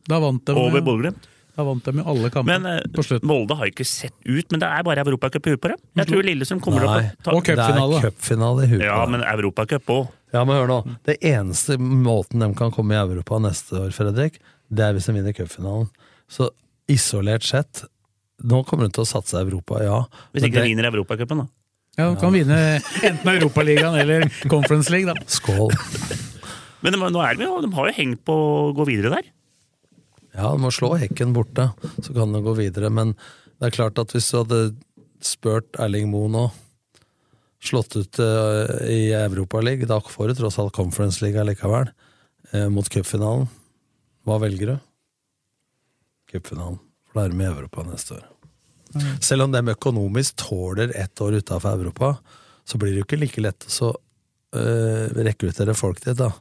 [0.08, 1.28] Da vant de, Over Bodø-Glimt.
[1.56, 3.28] da vant de jo alle kampene Men eh, på slutten.
[3.28, 5.82] Molde har ikke sett ut, men det er bare Europacup i huet på dem.
[6.00, 8.84] Jeg tror Lillesund kommer Nei, opp og det er cupfinale i huet.
[8.88, 10.10] Ja, men Europacup òg.
[10.32, 10.78] Ja, men hør nå.
[11.06, 14.40] Det eneste måten de kan komme i Europa neste år, Fredrik,
[14.72, 15.90] det er hvis de vinner cupfinalen.
[16.32, 16.50] Så
[16.90, 17.84] isolert sett
[18.42, 20.00] Nå kommer de til å satse Europa, ja.
[20.34, 21.50] Hvis ikke de vinner Europacupen, da.
[22.00, 22.56] Ja, De kan vinne
[23.04, 25.28] enten Europaligaen eller Conference League, da.
[25.30, 25.70] Skål.
[26.82, 29.28] Men de, nå er de, jo, de har jo hengt på å gå videre der.
[30.32, 32.88] Ja, du må slå hekken borte, så kan du gå videre.
[32.90, 33.14] Men
[33.60, 34.60] det er klart at hvis du hadde
[35.22, 36.46] spurt Erling Moe nå,
[37.62, 41.92] slått ut eh, i Europaligaen, da får du tross alt Conference League likevel,
[42.50, 43.46] eh, mot cupfinalen.
[44.26, 44.76] Hva velger du?
[46.32, 46.80] Cupfinalen.
[47.06, 48.28] For da er du med i Europa neste år.
[49.24, 52.16] Selv om dem økonomisk tåler ett år utafor Europa,
[52.64, 53.92] så blir det jo ikke like lett å så,
[54.56, 56.32] eh, rekruttere folk dit, da.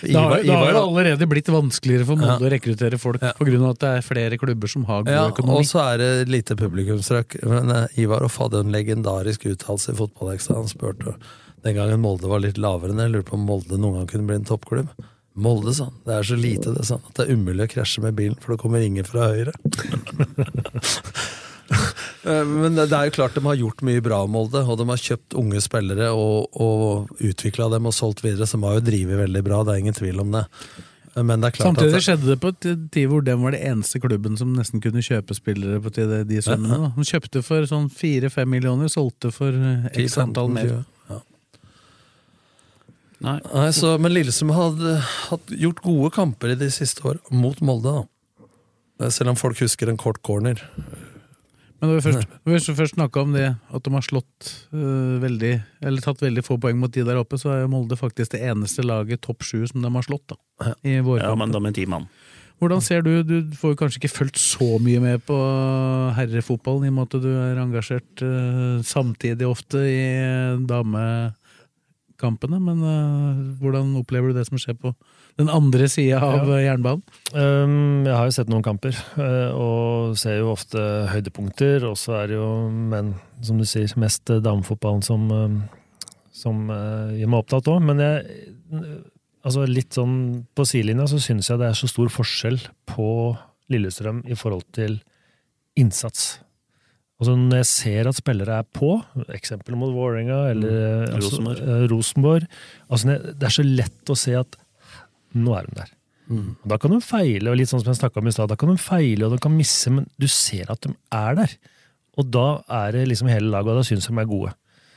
[0.00, 2.48] Det har, Ivar- det har jo allerede blitt vanskeligere for Molde Ja.
[2.48, 5.24] å rekruttere folk på grunn av at det er flere klubber som har god Ja,
[5.30, 5.58] økonomi.
[5.58, 9.98] og så er det lite publikumstrøk Men eh, Ivar Off hadde en legendarisk uttalelse i
[9.98, 10.56] Fotballekstra.
[10.56, 11.14] Han spurte
[11.62, 14.26] Den gangen Molde var litt lavere enn jeg lurte på om Molde noen gang kunne
[14.26, 14.88] bli en toppklubb.
[15.36, 15.94] Molde, sa han.
[16.06, 18.36] Det er så lite det, sa han, at det er umulig å krasje med bilen,
[18.40, 19.52] for det kommer ingen fra høyre.
[22.24, 25.00] Eh, Men det er jo klart de har gjort mye bra, Molde, og de har
[25.02, 29.42] kjøpt unge spillere og, og utvikla dem og solgt videre, som har jo drevet veldig
[29.44, 30.46] bra, det er ingen tvil om det.
[31.20, 32.64] Men det er klart Samtidig at skjedde det på et
[32.96, 36.40] tid hvor den var det eneste klubben som nesten kunne kjøpe spillere på de, de
[36.42, 36.80] summene.
[36.86, 36.90] da.
[36.96, 40.72] De kjøpte for sånn fire-fem millioner, solgte for eh, x antall mer.
[40.72, 41.20] 10-15, ja.
[43.24, 43.38] Nei.
[43.72, 44.96] så, men Lillestrøm hadde
[45.28, 49.08] hatt gjort gode kamper i de siste år mot Molde, da.
[49.12, 50.60] Selv om folk husker en kort corner.
[51.84, 55.18] Men når vi først, når vi først snakka om det, at de har slått øh,
[55.20, 55.52] veldig
[55.84, 58.40] Eller tatt veldig få poeng mot de der oppe, så er jo Molde faktisk det
[58.48, 60.24] eneste laget topp sju som de har slått.
[60.32, 62.08] da i Ja, men da med ti mann.
[62.62, 65.36] Hvordan ser du Du får jo kanskje ikke fulgt så mye med på
[66.16, 71.34] herrefotballen, i og med at du er engasjert øh, samtidig ofte i øh,
[72.24, 74.94] damekampene, men uh, hvordan opplever du det som skjer på
[75.38, 76.56] den andre sida av Ja.
[76.56, 77.02] øh, jernbanen?
[77.34, 80.78] Um, jeg har jo sett noen kamper, eh, og ser jo ofte
[81.10, 81.84] høydepunkter.
[81.88, 85.26] Og så er det jo menn, som du sier, mest eh, damefotballen som,
[86.32, 87.82] som eh, gjør meg opptatt òg.
[87.82, 88.44] Men jeg,
[89.44, 93.36] altså litt sånn på sidelinja så syns jeg det er så stor forskjell på
[93.72, 95.00] Lillestrøm i forhold til
[95.76, 96.38] innsats.
[97.20, 98.88] Altså Når jeg ser at spillere er på,
[99.32, 101.14] eksempel mot Vålerenga eller Mm.
[101.14, 101.60] altså, Rosenborg.
[101.62, 102.46] eh, Rosenborg
[102.90, 104.56] altså, Det er så lett å se at
[105.34, 105.92] nå er de der.
[106.30, 106.56] Mm.
[106.66, 108.76] Da kan de feile, og litt sånn som jeg om i stad, da kan de
[108.80, 111.56] feile og de kan misse, men du ser at de er der.
[112.16, 114.52] Og da er det liksom hele laget, og da syns de er gode.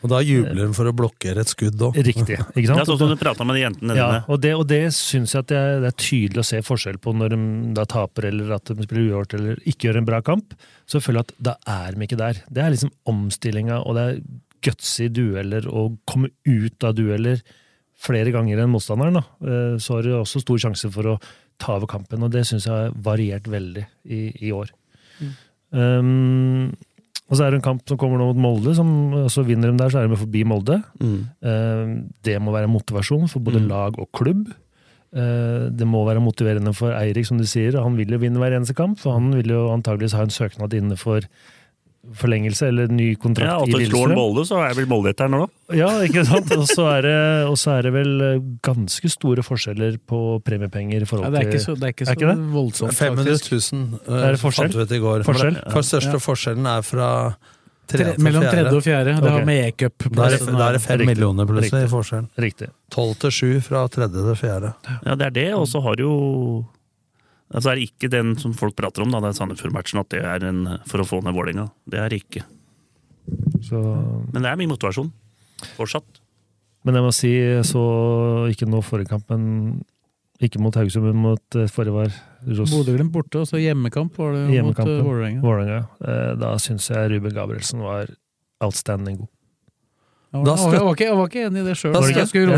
[0.06, 1.96] Og da jubler de for å blokkere et skudd òg.
[2.06, 2.38] Riktig.
[2.38, 2.80] ikke sant?
[2.84, 4.24] Ja, sånn som du prata med de jentene Ja, dine.
[4.30, 7.00] og det, og det syns jeg at det er, det er tydelig å se forskjell
[7.02, 7.40] på når de
[7.74, 10.54] da taper, eller at de spiller uavgjort, eller ikke gjør en bra kamp.
[10.86, 12.44] Så føler jeg at da er de ikke der.
[12.50, 14.22] Det er liksom omstillinga, og det er
[14.68, 17.42] gutsy dueller, og komme ut av dueller
[17.98, 19.18] flere ganger enn motstanderen.
[19.18, 19.26] Da.
[19.50, 21.20] Eh, Så har du også stor sjanse for å
[21.58, 24.70] ta over kampen, og det syns jeg har variert veldig i, i år.
[25.74, 26.72] Um,
[27.30, 28.88] og så er det en kamp som kommer nå mot Molde, som,
[29.28, 30.78] så vinner de der, så er de forbi Molde.
[31.44, 31.92] Eh,
[32.24, 34.48] Det må være motivasjon for både lag og klubb.
[35.16, 37.76] Eh, Det må være motiverende for Eirik, som du sier.
[37.84, 40.74] Han vil jo vinne hver eneste kamp, for han vil jo antageligvis ha en søknad
[40.74, 41.20] inne for
[42.16, 44.16] forlengelse eller ny kontrakt Ja, i du slår Lillestrøm.
[44.16, 45.76] Molde, så er vel Molde etter nå, da.
[45.76, 46.52] Ja, ikke sant?
[46.56, 51.34] Og så er, er det vel eh, ganske store forskjeller på premiepenger i forhold Ja,
[51.36, 52.48] det er ikke til så, det er ikke Er så ikke det?
[52.56, 53.74] voldsomt, 500 faktisk.
[53.74, 54.72] 000 Er det forskjell?
[54.72, 55.28] fant vi ut i går.
[55.28, 55.62] Forskjell?
[55.76, 56.24] For største Ja.
[56.30, 57.12] forskjellen er fra
[57.88, 59.14] Tre, tredje mellom tredje og fjerde.
[59.24, 61.08] Det har med e-cup Da er det, da er det fem Riktig.
[61.08, 62.28] millioner plutselig i forskjellen.
[62.28, 62.44] forskjell.
[62.44, 62.68] Riktig.
[62.92, 64.74] 12 til 7 fra tredje til fjerde.
[65.06, 66.18] Ja, det er det, og så har du jo
[67.54, 70.20] Altså er det ikke den som folk prater om, da, det er Sandefjord-matchen, at det
[70.28, 71.70] er en for å få ned Vålerenga.
[71.88, 72.44] Det er det ikke.
[73.64, 73.80] Så,
[74.34, 75.12] Men det er mye motivasjon.
[75.78, 76.20] Fortsatt.
[76.86, 77.82] men jeg må si, jeg så
[78.52, 79.82] ikke nå forrige kamp, men
[80.44, 82.12] ikke mot Haugesund, men mot eh, forrige var
[82.60, 82.70] Ross.
[82.72, 85.42] Bodø-Glimt borte, og så hjemmekamp var det mot Vålerenga.
[85.42, 85.80] Vålerenga.
[86.04, 88.12] Eh, Da syns jeg Ruben Gabrielsen var
[88.64, 89.32] outstanding god.
[90.28, 91.94] Jeg Da var, støt- jeg, var ikke, jeg var ikke enig i det sjøl.
[91.96, 92.02] Da,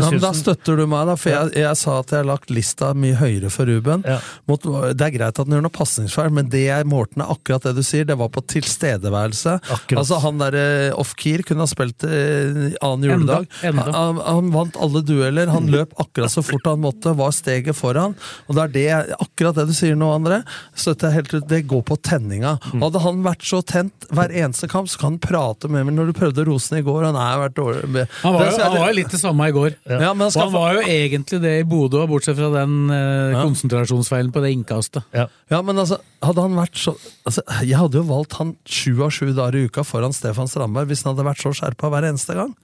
[0.02, 2.88] synes da støtter du meg, da, for jeg, jeg sa at jeg har lagt lista
[2.98, 4.02] mye høyere for Ruben.
[4.10, 4.16] Ja.
[4.50, 4.66] Mot,
[4.98, 7.76] det er greit at han gjør noe pasningsfeil, men det jeg målte ned akkurat det
[7.78, 9.54] du sier, det var på tilstedeværelse.
[9.70, 10.00] Akkurat.
[10.02, 10.56] Altså Han der
[10.98, 13.46] off-keer kunne ha spilt eh, annen juledag.
[13.62, 13.86] Enda, enda.
[13.94, 18.16] Han, han vant alle dueller, han løp akkurat så fort han måtte, var steget foran.
[18.48, 20.40] Og det er det, akkurat det du sier nå, André,
[20.74, 21.48] støtter jeg helt ut.
[21.54, 22.56] Det går på tenninga.
[22.74, 22.82] Mm.
[22.82, 26.10] Hadde han vært så tent hver eneste kamp, så kan han prate med meg når
[26.10, 27.06] du prøvde rosen i går.
[27.12, 29.76] Han er vært Han var, jo, han var jo litt det samme i går.
[29.90, 33.32] Ja, men han Og han var jo egentlig det i Bodø, bortsett fra den eh,
[33.34, 33.44] Ja.
[33.44, 35.04] konsentrasjonsfeilen på det innkastet.
[35.14, 36.94] Ja, men altså, hadde han vært så
[37.26, 40.90] altså, Jeg hadde jo valgt han sju av sju dager i uka foran Stefan Strandberg
[40.90, 42.54] hvis han hadde vært så skjerpa hver eneste gang.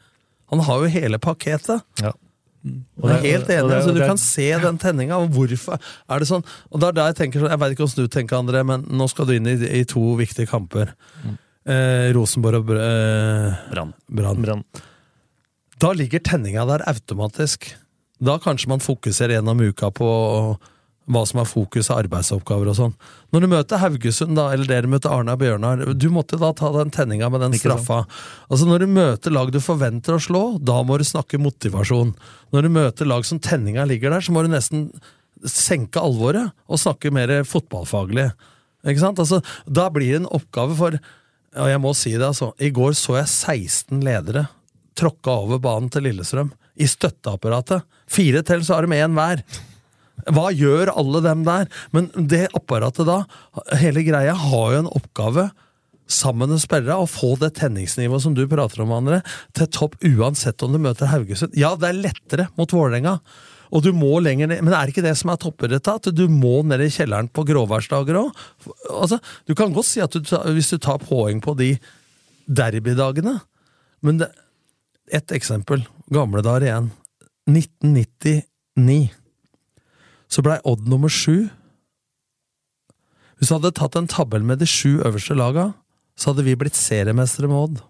[0.52, 1.82] Han har jo hele pakketet.
[2.02, 2.12] Ja.
[2.98, 3.74] Og jeg er helt enig.
[3.76, 6.42] altså, du kan se den tenninga, hvorfor er det sånn?
[6.74, 8.86] Og det er der Jeg tenker sånn, jeg veit ikke hvordan du tenker, André, men
[8.90, 10.90] nå skal du inn i, i to viktige kamper.
[11.66, 13.56] Eh, Rosenborg og Br- eh,
[14.08, 14.64] Brann.
[15.82, 17.72] Da ligger tenninga der automatisk.
[18.22, 20.06] Da kanskje man fokuserer gjennom uka på
[21.06, 22.94] hva som er fokus av arbeidsoppgaver og sånn.
[23.34, 26.72] Når du møter Haugesund, da, eller dere møter Arna og Bjørnar, du måtte da ta
[26.74, 28.00] den tenninga med den straffa.
[28.50, 32.14] Altså Når du møter lag du forventer å slå, da må du snakke motivasjon.
[32.52, 34.88] Når du møter lag som tenninga ligger der, så må du nesten
[35.46, 38.32] senke alvoret og snakke mer fotballfaglig.
[38.86, 39.22] Ikke sant?
[39.22, 40.98] Altså, da blir det en oppgave for
[41.56, 42.52] Og jeg må si det, altså.
[42.60, 44.46] I går så jeg 16 ledere
[44.96, 46.50] tråkka over banen til Lillestrøm.
[46.76, 47.84] I støtteapparatet.
[48.10, 49.42] Fire til, så har de én hver.
[50.32, 51.68] Hva gjør alle dem der?
[51.94, 53.22] Men det apparatet da,
[53.80, 55.50] hele greia, har jo en oppgave
[56.06, 59.20] sammen med spillere og få det tenningsnivået som du prater om, andre,
[59.56, 61.56] til topp uansett om du møter Haugesund.
[61.58, 63.18] Ja, det er lettere mot Vålerenga,
[63.70, 66.26] og du må lenger ned, men det er ikke det som er toppidrett, At du
[66.30, 68.44] må ned i kjelleren på gråværsdager òg?
[68.90, 70.20] Altså, du kan godt si at du,
[70.54, 71.74] hvis du tar poeng på de
[72.46, 73.38] derbydagene,
[74.06, 74.30] men det,
[75.12, 76.90] ett eksempel, gamle dager igjen.
[77.50, 79.10] 1999
[80.26, 81.46] så blei Odd nummer sju.
[83.36, 85.70] Hvis du hadde tatt en tabell med de sju øverste laga,
[86.18, 87.82] så hadde vi blitt seriemestere med Odd.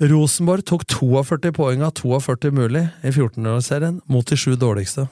[0.00, 5.08] Rosenborg tok 42 poeng av 42 mulig i 14-årsserien mot de sju dårligste.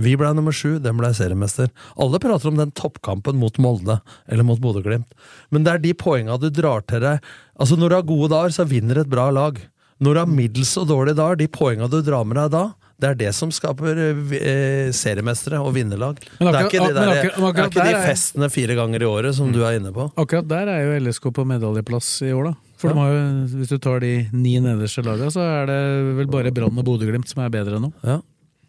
[0.00, 1.68] Vi ble nummer sju, den ble seriemester.
[2.00, 5.12] Alle prater om den toppkampen mot Molde, eller mot Bodø-Glimt.
[5.54, 7.20] Men det er de poenga du drar til deg
[7.54, 9.60] Altså, når du har gode dager, så vinner et bra lag.
[10.02, 12.64] Når du har middels og dårlige dager, de poenga du drar med deg da,
[12.98, 16.18] det er det som skaper eh, seriemestere og vinnerlag.
[16.18, 19.38] Det er ikke, de, der, akkurat- akkurat, det akkurat de festene fire ganger i året
[19.38, 20.08] som du er inne på.
[20.18, 22.54] Akkurat der er jo LSK på medaljeplass i år, da.
[22.80, 23.16] For de har
[23.54, 25.80] hvis du tar de ni nederste lagene, så er det
[26.20, 27.92] vel bare Brann og Bodø-Glimt som er bedre nå.
[28.06, 28.20] Ja.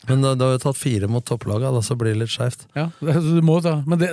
[0.05, 2.67] Men da, da har vi tatt fire mot topplaga, da, så blir det litt skeivt.
[2.77, 3.79] Ja, du må da.
[3.89, 4.11] Men det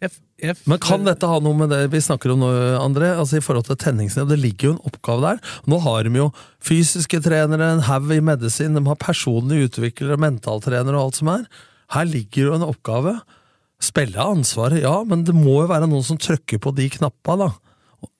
[0.00, 2.50] jeg, jeg, Men kan dette ha noe med det vi snakker om nå,
[2.80, 3.10] André?
[3.14, 5.56] Altså I forhold til tenningsnivå, det ligger jo en oppgave der.
[5.70, 6.28] Nå har de jo
[6.64, 11.48] fysiske trenere, en haug i medisin, de har personlige utviklere, mentaltrenere og alt som er.
[11.94, 13.16] Her ligger jo en oppgave.
[13.80, 17.52] Spille ansvaret, ja, men det må jo være noen som trykker på de knappa, da.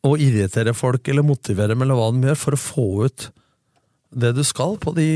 [0.08, 3.30] Og irritere folk, eller motivere dem, eller hva de gjør, for å få ut
[4.10, 5.06] det du skal på de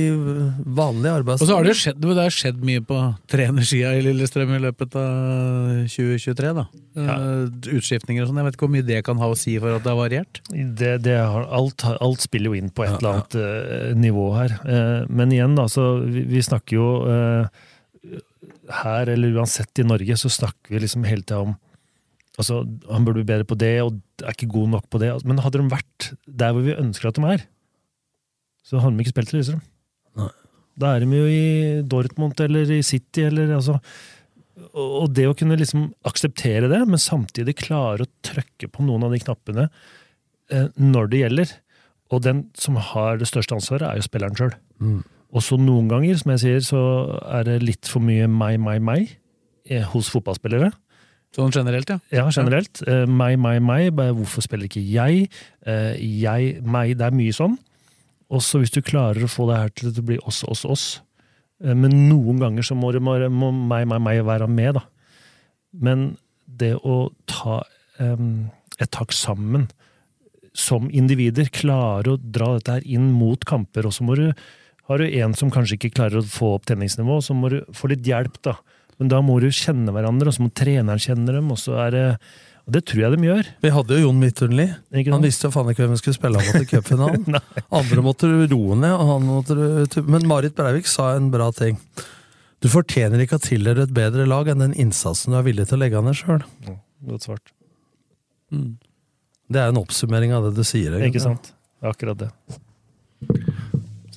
[0.63, 2.99] vanlige Og så har det jo skjedd, det har skjedd mye på
[3.31, 6.53] trenersida i Lillestrøm i løpet av 2023.
[6.61, 6.67] da.
[6.95, 7.17] Ja.
[7.75, 8.39] Utskiftninger og sånn.
[8.39, 10.41] Jeg vet ikke hvor mye det kan ha å si for at det har variert.
[10.53, 13.99] Det, det har, alt, alt spiller jo inn på et eller annet ja.
[13.99, 14.57] nivå her.
[14.63, 18.23] Eh, men igjen, da, så vi, vi snakker jo eh,
[18.85, 21.59] her, eller uansett i Norge, så snakker vi liksom hele tida om
[22.35, 25.13] Altså, han burde bli bedre på det, og er ikke god nok på det.
[25.29, 27.45] Men hadde de vært der hvor vi ønsker at de er,
[28.65, 29.63] så hadde de ikke spilt til Lillestrøm.
[30.81, 33.79] Da er de jo i Dortmund eller i City, eller altså
[34.75, 39.07] Og og det å kunne liksom akseptere det, men samtidig klare å trykke på noen
[39.07, 39.65] av de knappene
[40.51, 41.55] eh, når det gjelder.
[42.15, 44.55] Og den som har det største ansvaret, er jo spilleren sjøl.
[44.79, 45.01] Mm.
[45.35, 46.83] Og så noen ganger, som jeg sier, så
[47.27, 49.17] er det litt for mye meg, meg, meg
[49.67, 50.71] eh, hos fotballspillere.
[51.35, 51.99] Sånn generelt, ja.
[52.15, 52.83] Ja, generelt.
[52.87, 53.91] Uh, meg, meg, meg.
[53.99, 55.29] Hvorfor spiller ikke jeg?
[55.67, 56.95] Uh, jeg, meg.
[57.01, 57.57] Det er mye sånn.
[58.35, 60.87] Og så hvis du klarer å få det her til å bli oss, oss, oss.
[61.63, 64.85] Uh, men noen ganger så må, det, må, må meg, meg, meg være med, da.
[65.75, 66.13] Men
[66.47, 67.65] det å ta
[67.99, 68.47] um,
[68.79, 69.67] et tak sammen
[70.55, 74.29] som individer, klare å dra dette her inn mot kamper, og så må du
[74.85, 77.89] har du en som kanskje ikke klarer å få opp tenningsnivå, så må du få
[77.91, 78.59] litt hjelp, da.
[79.01, 81.95] Men da må du kjenne hverandre, og så må treneren kjenne dem, og så er
[81.95, 82.05] det
[82.65, 83.49] Og det tror jeg de gjør.
[83.61, 84.65] Vi hadde jo Jon Midturnli.
[85.13, 87.41] Han visste jo faen ikke hvem vi skulle spille mot i cupfinalen.
[87.81, 91.77] Andre måtte roe ned, og han måtte Men Marit Breivik sa en bra ting.
[92.65, 95.77] Du fortjener ikke å tilhøre et bedre lag enn den innsatsen du er villig til
[95.77, 96.47] å legge ned sjøl.
[97.05, 97.53] Godt svart.
[99.53, 100.97] Det er en oppsummering av det du sier.
[101.05, 101.53] Ikke sant?
[101.53, 102.31] Det er akkurat det.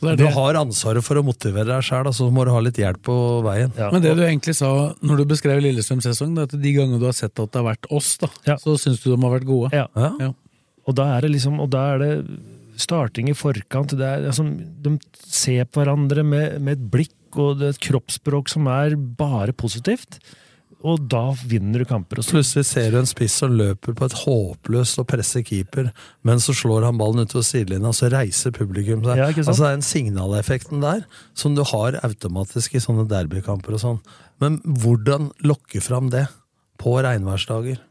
[0.02, 3.74] Har ansvaret for å motivere deg sjøl, så må du ha litt hjelp på veien.
[3.78, 4.72] Men det du egentlig sa
[5.02, 7.62] når du beskrev Lillestrøms sesong, det er at de gangene du har sett at det
[7.62, 9.72] har vært oss, da, så syns du de har vært gode.
[9.76, 9.88] Ja.
[9.96, 10.32] Ja.
[10.88, 12.12] Og da er det liksom Og da er det
[12.80, 13.96] starting i forkant.
[13.98, 17.86] Det er, altså, de ser på hverandre med, med et blikk og det er et
[17.90, 20.20] kroppsspråk som er bare positivt.
[20.86, 22.20] Og da vinner du kamper.
[22.22, 25.90] Plutselig ser du en spiss som løper på et håpløst og presser keeper,
[26.28, 29.18] men så slår han ballen utover sidelinja, og så reiser publikum seg.
[29.18, 31.02] Ja, altså Det er en signaleffekten der
[31.38, 34.00] som du har automatisk i sånne derbykamper og sånn.
[34.44, 36.28] Men hvordan lokke fram det
[36.78, 37.82] på regnværsdager?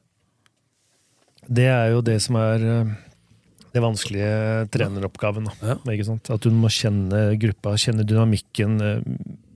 [1.47, 2.95] Det er jo det som er eh,
[3.75, 5.51] det vanskelige treneroppgaven.
[5.61, 5.77] Ja.
[5.83, 8.79] At du må kjenne gruppa, kjenne dynamikken,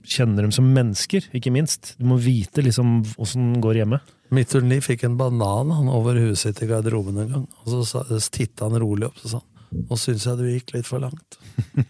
[0.00, 1.94] eh, kjenne dem som mennesker, ikke minst.
[2.00, 4.00] Du må vite liksom åssen det går hjemme.
[4.34, 8.68] Midturnli fikk en banan han over huet sitt i garderoben en gang, og så titta
[8.68, 9.40] han rolig opp og sa
[9.70, 11.36] nå syns jeg du gikk litt for langt.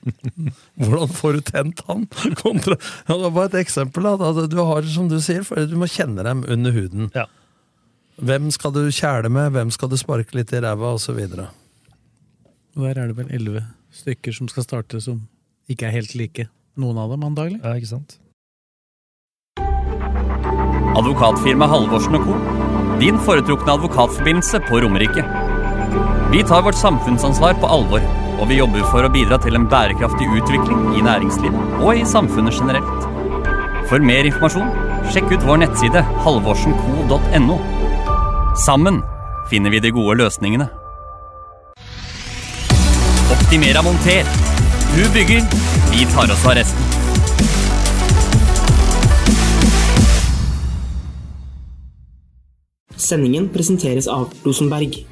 [0.81, 2.05] Hvordan får du tent han?
[2.43, 4.05] Kontra, ja, det var bare et eksempel.
[4.05, 4.16] Da.
[4.20, 7.09] Da, Du har, som du sier, for du må kjenne dem under huden.
[8.20, 11.23] Hvem skal du kjæle med, hvem skal du sparke litt i ræva, osv.
[12.77, 13.65] Der er det vel elleve
[13.97, 15.24] stykker som skal starte som
[15.73, 16.51] ikke er helt like.
[16.78, 17.60] Noen av dem, antagelig.
[17.64, 18.18] Ja, ikke sant?
[21.01, 22.36] Advokatfirma Halvorsen co.
[23.01, 25.24] Din foretrukne advokatforbindelse på Romerike.
[26.32, 28.05] Vi tar vårt samfunnsansvar på alvor,
[28.40, 32.55] og vi jobber for å bidra til en bærekraftig utvikling i næringslivet og i samfunnet
[32.55, 33.09] generelt.
[33.90, 34.70] For mer informasjon,
[35.10, 37.59] sjekk ut vår nettside halvorsenco.no.
[38.66, 39.01] Sammen
[39.51, 40.68] finner vi de gode løsningene.
[43.34, 44.49] Optimera monter.
[44.96, 45.42] Du bygger,
[45.90, 46.82] vi tar oss av resten.
[52.96, 55.06] Sendingen presenteres av Rosenberg.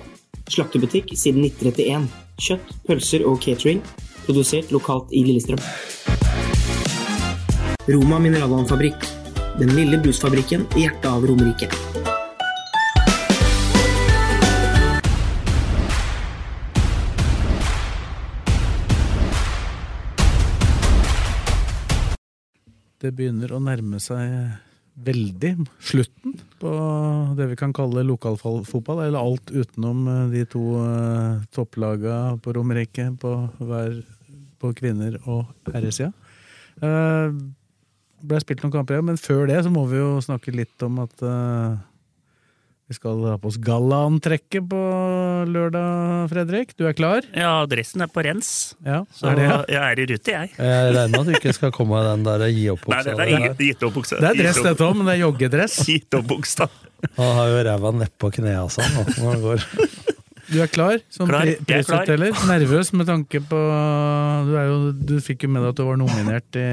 [0.50, 2.08] Slaktebutikk siden 1931.
[2.42, 3.78] Kjøtt, pølser og catering.
[4.26, 5.62] Produsert lokalt i Lillestrøm.
[7.88, 9.06] Roma mineralvannfabrikk.
[9.62, 11.70] Den lille brusfabrikken i hjertet av Romerike.
[22.98, 24.58] Det begynner å nærme seg
[24.98, 26.70] veldig slutten på
[27.38, 33.06] det vi kan kalle lokalfotball, eller alt utenom eh, de to uh, topplaga på Romerike
[33.22, 34.00] på, hver,
[34.58, 36.10] på kvinner- og herresida.
[36.78, 40.98] Det ble spilt noen kamper, men før det så må vi jo snakke litt om
[41.04, 41.22] at
[42.88, 44.78] vi skal ha på oss gallaantrekket på
[45.52, 46.70] lørdag, Fredrik.
[46.78, 47.26] Du er klar?
[47.36, 48.72] Ja, dressen er på rens.
[48.80, 49.58] Ja, Så er det, ja.
[49.74, 50.52] jeg er i rute, jeg.
[50.56, 53.12] Jeg regner med at du ikke skal komme med den der gi opp-buksa.
[53.12, 54.20] det er ingen gitt opp bukse.
[54.22, 55.76] Det er dress dette òg, men det er joggedress.
[55.90, 56.70] Gitt opp buksa.
[57.18, 59.66] Han har jo ræva nedpå kneet altså, nå, når han går.
[60.48, 62.32] Du er klar som Klar, er prisutdeler?
[62.48, 63.58] Nervøs med tanke på
[64.48, 66.68] du, er jo, du fikk jo med deg at du var nominert, i,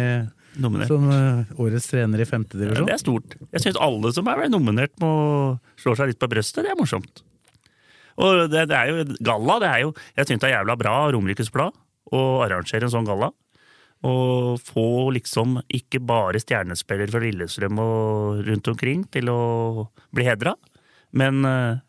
[0.61, 0.87] Nominert.
[0.87, 3.37] som eh, årets trener i Ja, det er stort.
[3.51, 6.63] Jeg syns alle som er nominert, må slå seg litt på brøstet.
[6.65, 7.23] Det er morsomt.
[8.15, 9.59] Og det, det er jo galla.
[9.59, 11.75] det er jo, Jeg syns det er jævla bra Romerikes Blad
[12.15, 13.31] å arrangere en sånn galla.
[14.05, 19.39] Og få liksom ikke bare stjernespillere fra Lillestrøm og rundt omkring til å
[20.13, 20.53] bli hedra,
[21.15, 21.81] men eh,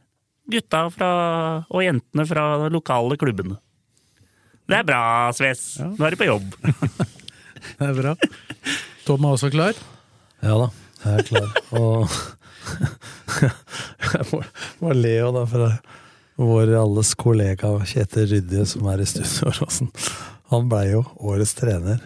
[0.50, 1.10] gutta fra,
[1.68, 3.58] og jentene fra de lokale klubbene.
[4.66, 5.02] Det er bra,
[5.36, 5.76] Sves.
[5.78, 6.56] Nå er du på jobb.
[7.78, 8.14] Det er bra.
[9.06, 9.76] Tom er også klar.
[10.44, 10.68] Ja da,
[11.04, 11.48] jeg er klar.
[11.78, 12.08] Og
[14.16, 14.40] jeg må,
[14.82, 15.78] må le jo da, for
[16.36, 19.52] vår alles kollega Kjetil Rydje, som er i studio
[20.52, 22.02] han blei jo årets trener.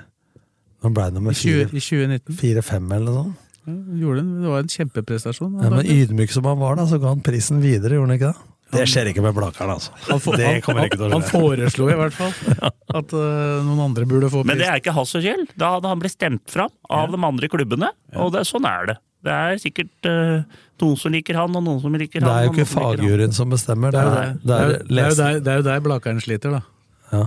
[0.84, 2.36] Han blei nummer I 20 fire- i 2019.
[2.40, 3.46] fire-fem eller noe sånt.
[3.70, 3.74] Ja,
[4.16, 5.58] det var en kjempeprestasjon.
[5.60, 8.30] Ja, men ydmyk som han var, da, så ga han prisen videre, gjorde han ikke
[8.32, 8.49] det?
[8.70, 9.92] Det skjer ikke med Blakkaren, altså.
[10.06, 11.18] Han, for, det han, kommer ikke til å skje.
[11.18, 12.34] han foreslo i hvert fall
[13.00, 15.54] at uh, noen andre burde få Men det er ikke hans skyld.
[15.58, 18.96] Da hadde han blitt stemt fram av de andre klubbene, og det, sånn er det.
[19.26, 22.30] Det er sikkert uh, noen som liker han, og noen som liker han.
[22.30, 25.02] Det er jo ikke som fagjuryen som bestemmer, det er, Det er, det er, jo-
[25.02, 26.64] er jo der, det er der Blakkaren sliter, da.
[27.10, 27.26] Ja.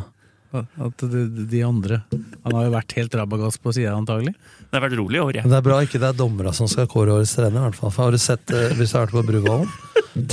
[0.54, 4.36] At de, de andre Han har jo vært helt rabagass på sida, antagelig.
[4.74, 5.44] Det har vært rolig i år, jeg.
[5.46, 7.60] Men det er bra ikke det er dommere som skal kåre årets trener.
[7.62, 7.92] i hvert fall.
[7.94, 9.70] For har du sett, eh, Hvis du har vært på Bruvollen,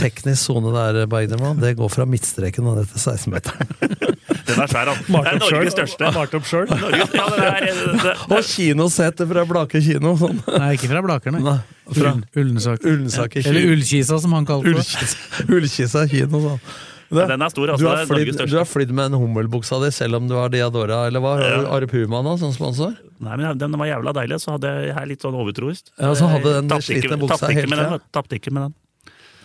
[0.00, 3.68] teknisk sone der, Bergdermann, det går fra midtstreken og ned til 16-meteren.
[4.50, 4.88] Den er svær.
[4.88, 6.08] Det er Norges største.
[6.16, 6.72] Malt opp sjøl.
[6.72, 10.14] Ja, det det, Og kinosetet fra Blake kino!
[10.18, 10.40] Sånn.
[10.56, 11.42] Nei, ikke fra Blakerne.
[11.44, 11.58] Nei,
[11.92, 12.88] fra Ull- Ullensaker.
[12.96, 13.68] Ullensaker Eller.
[13.76, 14.80] Ullkisa, som han kalte det.
[14.80, 16.62] Ullkisa, Ullkisa kino, sånn.
[17.10, 17.82] Ja, den er stor, altså.
[17.82, 18.50] Du har, Det største.
[18.50, 21.32] du har flydd med en hummelbuksa di selv om du har Diadora, eller hva?
[21.42, 21.62] Ja.
[21.74, 22.94] Are Puma nå som sponsor?
[23.18, 25.90] Nei, men Den var jævla deilig, så hadde jeg her litt sånn overtroisk.
[25.98, 27.98] Ja, så hadde den slitne buksa vet du.
[28.14, 28.74] Tapte ikke med den.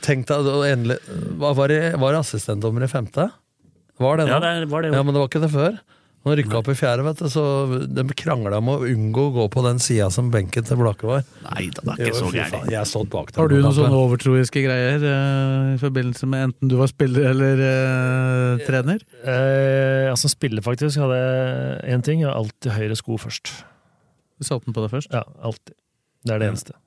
[0.06, 1.00] Tenk deg, endelig,
[1.42, 3.32] var det, var det assistentdommer i femte?
[3.98, 4.36] Var det nå?
[4.36, 4.98] Ja, det var det jo.
[5.00, 5.80] Ja, men det var ikke det før.
[6.26, 7.42] Nå rykka opp i fjerde, vet du, så
[7.86, 11.28] de krangla om å unngå å gå på den sida som benken til Blakke var.
[11.46, 12.56] Nei det er ikke Jo, så gærent.
[12.56, 16.30] faen, Jeg har stått bak den Har du noen sånne overtroiske greier uh, i forbindelse
[16.32, 19.06] med enten du var spiller eller uh, trener?
[19.22, 22.26] Eh, altså spiller, faktisk, hadde jeg én ting.
[22.26, 23.54] Jeg har alltid høyre sko først.
[24.42, 25.14] Du satte den på deg først?
[25.14, 25.78] Ja, alltid.
[26.26, 26.80] Det er det eneste.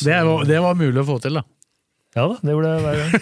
[0.00, 1.44] Det var, det var mulig å få til, da.
[2.12, 3.12] Ja da, det gjorde jeg hver gang.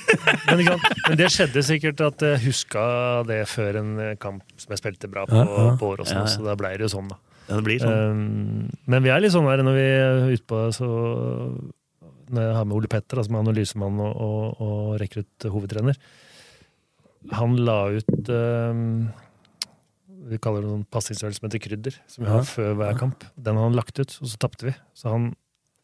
[0.50, 0.84] Men.
[1.06, 2.84] Men det skjedde sikkert at jeg huska
[3.28, 3.90] det før en
[4.22, 5.74] kamp som jeg spilte bra på, Ja, ja.
[5.78, 6.32] på Åråsen, Ja, ja.
[6.32, 7.18] så da blei det jo sånn, da.
[7.50, 7.94] Ja, det blir sånn.
[8.10, 10.88] Um, men vi er litt sånn her når vi er ute på så
[12.30, 15.96] Når jeg har med Ole Petter, da, som er analysemann og, og, og rekrutt hovedtrener
[17.38, 18.84] Han la ut um,
[20.30, 23.26] Vi kaller det noen passingsøvelse som heter Krydder, som vi har før hver kamp.
[23.34, 24.74] Den har han lagt ut, og så tapte vi.
[24.94, 25.30] Så han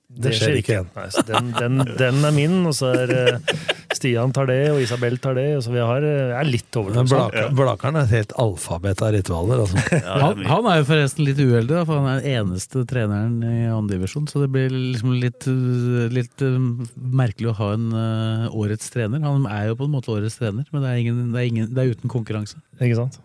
[0.07, 0.87] Det skjer ikke igjen.
[0.95, 3.63] Nei, så den, den, den er min, og så er eh,
[3.97, 5.49] Stian tar det, og Isabel tar det.
[5.59, 7.25] Og så vi har, eh, er litt over Men sånn.
[7.33, 9.65] Blaka, Blakeren er et helt alfabet av ritualer.
[9.65, 9.83] Altså.
[10.23, 14.29] Han, han er jo forresten litt uheldig, for han er den eneste treneren i andredivisjon.
[14.31, 16.45] Så det blir liksom litt, uh, litt
[16.95, 17.89] merkelig å ha en
[18.55, 19.25] årets trener.
[19.27, 21.73] Han er jo på en måte årets trener, men det er, ingen, det er, ingen,
[21.75, 22.63] det er uten konkurranse.
[22.79, 23.19] Ikke sant?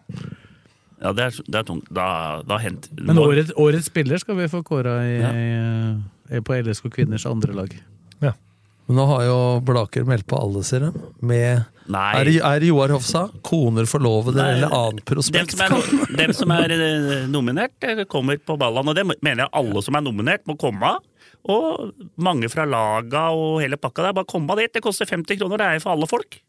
[1.02, 1.94] Ja, det er, det er tungt.
[1.94, 2.08] Da,
[2.46, 5.94] da hent, Men årets, årets spiller skal vi få kåra i, Ja.
[6.32, 7.76] I, på LSK Kvinners andre lag.
[8.92, 10.90] Men nå har jo Blaker meldt på alle sine.
[11.24, 12.10] Med Nei.
[12.20, 15.54] Er, er Joar Hofsa koner, forlovede eller annen Dem prospekt?
[15.56, 18.92] som er, dem som er eh, nominert, eh, kommer på ballene.
[18.92, 20.92] Og det mener jeg alle som er nominert, må komme.
[21.52, 24.04] Og mange fra laga og hele pakka.
[24.04, 24.74] Det er bare kom av dit.
[24.76, 26.42] Det koster 50 kroner, det er for alle folk.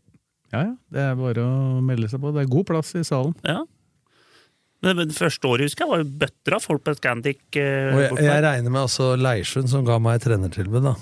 [0.53, 0.75] Ja, ja.
[0.93, 2.35] Det er bare å melde seg på.
[2.35, 3.39] Det er god plass i salen.
[3.47, 3.63] Ja.
[4.83, 7.43] Men det første året husker jeg var jo bøtter av folk på Scandic.
[7.55, 10.97] Eh, Og jeg, jeg regner med altså Leirsund, som ga meg trenertilbud, da,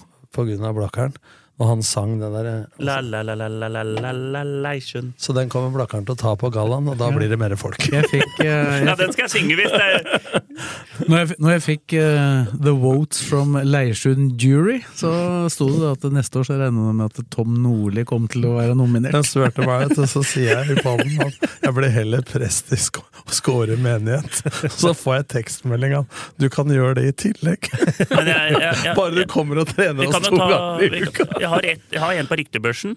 [0.68, 1.16] av Blakkaren.
[1.60, 2.46] Og han sang det der
[2.80, 5.12] La, la, la, la, la, la, la, la, Leirsund.
[5.20, 7.76] Så den kommer Blakkaren til å ta på gallaen, og da blir det mer folk.
[7.92, 10.38] Jeg fikk, eh, Ja, den skal jeg synge hvis det er
[11.08, 15.10] når, jeg, når jeg fikk uh, The Votes from Leirsund Jury, så
[15.52, 18.56] sto det at neste år så regner jeg med at Tom Nordli kom til å
[18.58, 19.16] være nominert.
[19.16, 22.72] Jeg svørte meg, ut, og så sier jeg i podden at jeg blir heller prest
[22.76, 23.00] i Sk-
[23.30, 24.40] Skåre menighet.
[24.74, 27.68] Så får jeg tekstmelding av du kan gjøre det i tillegg.
[28.10, 31.24] Men jeg- jeg- jeg- Bare du kommer og trener oss to ta, ganger i uka
[31.24, 31.40] uka.
[31.50, 32.96] Jeg, har et, jeg har en på ryktebørsen.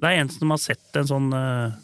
[0.00, 1.74] Det er en som har sett en sånn uh,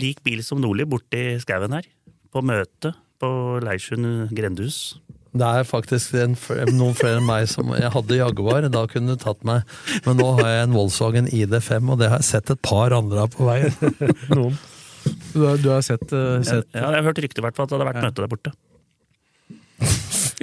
[0.00, 1.86] lik bil som Nordli borti skauen her.
[2.32, 3.28] På møte på
[3.62, 4.96] Leirsund grendehus.
[5.32, 6.34] Det er faktisk en,
[6.76, 9.62] noen flere enn meg som Jeg hadde Jaguar, da kunne du tatt meg.
[10.04, 13.22] Men nå har jeg en Volkswagen ID5, og det har jeg sett et par andre
[13.24, 13.72] av på veien.
[14.36, 14.58] Noen.
[15.32, 17.64] Du, har- du har sett, uh, sett Ja, jeg har hørt rykter i hvert fall
[17.68, 18.52] at det hadde vært møte der borte.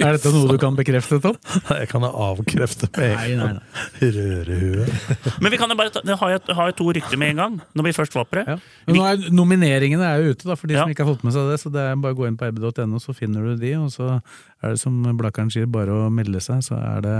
[0.00, 1.36] Er dette noe du kan bekrefte, Tom?
[1.80, 3.58] Jeg kan avkrefte med en gang.
[4.00, 4.86] Rørehue.
[5.44, 7.58] Men vi kan jo bare ta, har jeg har jo to rykter med en gang,
[7.76, 8.46] når vi først var på det.
[8.48, 8.58] Ja.
[8.94, 10.84] nå er, nomineringene er jo ute, da, for de Ja.
[10.84, 11.58] som ikke har fått med seg det.
[11.62, 13.74] Så det er bare å gå inn på rb.no, så finner du de.
[13.80, 16.62] Og så er det som Blakkaren sier, bare å melde seg.
[16.66, 17.18] Så er det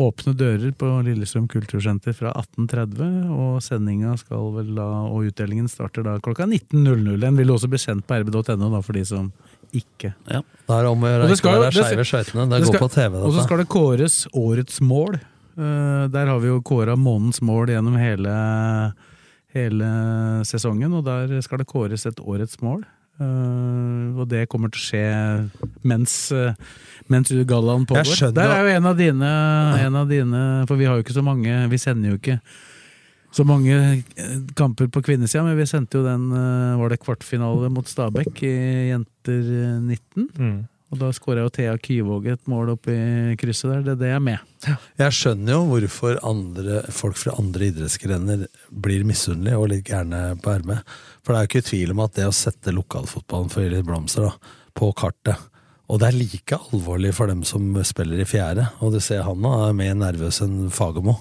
[0.00, 3.28] åpne dører på Lillestrøm kultursenter fra 18.30.
[3.34, 7.18] Og sendinga skal vel da, og utdelingen starter da klokka 19.00.
[7.20, 9.28] Den vil også bli sendt på rb.no, da, for de som
[9.76, 10.40] ikke Ja.
[10.40, 12.46] Det er om å gjøre ikke være skeive skøytene.
[12.50, 15.18] Det det går på TV, Og så skal det kåres årets mål.
[15.58, 18.34] Uh, der har vi jo kåra månedens mål gjennom hele,
[19.56, 19.90] hele
[20.46, 22.84] sesongen, og der skal det kåres et årets mål.
[23.20, 25.04] Uh, og det kommer til å skje
[25.82, 26.54] mens, uh,
[27.12, 28.30] mens gallaen pågår.
[28.32, 29.32] Der er jo en av dine,
[29.76, 32.38] en av dine For vi har jo ikke så mange Vi sender jo ikke
[33.30, 37.70] så mange eh, kamper på kvinnesida, men vi sendte jo den eh, Var det kvartfinale
[37.72, 38.54] mot Stabæk i
[38.90, 40.28] Jenter eh, 19?
[40.34, 40.60] Mm.
[40.90, 43.82] Og da skåra jo Thea Kyvåg et mål oppi i krysset der.
[43.86, 44.72] Det er det jeg er med.
[44.98, 48.42] Jeg skjønner jo hvorfor andre, folk fra andre idrettsgrener
[48.74, 50.82] blir misunnelige og litt gærne på ermet.
[51.22, 54.26] For det er jo ikke tvil om at det å sette lokalfotballen for litt blomster
[54.26, 55.46] da, på kartet
[55.90, 58.66] Og det er like alvorlig for dem som spiller i fjerde.
[58.82, 61.20] Og du ser han nå er mer nervøs enn Fagermo.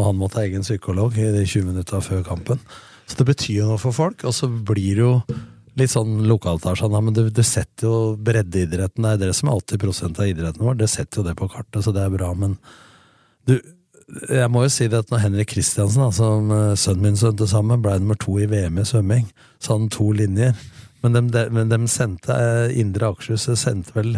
[0.00, 2.60] Og han måtte ha egen psykolog i de 20 minutta før kampen.
[3.04, 4.24] Så det betyr jo noe for folk.
[4.24, 5.14] Og så blir det jo
[5.78, 10.08] litt sånn lokaltasjon, men det, det setter jo breddeidretten Det er det som er 80
[10.08, 10.80] av idretten vår.
[10.80, 12.32] Det setter jo det på kartet, så det er bra.
[12.38, 12.56] Men
[13.48, 13.58] du,
[14.30, 17.82] jeg må jo si det at når Henrik Kristiansen, som eh, sønnen min svømte sammen,
[17.82, 19.28] ble nummer to i VM i svømming,
[19.58, 20.54] så hadde han to linjer.
[21.04, 24.16] Men de, de, men de sendte eh, Indre Akershus sendte vel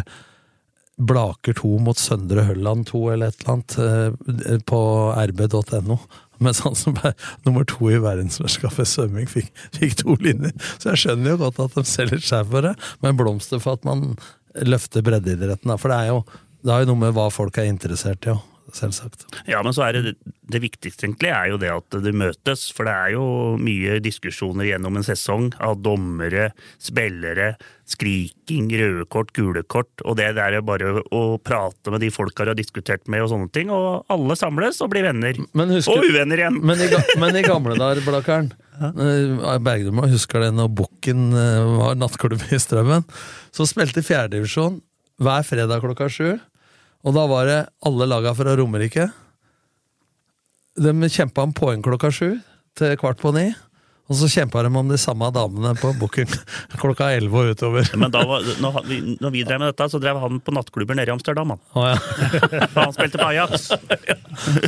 [0.97, 4.81] Blaker 2 mot Søndre Hølland 2 eller et eller annet eh, på
[5.17, 5.97] rb.no.
[6.43, 7.13] Mens han som ble
[7.47, 10.53] nummer to i verdensmesterskapet i svømming, fikk, fikk to linjer.
[10.77, 12.73] Så jeg skjønner jo godt at de selger seg for det,
[13.05, 14.17] men blomster for at man
[14.67, 15.73] løfter breddeidretten.
[15.81, 16.23] For det er jo,
[16.63, 18.43] det er jo noe med hva folk er interessert i òg,
[18.77, 19.25] selvsagt.
[19.49, 20.15] Ja, men så er det
[20.53, 22.65] det viktigste egentlig er jo det at det møtes.
[22.75, 23.23] For det er jo
[23.61, 26.49] mye diskusjoner gjennom en sesong av dommere,
[26.83, 27.53] spillere,
[27.89, 29.91] skriking, røde kort, gule kort.
[30.07, 33.31] Og det der er bare å prate med de folka du har diskutert med og
[33.33, 33.71] sånne ting.
[33.73, 35.39] Og alle samles og blir venner.
[35.53, 36.59] Men husker- og uvenner igjen.
[36.63, 38.51] Men i, ga- men i gamle dager, Blakkaren
[38.83, 43.05] eh, Bergdum husker det når Bukken eh, var nattklubb i Strømmen.
[43.53, 44.81] Så spilte fjerdedivisjon
[45.23, 46.33] hver fredag klokka sju.
[47.03, 49.09] Og da var det alle laga fra Romerike.
[50.79, 52.29] De kjempa om poeng klokka sju
[52.79, 53.49] til kvart på ni.
[54.11, 56.27] Og så kjempa de om de samme damene på Booking
[56.81, 57.87] klokka elleve og utover.
[57.97, 60.97] Men da var, når, vi, når vi drev med dette, så drev han på nattklubber
[60.99, 61.53] nede i Amsterdam.
[61.55, 61.95] Han, Oh, ja.
[62.75, 63.69] Han spilte på Ajax.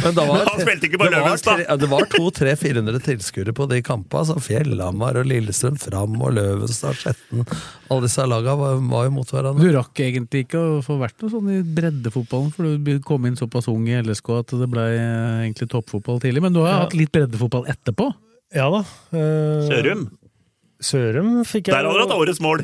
[0.06, 1.66] Men da var, Han spilte ikke på det var Løvenstad.
[1.84, 4.24] Det var 200-400 tilskuere på de kampene.
[4.24, 7.44] Altså Fjellhamar og Lillestrøm Fram og Løvenstad, Skjetten.
[7.92, 9.62] Alle disse laga var, var jo mot hverandre.
[9.68, 13.36] Du rakk egentlig ikke å få vært noe sånn i breddefotballen, for du kom inn
[13.40, 16.42] såpass ung i LSK at det ble eh, egentlig toppfotball tidlig.
[16.48, 16.80] Men du har Ja.
[16.88, 18.14] hatt litt breddefotball etterpå?
[18.56, 18.80] Ja da.
[19.12, 20.06] eh, Sørum.
[20.86, 22.64] Sørum fikk jeg Der hadde du hatt årets mål.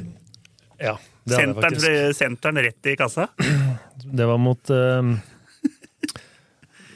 [0.81, 0.95] Ja,
[1.27, 2.17] det hadde jeg faktisk.
[2.17, 3.27] senteren rett i kassa.
[4.01, 5.11] Det var mot uh,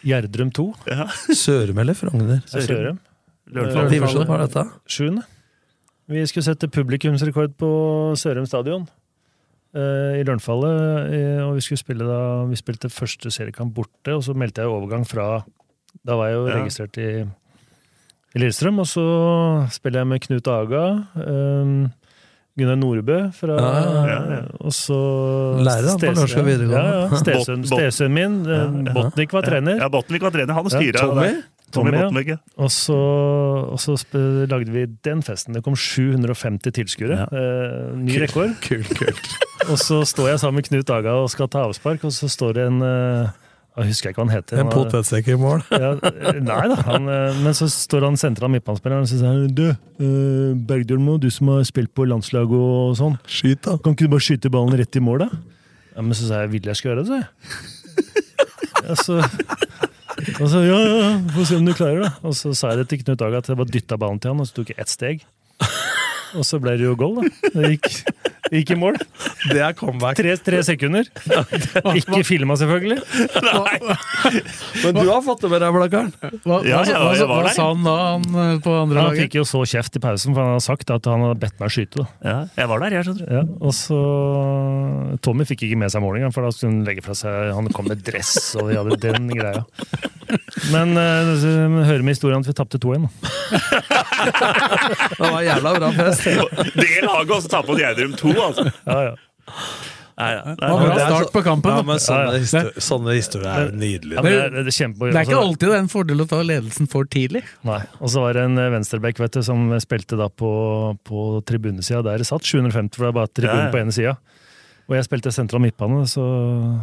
[0.05, 0.65] Gjerdrum 2.
[0.89, 1.05] Ja.
[1.43, 2.41] Sørum eller Frogner?
[2.51, 2.99] Ja, Sørum.
[3.45, 4.63] Hvilken Eh, Divisjon var dette?
[4.89, 5.22] Sjuende.
[6.09, 7.69] Vi skulle sette publikumsrekord på
[8.17, 8.88] Sørum stadion.
[9.76, 11.13] eh, I Lørenfallet.
[11.13, 12.19] eh, Og vi skulle spille da
[12.49, 15.43] Vi spilte første seriekamp borte, og så meldte jeg overgang fra
[16.05, 17.09] Da var jeg jo registrert i,
[18.35, 19.03] i Lillestrøm, og så
[19.71, 20.83] spiller jeg med Knut Aga.
[21.15, 21.77] Um,
[22.55, 24.95] Gunnar Nordbø fra Ja, Og så
[25.59, 26.83] Lærer han på norsk og videregående.
[26.87, 27.59] Ja, ja.
[27.67, 29.75] Stesønnen min, eh, Botnik, var trener.
[29.81, 30.53] Ja, Botnik var trener.
[30.55, 31.01] Han Ja, styrer.
[31.01, 31.33] Tommy?
[31.75, 32.37] Tommy Tommy, ja.
[32.57, 35.53] Og så, og så sp- lagde vi den festen.
[35.57, 37.25] Det kom 750 tilskuere.
[37.27, 38.55] Eh, ny rekord.
[38.63, 39.27] Kult, kult.
[39.71, 42.51] Og så står jeg sammen med Knut Aga og skal ta avspark, og så står
[42.53, 43.29] det en eh,
[43.76, 44.60] Jeg husker ikke hva han heter.
[44.61, 45.64] En potetsekk i mål.
[45.76, 45.89] ja,
[46.39, 49.65] nei da, han, eh, men så står han sentral midtbanespiller og så sier han, Du,
[49.68, 53.18] eh, Bergdølmo, du som har spilt på landslaget og sånn.
[53.27, 53.76] Skyt, da.
[53.84, 55.41] Kan ikke du bare skyte ballen rett i mål, da?
[55.95, 57.73] Ja, men så sa jeg vil jeg skal gjøre det, sa jeg.
[58.85, 59.15] Ja, så,
[60.38, 62.11] og så ja, ja, ja, få se om du klarer det.
[62.27, 64.43] Og så sa jeg det til Knut Aga at jeg bare dytta ballen til han,
[64.43, 65.23] og så tok jeg ett steg.
[66.35, 67.51] Og så ble det jo goal, da.
[67.55, 67.87] Det gikk,
[68.51, 68.97] gikk i mål.
[69.51, 70.17] Det er comeback.
[70.19, 71.07] Tre, tre sekunder.
[71.95, 72.99] Ikke filma, selvfølgelig.
[74.83, 76.11] Men du har fått det med deg, Blakkaren.
[76.43, 79.37] Hva, Ja, hva, hva, hva, hva sa han da, han eh, på andre Han fikk
[79.39, 82.03] jo så kjeft i pausen, for han hadde sagt at han hadde bedt meg skyte.
[82.03, 82.07] da.
[82.25, 83.33] Ja, jeg var der, jeg, skjønner du.
[83.39, 83.99] Ja, og så
[85.25, 87.89] Tommy fikk ikke med seg målinga, for da skulle han legge fra seg Han kom
[87.91, 89.65] med dress, og de hadde den greia.
[90.73, 93.05] Men uh, hører med historien at vi tapte 2-1.
[93.05, 93.09] da.
[95.15, 96.24] Det var jævla bra fest.
[96.26, 98.65] Det laget også tar på Gjerdrum 2, altså.
[98.88, 99.15] Ja, ja.
[100.15, 100.43] Nei, ja.
[100.47, 101.73] Nei, Det var bra er start på kampen.
[101.76, 102.39] Ja, men sånne, Ja, ja.
[102.39, 104.15] histor sånne historier er nydelige.
[104.15, 106.23] Ja, men det, er- det, er Det er ikke altså- alltid det er en fordel
[106.23, 107.41] å ta ledelsen for tidlig.
[107.68, 107.81] Nei.
[107.99, 110.52] Og så var det en venstreback vet du, som spilte da på,
[111.03, 111.99] på tribunesida.
[112.07, 113.72] Der det satt 750, for det er bare tribunen Ja, ja.
[113.76, 114.15] på ene sida.
[114.88, 116.23] Og jeg spilte sentral midtbane, så,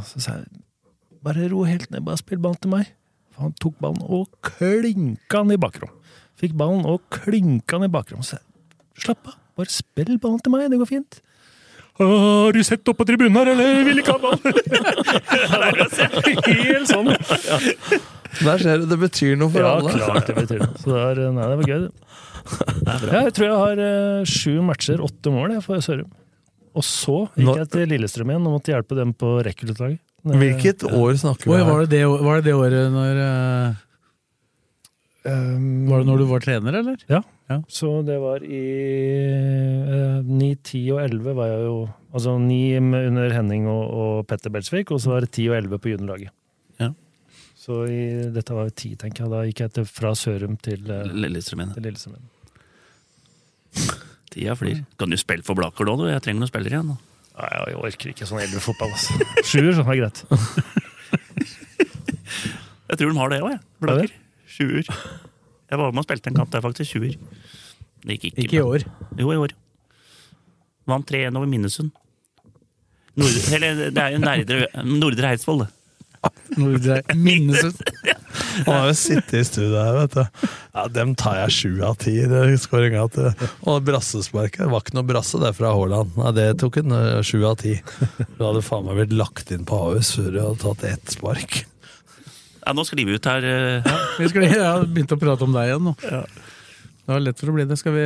[0.05, 0.63] så sa jeg
[1.25, 2.89] bare ro helt ned, bare spill ballen til meg.
[3.33, 5.89] For han tok ballen og klinka den i bakrom.
[6.37, 8.21] Fikk ballen og klinka den i bakrom.
[8.27, 8.45] Så jeg
[9.03, 11.21] slapp av, bare spill ballen til meg, det går fint.
[12.01, 14.41] Har du sett opp på tribunen her, eller vil ikke ha ball?
[16.49, 17.11] Helt sånn.
[17.13, 19.93] Der ser du, det betyr noe for Ja, alle.
[19.93, 20.73] klart det betyr noe.
[20.81, 21.93] Så det, er, nei, det var gøy, det.
[23.13, 26.09] Ja, jeg tror jeg har eh, sju matcher, åtte mål jeg, for Sørum.
[26.73, 30.01] Og så gikk Nå- jeg til Lillestrøm igjen og måtte hjelpe dem på rekruttlaget.
[30.25, 31.69] Hvilket år snakker vi om?
[31.69, 33.81] var, det det, var det det året når eh,
[35.91, 36.99] Var det når du var trener, eller?
[37.11, 37.21] Ja.
[37.53, 37.59] Ja.
[37.69, 38.61] Så det var i
[39.93, 41.77] eh, 9, 10 og 11 var jeg jo
[42.13, 45.79] Altså 9 under Henning og, og Petter Belsvik, og så var det 10 og 11
[45.81, 46.33] på juniorlaget.
[46.83, 46.91] Ja.
[47.57, 48.03] Så i,
[48.35, 49.33] dette var jo 10, tenker jeg.
[49.33, 52.21] Da gikk jeg til, fra Sørum til, eh, Lillestrøm Lillestrøm.
[54.33, 54.83] Tida flyr.
[55.01, 56.05] Kan du spille for Blaker nå, du?
[56.11, 56.93] Jeg trenger noen spillere igjen.
[56.93, 56.99] nå.
[57.33, 58.93] Nei, jeg orker ikke sånn eldre fotball.
[58.93, 59.17] Altså.
[59.49, 60.25] Sjuer, sånn er greit.
[62.93, 63.61] Jeg tror de har det òg, jeg.
[63.81, 64.11] Blaker.
[64.53, 64.89] Sjuer.
[65.73, 66.93] Jeg var med og spilte en kamp der, faktisk.
[66.99, 67.17] Sjuer.
[68.03, 68.45] Det gikk ikke.
[68.45, 68.85] Ikke i år.
[69.21, 69.55] Jo, i år.
[70.91, 71.93] Vant 3-1 over Minnesund.
[73.17, 75.71] Nordre, eller, det er jo Nerdre, Nordre Eidsvoll, det.
[76.57, 77.81] Nordre Minnesund.
[78.67, 80.49] Han har jo sittet i studio her, vet du.
[80.77, 82.15] Ja, Dem tar jeg sju av ti.
[82.29, 84.65] det skåringa til- Og brassesparket.
[84.73, 86.13] Var ikke noe brasse der fra Haaland.
[86.21, 87.75] Nei, det tok en eh, sju av ti.
[88.39, 91.63] Du hadde faen meg blitt lagt inn på Ahus før du hadde tatt ett spark.
[92.63, 93.99] Ja, nå sklir vi ut her Ja.
[94.19, 95.95] Vi skal, jeg har begynt å prate om deg igjen nå.
[97.03, 97.75] Det var lett for å bli det.
[97.81, 98.03] Skal vi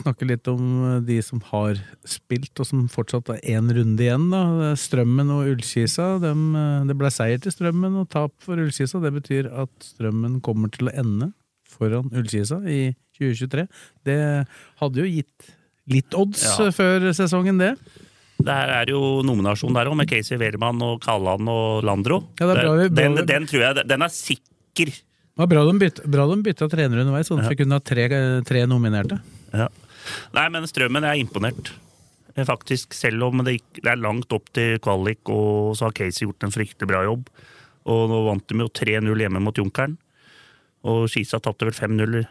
[0.00, 1.76] snakke litt om de som har
[2.08, 4.30] spilt, og som fortsatt har én runde igjen?
[4.32, 4.70] da.
[4.80, 6.06] Strømmen og Ullkisa.
[6.22, 9.02] Dem, eh, det ble seier til Strømmen og tap for Ullkisa.
[9.04, 11.34] Det betyr at Strømmen kommer til å ende
[11.68, 13.66] foran Ullkisa i 2023.
[14.08, 14.18] Det
[14.80, 15.52] hadde jo gitt
[15.92, 16.64] litt odds Ja.
[16.64, 17.74] eh, før sesongen, det.
[18.38, 22.22] Det her er jo nominasjon der òg, med Casey Wehrmann og Kalland og Landro.
[22.40, 24.90] Ja, det er bra vi- bra den, den tror jeg den er sikker.
[24.90, 28.08] Det var bra de bra de bytta trener underveis, sånn at vi kunne ha tre,
[28.44, 29.20] tre nominerte.
[29.52, 29.68] Ja.
[30.34, 31.72] Nei, men Strømmen er imponert.
[32.34, 36.42] Faktisk, Selv om det, det er langt opp til kvalik, og så har Casey gjort
[36.42, 37.28] en fryktelig bra jobb.
[37.86, 39.96] Og nå vant de jo 3-0 hjemme mot Junkeren.
[40.84, 42.24] Og Skisa tapte vel 5-0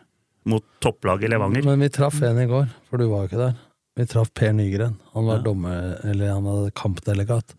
[0.51, 1.63] mot topplaget Levanger.
[1.63, 3.55] Men vi traff en i går, for du var jo ikke der.
[3.95, 4.95] Vi traff Per Nygren.
[5.13, 7.53] Han var dommer, eller han var kampdelegat.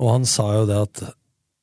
[0.00, 1.02] Og han sa jo det at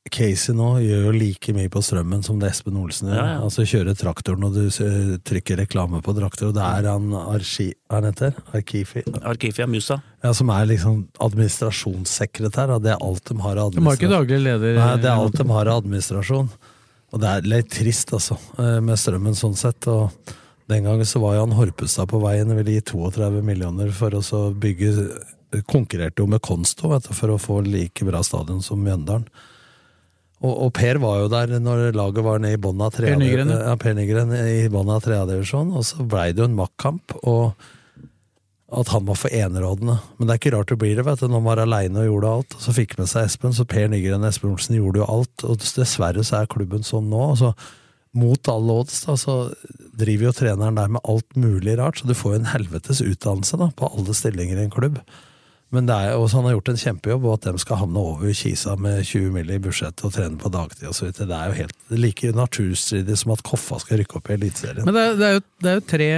[0.08, 3.18] Casey nå gjør jo like mye på strømmen som det Espen Olsen gjør.
[3.18, 3.42] Ja, ja.
[3.44, 7.68] Altså kjører traktoren, og du trykker reklame på traktor, og det er han Arki...
[7.88, 8.40] Hva han heter?
[8.56, 9.04] Arkifi?
[9.20, 9.98] Arkifia Musa.
[10.24, 14.40] Ja, som er liksom administrasjonssekretær, det er alt de har av De har ikke daglig
[14.46, 14.80] leder.
[14.80, 16.50] Nei, det er alt de har av administrasjon.
[17.08, 19.88] Og det er litt trist, altså, eh, med strømmen sånn sett.
[19.92, 20.36] Og
[20.68, 24.24] den gangen så var Jan Horpestad på veien og ville gi 32 millioner for å
[24.24, 24.92] så bygge
[25.64, 29.24] Konkurrerte jo med Konsto vet du, for å få like bra stadion som Mjøndalen.
[30.44, 32.92] Og, og Per var jo der når laget var nede i bånn av
[34.92, 37.16] av tredjedivisjon, og så blei det jo en maktkamp.
[37.24, 37.56] Og
[38.68, 39.96] at han var for enerådende.
[40.18, 42.10] Men det er ikke rart det blir det, vet du, når man var aleine og
[42.10, 42.56] gjorde alt.
[42.58, 45.44] Og så fikk med seg Espen, så Per Nygren og Espen Olsen gjorde jo alt.
[45.48, 47.22] Og dessverre så er klubben sånn nå.
[47.40, 47.54] så
[48.18, 49.38] mot alle odds, da, så
[49.98, 53.58] driver jo treneren der med alt mulig rart, så du får jo en helvetes utdannelse
[53.60, 55.00] da, på alle stillinger i en klubb.
[55.74, 58.32] Men det er, også, han har gjort en kjempejobb, og at de skal havne over
[58.36, 59.50] Kisa med 20 mill.
[59.52, 63.44] i budsjettet og trene på dagtid videre, det er jo helt like naturstridig som at
[63.44, 64.88] Koffa skal rykke opp i Eliteserien.
[64.88, 66.08] Men det er, det er jo, det er jo tre,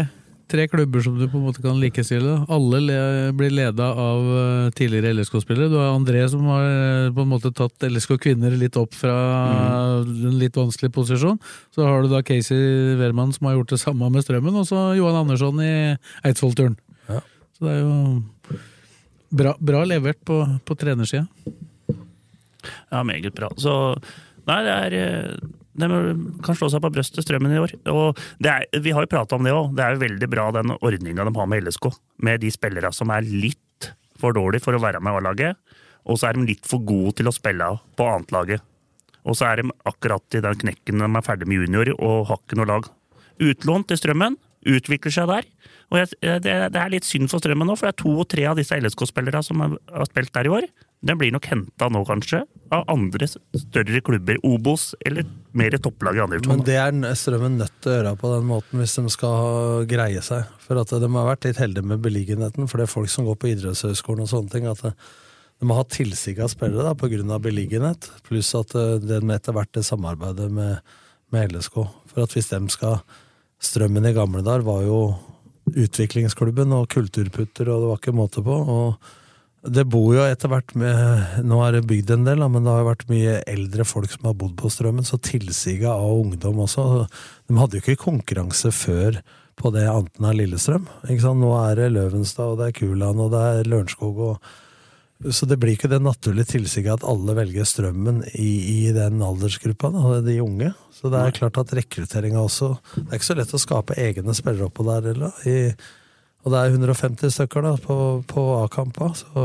[0.51, 2.35] tre klubber som du på en måte kan likestille.
[2.51, 2.99] Alle le,
[3.37, 5.71] blir leda av eh, tidligere LSK-spillere.
[5.71, 9.15] Du har André som har eh, på en måte tatt LSK kvinner litt opp fra
[10.03, 11.39] en litt vanskelig posisjon.
[11.75, 14.91] Så har du da Casey Wehrmann som har gjort det samme med Strømmen, og så
[14.99, 15.73] Johan Andersson i
[16.27, 16.79] Eidsvoll-turen.
[17.11, 17.23] Ja.
[17.57, 18.59] Så det er jo
[19.41, 21.27] bra, bra levert på, på trenersida.
[22.91, 23.51] Ja, meget bra.
[23.59, 23.73] Så
[24.49, 25.50] nei, det er eh,
[25.83, 27.75] De kan slå seg på brøstet, Strømmen, i år.
[27.93, 29.73] Og er, vi har jo prata om det òg.
[29.77, 31.91] Det er jo veldig bra den ordninga de har med LSK.
[32.27, 33.91] Med de spillerne som er litt
[34.21, 35.61] for dårlige for å være med A-laget.
[36.09, 38.65] Og så er de litt for gode til å spille på annetlaget.
[39.29, 42.41] Og så er de akkurat i den knekken de er ferdig med junior og har
[42.41, 42.89] ikke noe lag.
[43.41, 44.37] Utlånt til Strømmen,
[44.69, 45.49] utvikler seg der.
[45.91, 46.13] Og jeg,
[46.45, 48.61] det, det er litt synd for Strømmen nå, for det er to og tre av
[48.61, 50.69] disse LSK-spillerne som har spilt der i år.
[51.01, 52.43] Den blir nok henta nå, kanskje,
[52.77, 54.37] av andre større klubber.
[54.45, 55.25] Obos eller
[55.57, 58.83] mer topplag i andre Men det er Strømmen nødt til å gjøre på den måten
[58.83, 60.51] hvis de skal greie seg.
[60.61, 63.39] For at de har vært litt heldige med beliggenheten, for det er folk som går
[63.41, 64.69] på idrettshøyskolen og sånne ting.
[64.69, 64.93] at det,
[65.61, 67.39] de må ha tilsig av spillere da, pga.
[67.41, 70.85] beliggenhet, pluss at eh, det etter hvert det samarbeidet med,
[71.33, 71.81] med LSK.
[72.13, 73.01] For at hvis de skal
[73.61, 75.01] Strømmen i gamle dager var jo
[75.69, 78.55] utviklingsklubben og kulturputter, og det var ikke måte på.
[78.57, 79.11] og
[79.67, 82.81] det bor jo etter hvert med Nå er det bygd en del, men det har
[82.81, 86.87] jo vært mye eldre folk som har bodd på Strømmen, så tilsiget av ungdom også.
[87.51, 89.21] De hadde jo ikke konkurranse før
[89.61, 90.89] på det annet enn av Lillestrøm.
[91.37, 94.19] Nå er det Løvenstad, og det er Kuland, og det er Lørenskog.
[94.31, 94.39] og
[95.29, 99.91] så det blir ikke det naturlige tilsiget at alle velger strømmen i, i den aldersgruppa,
[99.93, 100.71] da, de unge.
[100.97, 104.33] Så det er klart at rekrutteringa også Det er ikke så lett å skape egne
[104.37, 105.33] spillere oppå der heller.
[105.45, 105.75] i-
[106.41, 107.97] Og det er 150 stykker da på,
[108.31, 109.45] på A-kampa, så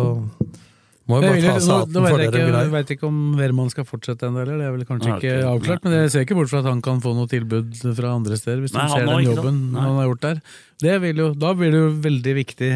[1.05, 3.07] må jo bare ta seg nå, hatten nå for vet jeg, det ikke, vet ikke
[3.09, 5.83] om Wermann skal fortsette ennå, eller det er vel kanskje Nei, ikke avklart.
[5.85, 8.63] Men jeg ser ikke bort fra at han kan få noe tilbud fra andre steder,
[8.63, 9.83] hvis Nei, de han ser den jobben Nei.
[9.85, 10.41] han har gjort der.
[10.85, 12.71] Det vil jo, da blir det jo veldig viktig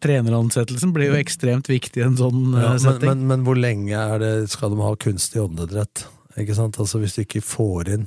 [0.00, 3.10] Treneransettelsen blir jo ekstremt viktig i en sånn eh, Ja, men, setting.
[3.10, 6.06] men, men hvor lenge er det, skal de ha kunstig åndedrett?
[6.40, 6.78] Ikke sant?
[6.80, 8.06] Altså Hvis du ikke får inn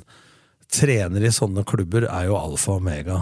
[0.74, 3.20] Trenere i sånne klubber er jo alfa og omega.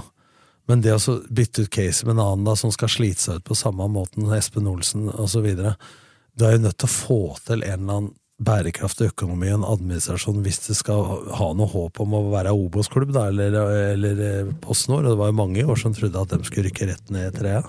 [0.70, 3.48] Men det å bytte ut case med en annen da, som skal slite seg ut
[3.48, 5.48] på samme måten, Espen Olsen osv.
[5.52, 8.12] Du er jo nødt til å få til en eller annen
[8.42, 11.04] bærekraftig økonomi og en administrasjon hvis det skal
[11.38, 13.54] ha noe håp om å være Obos-klubb eller,
[13.92, 15.06] eller PostNord.
[15.06, 17.28] Og det var jo mange i år som trodde at de skulle rykke rett ned
[17.28, 17.62] i trea.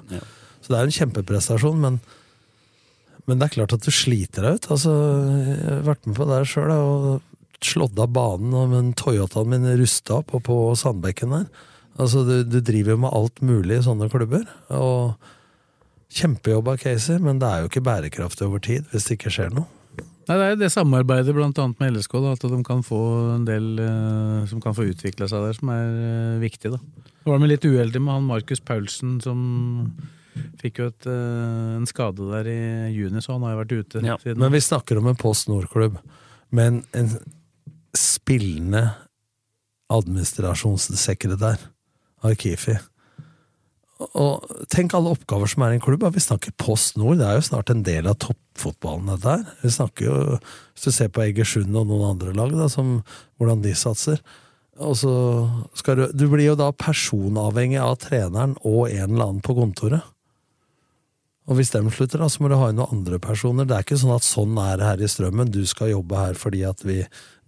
[0.64, 2.02] Så det er jo en kjempeprestasjon, men
[3.24, 4.66] men det er klart at du sliter deg ut.
[4.76, 4.94] Altså,
[5.48, 7.06] jeg har vært med på det sjøl og
[7.64, 11.46] slått av banen, men Toyotaen min rusta opp og på Sandbekken der.
[12.00, 14.48] Altså, du, du driver jo med alt mulig i sånne klubber.
[14.74, 15.14] Og
[16.14, 19.54] Kjempejobb av Casey, men det er jo ikke bærekraftig over tid hvis det ikke skjer
[19.56, 19.66] noe.
[20.24, 23.00] Nei, det er jo det samarbeidet blant annet med LSK, da, at de kan få
[23.34, 26.72] en del eh, som kan få utvikla seg der, som er eh, viktig.
[26.76, 26.80] da.
[27.24, 29.42] Det var med litt uheldige med han Markus Paulsen som
[30.62, 32.62] fikk jo et, eh, en skade der i
[32.96, 34.40] juni, så han har jo vært ute siden.
[34.46, 36.00] Men vi snakker om en Post Nord-klubb,
[36.56, 37.18] men en
[37.98, 38.86] spillende
[39.94, 41.68] administrasjonssekretær
[42.24, 42.76] av Kifi.
[44.20, 44.44] Og
[44.74, 46.04] tenk alle oppgaver som er i en klubb.
[46.12, 49.44] Vi snakker Post Nord, det er jo snart en del av toppfotballen, dette her.
[49.62, 50.40] Vi snakker jo,
[50.74, 52.98] Hvis du ser på Egersund og noen andre lag, da, som,
[53.38, 54.20] hvordan de satser
[54.82, 55.14] og så
[55.78, 60.02] skal du, du blir jo da personavhengig av treneren og en eller annen på kontoret.
[61.44, 63.68] Og hvis de slutter, da, så må du ha inn noen andre personer.
[63.68, 65.52] Det er ikke sånn at sånn er det her i Strømmen.
[65.52, 67.02] Du skal jobbe her fordi at vi,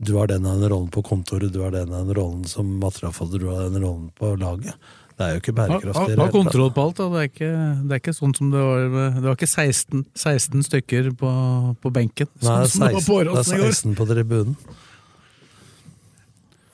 [0.03, 2.73] du har den og den rollen på kontoret, du har den og den rollen som
[2.81, 4.75] materialforvalter, du har den rollen på laget.
[5.15, 6.17] Det er jo ikke bærekraftig.
[6.19, 6.97] ha, ha kontroll på alt.
[6.99, 7.07] Da.
[7.13, 7.51] Det, er ikke,
[7.87, 8.81] det er ikke sånn som det var
[9.15, 11.31] Det var ikke 16, 16 stykker på,
[11.79, 12.31] på benken.
[12.43, 14.57] Nei, sånn det er var på 16, det er 16 på tribunen.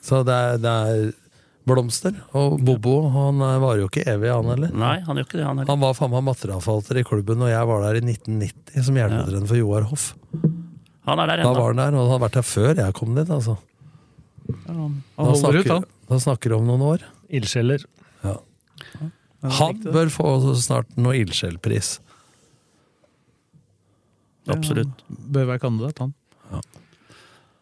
[0.02, 1.12] Så det er, det er
[1.68, 2.16] blomster.
[2.38, 4.72] Og Bobo han eh, varer jo ikke evig, han heller.
[4.74, 5.70] Nei, han gjør ikke det, han heller.
[5.70, 9.50] Han var faen meg materialforvalter i klubben når jeg var der i 1990 som hjelpetrener
[9.52, 10.08] for Joar Hoff.
[11.08, 13.14] Han er der Da var han der, og han har vært der før jeg kom
[13.18, 13.56] dit, altså.
[14.68, 15.86] Han Da holder snakker, ut, han.
[16.12, 17.04] da snakker vi om noen år.
[17.32, 17.84] Ildsjeler.
[18.22, 18.36] Ja.
[19.42, 20.28] Ja, Han bør få
[20.58, 21.96] snart noe ildsjelpris.
[24.50, 25.02] Absolutt.
[25.08, 26.14] Bør være kandidat, han.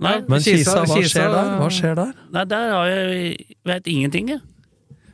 [0.00, 1.50] Nei, Men Kisa- hva Kisa- skjer der?
[1.60, 2.12] Hva skjer der?
[2.32, 4.40] Nei, der har jeg vet ingenting, jeg.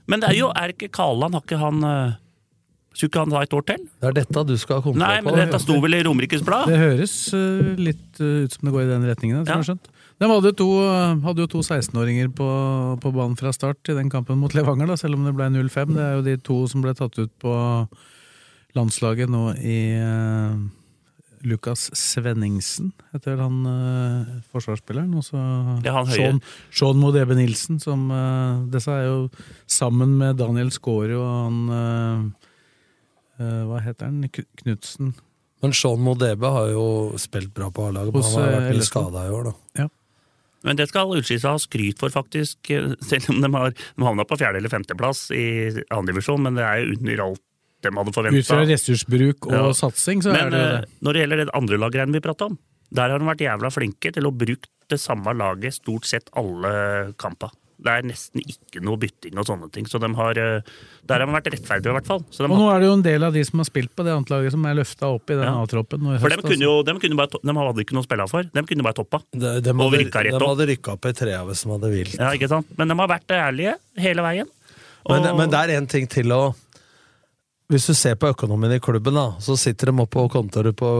[0.06, 2.12] Men det er jo, er ikke Kaland, har ikke han eh,
[2.96, 3.82] Skulle ikke han ta et år til?
[4.00, 5.24] Det er dette du skal kontroll Nei, på.
[5.28, 6.70] men dette sto vel i Romerikes Blad?
[6.70, 9.52] Det høres eh, litt eh, ut som det går i den retningen, som Ja.
[9.52, 9.90] jeg har skjønt.
[10.16, 10.66] De hadde, to,
[11.26, 12.46] hadde jo to 16-åringer på,
[13.02, 15.92] på banen fra start i den kampen mot Levanger, da, selv om det ble 0-5.
[15.92, 17.52] Det er jo de to som ble tatt ut på
[18.78, 20.56] landslaget nå i uh,
[21.46, 25.12] Lukas Svenningsen, heter vel han uh, forsvarsspilleren.
[25.18, 25.38] Og så
[25.86, 26.00] Ja.
[26.10, 26.40] Sean,
[26.74, 29.18] Sean Modebe Nilsen, som uh, Disse er jo
[29.70, 32.48] sammen med Daniel Skåre og han uh,
[33.38, 34.24] uh, Hva heter han?
[34.32, 35.14] Kn- Knutsen.
[35.64, 36.86] Men Sean Modebe har jo
[37.20, 39.54] spilt bra på A-laget, men han har vært litt skada i år, da.
[39.84, 39.88] Ja.
[40.66, 42.58] Men det skal Ullskisa ha skryt for, faktisk.
[43.08, 45.46] Selv om de har de havna på fjerde- eller femteplass i
[45.94, 47.42] andredivisjon, men det er jo under alt
[47.90, 50.88] de hadde Ut fra ressursbruk og satsing, så Men er det eh, det.
[51.02, 52.58] når det gjelder det andre laggreiene vi prata om,
[52.92, 57.12] der har de vært jævla flinke til å bruke det samme laget stort sett alle
[57.18, 57.50] kamper.
[57.76, 59.84] Det er nesten ikke noe bytting og sånne ting.
[59.84, 60.62] Så de har, eh,
[61.04, 62.22] der har de vært rettferdige, i hvert fall.
[62.32, 64.02] Så de Og nå er det jo en del av de som har spilt på
[64.06, 65.60] det annet laget, som er løfta opp i den Ja.
[65.62, 66.00] A-troppen.
[66.20, 68.42] For de kunne jo de, kunne bare, de hadde ikke noe å spille for.
[68.44, 69.20] De kunne bare toppa.
[69.34, 70.56] De, de Og hadde, rett de opp.
[70.56, 72.14] hadde rykka opp i trea hvis de hadde vilt.
[72.18, 72.66] Ja, ikke sant?
[72.78, 74.46] Men de har vært ærlige hele veien.
[75.08, 76.54] Men, Og- men det er en ting til å
[77.66, 80.90] Hvis du ser på økonomien i klubben, da, så sitter de oppe på kontoret på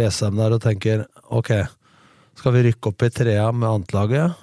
[0.00, 1.52] Jessheim der og tenker ok,
[2.34, 4.40] skal vi rykke opp i trea med annetlaget?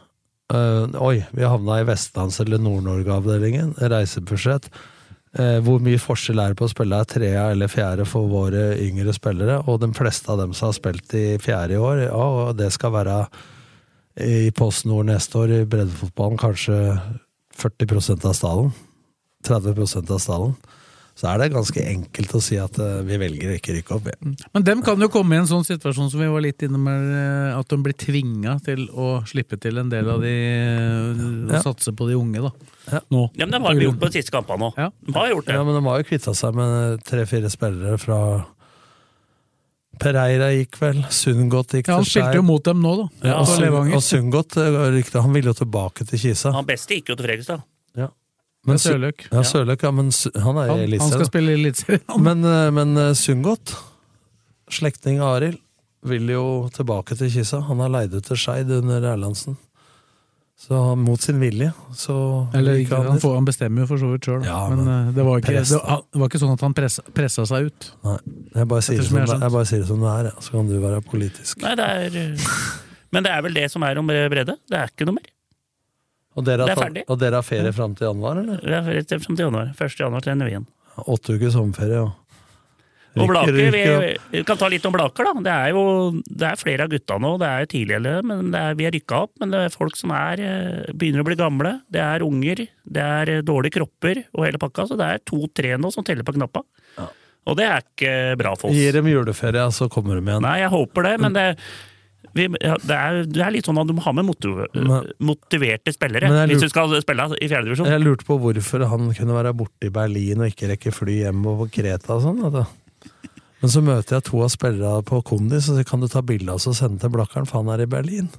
[0.52, 3.76] Uh, oi, vi havna i Vestlands- eller Nord-Norge-avdelingen.
[3.80, 4.68] Reisebudsjett.
[5.38, 9.15] Uh, hvor mye forskjell er det på å spille trea eller fjerde for våre yngre
[9.15, 9.61] spillere?
[9.72, 12.72] Og de fleste av dem som har spilt i fjerde i år, ja, og det
[12.76, 13.22] skal være
[14.19, 16.80] i Post Nord neste år i breddefotballen kanskje
[17.60, 18.76] 40% av stallen.
[19.48, 20.56] 30% av stallen.
[21.16, 24.08] Så er det ganske enkelt å si at eh, vi velger å ikke rykke opp.
[24.10, 24.36] igjen.
[24.56, 27.10] Men dem kan jo komme i en sånn situasjon som vi var litt inne med,
[27.14, 30.32] eh, at de blir tvinga til å slippe til en del av de
[31.12, 31.62] og Ja.
[31.62, 33.02] satse på de unge, da.
[33.12, 33.30] Nå.
[33.36, 34.72] Ja, men de har jo gjort på de siste kampene nå.
[35.06, 35.54] De har gjort det.
[35.60, 38.46] Ja, men de har jo kvitta seg med tre-fire spillere fra
[40.02, 43.28] Pereira gikk vel, Sundgodt gikk Ja, han spilte jo mot dem nå, da.
[43.28, 44.02] Ja, og.
[44.02, 46.54] Sundgodt eh, rykte, han ville jo tilbake til Kisa.
[46.56, 47.62] Han beste gikk jo til Fredrikstad.
[48.68, 49.26] Men Sørløk.
[49.32, 50.12] Ja, Sørløk, ja, men
[50.44, 52.04] han er i Han, skal spille i Eliteserien.
[52.22, 53.74] Men, eh, men eh, Sundgodt,
[54.70, 55.58] slektning av Arild,
[56.06, 56.44] vil jo
[56.74, 57.60] tilbake til Kisa.
[57.68, 59.58] Han har leid ut til Skeid under Erlandsen.
[60.62, 64.12] Så han- mot sin vilje, så Eller han, han, får, han bestemmer jo for så
[64.12, 66.54] vidt sjøl, Ja, men, men eh, det, var ikke, det, var- det var ikke sånn
[66.54, 67.88] at han pressa, pressa seg ut.
[68.06, 68.18] Nei,
[68.60, 70.34] jeg bare sier det som, jeg jeg bare sier det som det er, ja.
[70.46, 71.64] så kan du være politisk.
[71.66, 72.38] Nei, det er
[73.12, 74.54] Men det er vel det som er om bredde.
[74.70, 75.32] Det er ikke noe mer.
[76.38, 78.62] Og dere har, er tatt- og dere har ferie fram til januar, eller?
[78.64, 79.72] Det er rett frem til januar.
[79.76, 79.98] 1.
[79.99, 80.68] januar trener vi igjen.
[81.12, 82.10] Åtte uker sommerferie, ja.
[83.12, 85.34] Og Rykker- Blaker, vi, vi kan ta litt om Blaker, da.
[85.44, 85.82] Det er jo
[86.32, 87.34] det er flere av gutta nå.
[87.41, 89.34] Det er tidligere, men det er, vi har rykka opp.
[89.41, 91.74] Men det er folk som er, eh, begynner å bli gamle.
[91.91, 92.64] Det er unger.
[92.88, 94.88] Det er eh, dårlige kropper og hele pakka.
[94.88, 96.64] Så det er to-tre nå som teller på knappa.
[97.49, 98.78] Og det er ikke bra for oss.
[98.78, 100.44] Gir dem juleferie, så kommer de igjen.
[100.45, 101.45] Nei, jeg håper det, men det,
[102.38, 104.62] vi, ja, det, er, det er litt sånn at du må ha med motiv,
[105.20, 107.90] motiverte spillere lurt, hvis du skal spille i fjerdedivisjon.
[107.91, 111.44] Jeg lurte på hvorfor han kunne være borte i Berlin og ikke rekke fly hjem
[111.52, 112.64] og på Kreta og sånn.
[113.62, 116.49] Men så møter jeg to av spillerne på Kondis, og så kan du ta bilde
[116.49, 118.32] av oss og sende til Blakkaren, for han er i Berlin.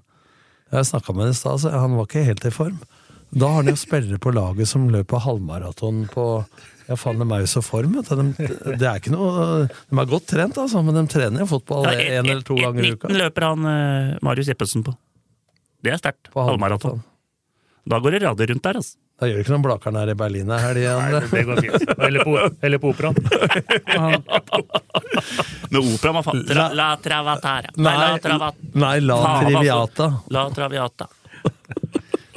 [0.73, 2.81] Jeg snakka med ham i stad, så han var ikke helt i form.
[3.32, 6.27] Da har han jo spillere på laget som løper halvmaraton på
[6.88, 8.22] ja, faen, de er jo så form, vet du.
[8.22, 8.48] De,
[8.80, 12.18] det er ikke noe, de er godt trent, altså, men de trener jo fotball Ja,
[12.22, 13.10] eller to ganger i uka.
[13.12, 14.94] 19 løper han eh, Marius Jeppesen på.
[15.82, 16.30] Det er sterkt.
[16.34, 17.00] På Halvmaraton.
[17.90, 18.98] Da går det rader rundt der, altså.
[19.22, 20.84] Da gjør det ikke noe om Blakkaren er i Berlin ei helg.
[20.98, 21.90] Nei, det går fint.
[22.09, 22.32] Eller på,
[22.66, 23.18] eller på operaen.
[25.70, 27.70] Men opera må faen La, la travatara.
[27.76, 28.59] Nei, la Nei, travat...
[28.82, 30.09] nei, la triviata.
[30.34, 31.06] La traviata.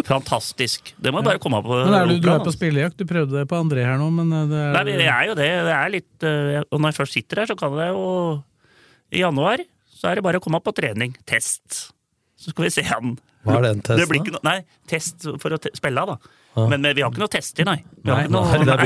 [0.05, 0.91] Fantastisk.
[1.01, 2.97] Det må bare komme på Men er du, du er på spillejakt?
[2.99, 5.37] Du prøvde det på André her nå, men eh, det er, Nei, det er jo
[5.39, 5.49] det.
[5.65, 8.05] Det er litt eh, Og når jeg først sitter her, så kan jeg jo
[9.15, 9.63] I januar
[9.95, 11.13] så er det bare å komme på trening.
[11.25, 11.87] Test.
[12.37, 13.15] Så skal vi se han.
[13.47, 14.41] Hva er den testen, Det blir ikke da?
[14.45, 14.57] nei,
[14.91, 16.17] test for å te spille, da.
[16.55, 16.65] Ja.
[16.71, 17.77] Men, men vi har ikke noe tester, nei.
[18.07, 18.85] Nei, noe, nei,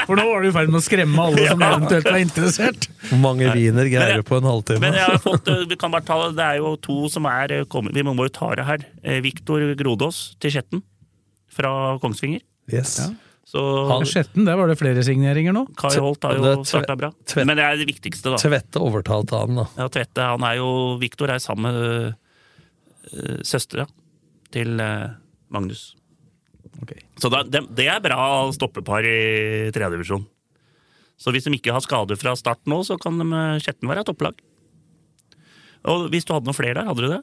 [0.06, 1.70] for, nå var du i ferd med å skremme alle som Ja.
[1.76, 2.86] eventuelt var interessert.
[3.10, 4.80] Hvor mange viner greier du på en halvtime?
[4.86, 7.52] Men jeg har fått, eh, vi kan bare ta, det er jo to som er
[7.58, 8.86] eh, kommet Vi må jo ta det her.
[9.04, 10.80] Eh, Viktor Grodås til Skjetten
[11.52, 12.40] fra Kongsvinger.
[12.72, 12.96] Yes.
[13.50, 13.60] Så
[14.06, 15.64] Skjetten, der var det flere signeringer nå.
[15.76, 17.08] Kai Holt har jo starta bra.
[17.26, 18.38] tve- Men det er det viktigste, da.
[18.38, 19.64] Tvette overtalte han, da.
[19.76, 20.68] Ja, Tvette, han er jo
[21.02, 22.14] Viktor er sammen med
[23.10, 23.88] uh, søstera
[24.54, 25.08] til eh,
[25.50, 25.96] Magnus.
[27.20, 28.20] Så da, det, det er bra
[28.54, 30.24] stoppepar i tredjedivisjon.
[31.20, 34.06] Så hvis de ikke har skader fra start nå, så kan de, eh, Skjetten være
[34.08, 34.38] topplag.
[35.90, 37.20] Og hvis du hadde noen flere der, hadde du det?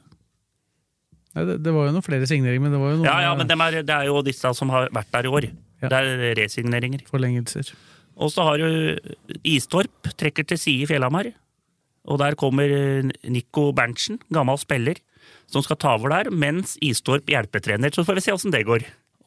[1.34, 3.34] Nei, det, det var jo noen flere signeringer, men det var jo noen Ja, ja,
[3.38, 5.48] men de er, det er jo disse som har vært der i år.
[5.82, 5.90] Ja.
[5.90, 7.04] Det er resigneringer.
[7.10, 7.74] forlengelser.
[8.18, 8.98] Og så har du
[9.46, 11.30] Istorp, trekker til side i Fjellhamar.
[12.08, 15.02] Og der kommer eh, Nico Berntsen, gammel spiller.
[15.48, 17.92] som skal ta over der, mens Istorp hjelpetrener.
[17.92, 18.84] Så får vi se åssen det går.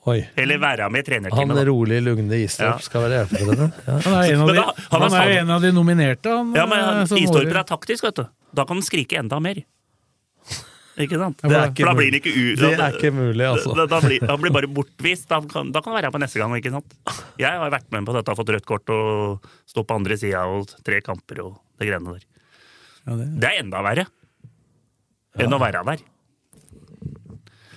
[0.09, 0.17] Oi.
[0.35, 1.55] Eller være med i Han trenerteamet.
[1.59, 1.63] da.
[1.69, 2.77] rolig, lugne Istorp Ja.
[2.81, 3.67] skal være hjelpetrener.
[3.85, 3.97] Ja.
[4.01, 6.55] Han er en av de, han han er en av de nominerte, han.
[6.57, 8.25] Ja, men eh, Istorper er taktisk, vet du.
[8.53, 9.61] Da kan han skrike enda mer.
[11.01, 11.37] Ikke sant?
[11.41, 12.55] Det er ikke da blir han ikke u...
[12.59, 13.71] Det er ikke mulig, altså.
[13.77, 15.27] Da, da blir, han blir bare bortvist.
[15.31, 16.53] Da kan, da kan han være her på neste gang.
[16.57, 16.97] ikke sant?
[17.39, 20.67] Jeg har vært med på dette, fått rødt kort og stå på andre sida og
[20.85, 22.25] tre kamper og det greiene der.
[23.07, 24.05] Ja, det- Det er enda verre
[25.39, 26.03] enn å være der.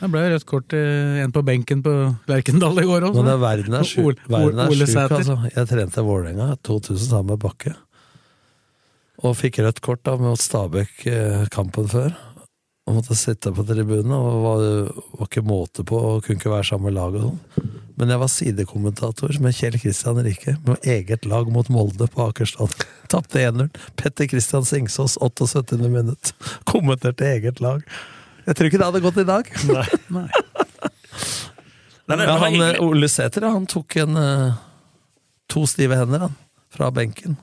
[0.00, 1.92] Det ble rødt kort til en på benken på
[2.30, 3.16] Lerkendal i går òg.
[3.16, 5.38] Men er verden er sjuk, verden er sjuk altså.
[5.54, 7.74] Jeg trente Vålerenga 2000 sammen med Bakke.
[9.24, 12.12] Og fikk rødt kort da mot Stabæk eh, kampen før.
[12.84, 14.64] Og måtte sitte på tribunen, og var,
[15.16, 17.70] var ikke måte på, og kunne ikke være sammen med laget og sånn.
[17.94, 22.74] Men jeg var sidekommentator med Kjell Kristian Rike, med eget lag mot Molde på Akerstad.
[23.12, 23.70] Tapte 1-0.
[23.96, 25.78] Petter Kristian Singsås, 78.
[25.86, 26.34] minutt.
[26.68, 27.86] Kommenterte eget lag.
[28.44, 29.50] Jeg tror ikke det hadde gått i dag.
[29.70, 29.86] Nei,
[32.04, 34.62] men det Ja, han, eh, Ole Sæter han tok en eh,
[35.52, 36.38] to stive hender han,
[36.74, 37.38] fra benken.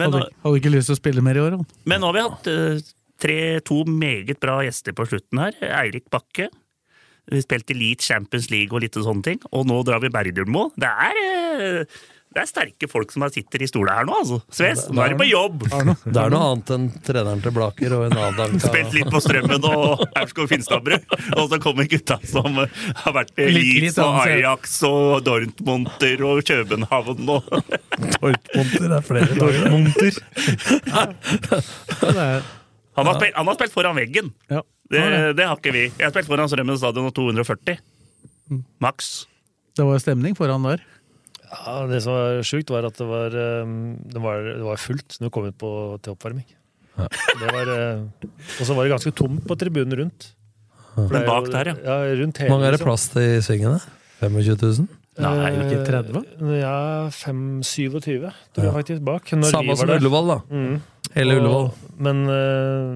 [0.00, 1.66] Men, Hadde, hadde ikke lyst til å spille mer i år, han.
[1.88, 5.58] men nå har vi hatt uh, tre, to meget bra gjester på slutten her.
[5.82, 6.48] Eirik Bakke.
[7.30, 9.42] Vi spilte Elite Champions League og litt sånne ting.
[9.52, 10.70] Og nå drar vi Bergdølmo.
[10.80, 12.00] Det er eh,
[12.30, 14.36] det er sterke folk som sitter i stolen her nå, altså.
[14.54, 15.64] Sves, nå er de på jobb!
[15.66, 18.68] Det er noe annet enn treneren til Blaker og en annen Anka.
[18.70, 20.94] Spilt litt på Strømmen og Aurskog Finstadbru,
[21.40, 24.20] Og så kommer gutta som har vært i Leeds og.
[24.22, 29.66] Ajax og Dortmunter og København og Dortmunter er flere dager.
[29.74, 30.22] Munter.
[30.86, 32.46] Ja, det er,
[32.98, 34.30] Han har spilt, han har spilt foran veggen.
[34.52, 34.62] ja.
[34.90, 35.02] Det,
[35.38, 35.82] det har ikke vi.
[35.86, 37.76] Jeg har spilt foran Strømmen stadion og 240.
[38.82, 39.10] Maks.
[39.78, 40.82] det var stemning foran der.
[41.50, 45.18] Ja, Det som var sjukt, var at det var, um, det var, det var fullt
[45.18, 45.70] når vi kom ut på,
[46.04, 46.46] til oppvarming.
[47.00, 50.30] Det var, uh, og så var det ganske tomt på tribunen rundt.
[50.94, 51.76] For det er bak der, ja.
[51.86, 52.90] ja rundt Hvor mange er det liksom.
[52.90, 53.78] plass til i svingene?
[54.20, 54.88] 25 000?
[55.20, 56.20] Nei, ikke 30?
[56.40, 59.32] Eh, Ja, 5-27, tror jeg faktisk, bak.
[59.36, 59.92] Når Samme som.
[59.96, 60.38] Ullevål, da.
[60.50, 60.76] Mm.
[61.16, 61.70] Hele Ullevål.
[62.06, 62.92] Men eh,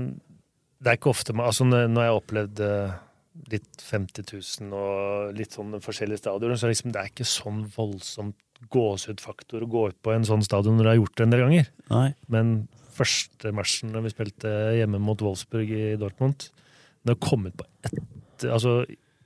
[0.85, 2.94] det er ikke ofte man, altså når jeg har opplevd eh,
[3.52, 7.64] litt 50 000 og litt sånn forskjellige stadioner, så er liksom, det er ikke sånn
[7.74, 8.39] voldsomt
[8.73, 11.45] gåsehudfaktor å gå ut på en sånn stadion når du har gjort det en del
[11.45, 11.70] ganger.
[11.91, 12.09] Nei.
[12.32, 12.53] Men
[12.95, 16.49] første matchen da vi spilte hjemme mot Wolfsburg i Dortmund,
[17.05, 18.82] det har kommet på ett, altså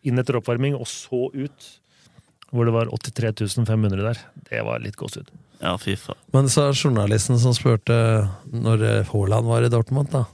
[0.07, 1.69] inn etter oppvarming og så ut,
[2.51, 5.31] hvor det var 83 500 der, det var litt gåsehud.
[5.61, 6.19] Ja, fy faen.
[6.33, 7.95] Men så er journalisten som spurte
[8.49, 10.25] når eh, Haaland var i Dortmund, da.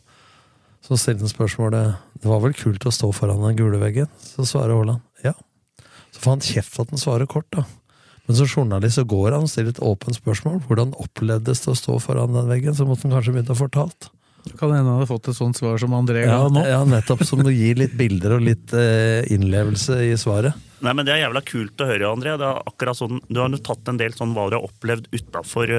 [0.85, 4.11] Så stilte han spørsmålet Det var vel kult å stå foran den gule veggen?
[4.21, 5.33] Så svarer Haaland ja.
[6.13, 7.65] Så får han kjeft at han svarer kort, da.
[8.27, 10.63] Men som journalist så går han og stiller et åpent spørsmål.
[10.69, 12.75] Hvordan opplevdes det å stå foran den veggen?
[12.77, 14.11] Så måtte han kanskje begynt å fortalt.
[14.59, 16.61] Kan hende han hadde fått et sånt svar som André Ja, nå.
[16.69, 17.23] ja, nettopp.
[17.25, 20.53] Som du gir litt bilder og litt eh, innlevelse i svaret.
[20.85, 22.35] Nei, men Det er jævla kult å høre, André.
[22.37, 25.07] Det er akkurat sånn, du har jo tatt en del sånn hva du har opplevd
[25.17, 25.73] utafor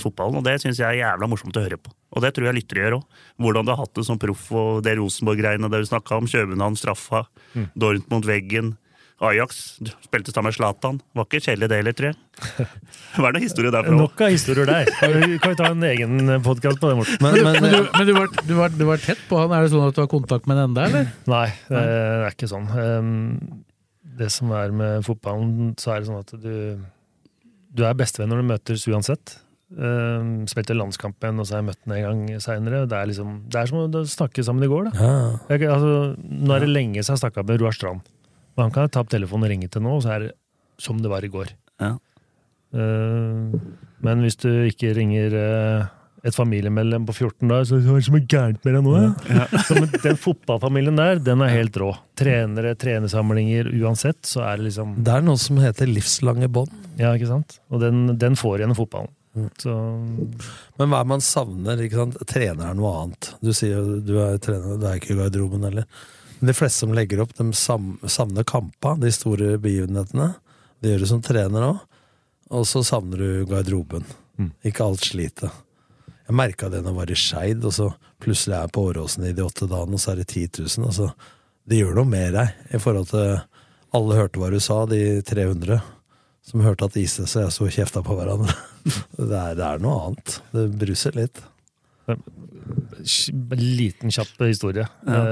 [0.00, 1.92] fotballen, og det syns jeg er jævla morsomt å høre på.
[2.16, 3.04] Og det tror jeg lyttere gjør òg.
[3.44, 6.28] Hvordan du har hatt det som proff, og det Rosenborg-greiene der du snakka om.
[6.32, 7.68] København, straffa, Mm.
[7.78, 8.72] Dortmund, veggen.
[9.24, 10.98] Ajax spilte sammen med Zlatan.
[11.16, 12.66] Var ikke kjedelig det heller, tror jeg.
[13.16, 13.94] Hva er det historie derfra?
[13.96, 14.90] Nok av historier der.
[15.00, 17.22] Kan vi, ta en egen podkast på det, Morten?
[17.24, 19.54] Men, men, Men, du, men du, var, du, var, du var tett på han.
[19.56, 21.08] Er det sånn at du har kontakt med han enda, eller?
[21.32, 22.68] Nei, det er ikke sånn.
[22.76, 23.14] Um,
[24.20, 26.84] Det som er med fotballen, så er det sånn at du
[27.76, 29.38] Du er bestevenn når du møtes uansett.
[29.72, 32.84] Uh, spilte landskampen, og så har jeg møtt den en gang seinere.
[32.84, 34.92] Det, liksom, det er som å snakke sammen i går, da.
[35.00, 35.16] ja.
[35.56, 38.04] Jeg, altså, nå er det lenge siden jeg snakka med Roar Strand.
[38.56, 40.32] Og han kan ta opp telefonen og ringe til nå, og så er det
[40.80, 41.52] som det var i går.
[41.82, 41.94] Ja.
[42.76, 43.52] Uh,
[44.04, 45.92] men hvis du ikke ringer uh,
[46.26, 48.94] et familiemedlem på 14 dager, så er det som er gærent med deg nå?
[49.30, 49.44] Ja.
[49.66, 51.92] Så, men den fotballfamilien der, den er helt rå.
[52.18, 56.72] Trenere, trenersamlinger, uansett, så er det liksom Det er noe som heter livslange bånd.
[57.00, 57.60] Ja, ikke sant?
[57.70, 59.12] Og den, den får igjen i fotballen.
[59.60, 59.72] Så
[60.80, 61.80] Men hva er man savner?
[61.84, 62.16] ikke sant?
[62.28, 63.34] Trener er noe annet.
[63.44, 65.88] Du sier jo du er trener, det er ikke i garderoben heller.
[66.40, 70.32] De fleste som legger opp, de savner kampa, de store begivenhetene.
[70.82, 71.78] Det gjør du som trener òg.
[72.56, 74.04] Og så savner du garderoben.
[74.66, 75.48] Ikke alt slitet.
[76.26, 77.88] Jeg merka det når jeg var i Skeid, og så
[78.22, 80.46] plutselig er jeg på Åråsen i de åtte dagene, og så er det 10
[80.78, 80.86] 000.
[80.90, 81.10] Altså,
[81.66, 83.36] det gjør noe med deg i forhold til
[83.96, 85.78] Alle hørte hva du sa, de 300
[86.46, 88.54] som hørte at Isnes og jeg sto og kjefta på hverandre.
[89.18, 90.34] Det er, det er noe annet.
[90.52, 91.40] Det bruser litt.
[93.58, 94.84] liten, kjapp historie.
[95.02, 95.24] Ja.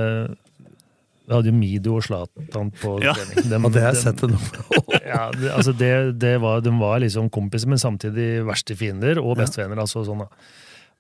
[1.25, 3.15] Vi hadde jo Mido og Zlatan på Ja.
[3.17, 3.49] trening.
[3.51, 4.37] Dem- Og det har jeg sett nå.
[5.07, 9.37] ja, det, altså det, det var, de var liksom kompiser, men samtidig verste fiender og
[9.41, 9.81] bestevenner.
[9.81, 10.29] Altså sånn, da.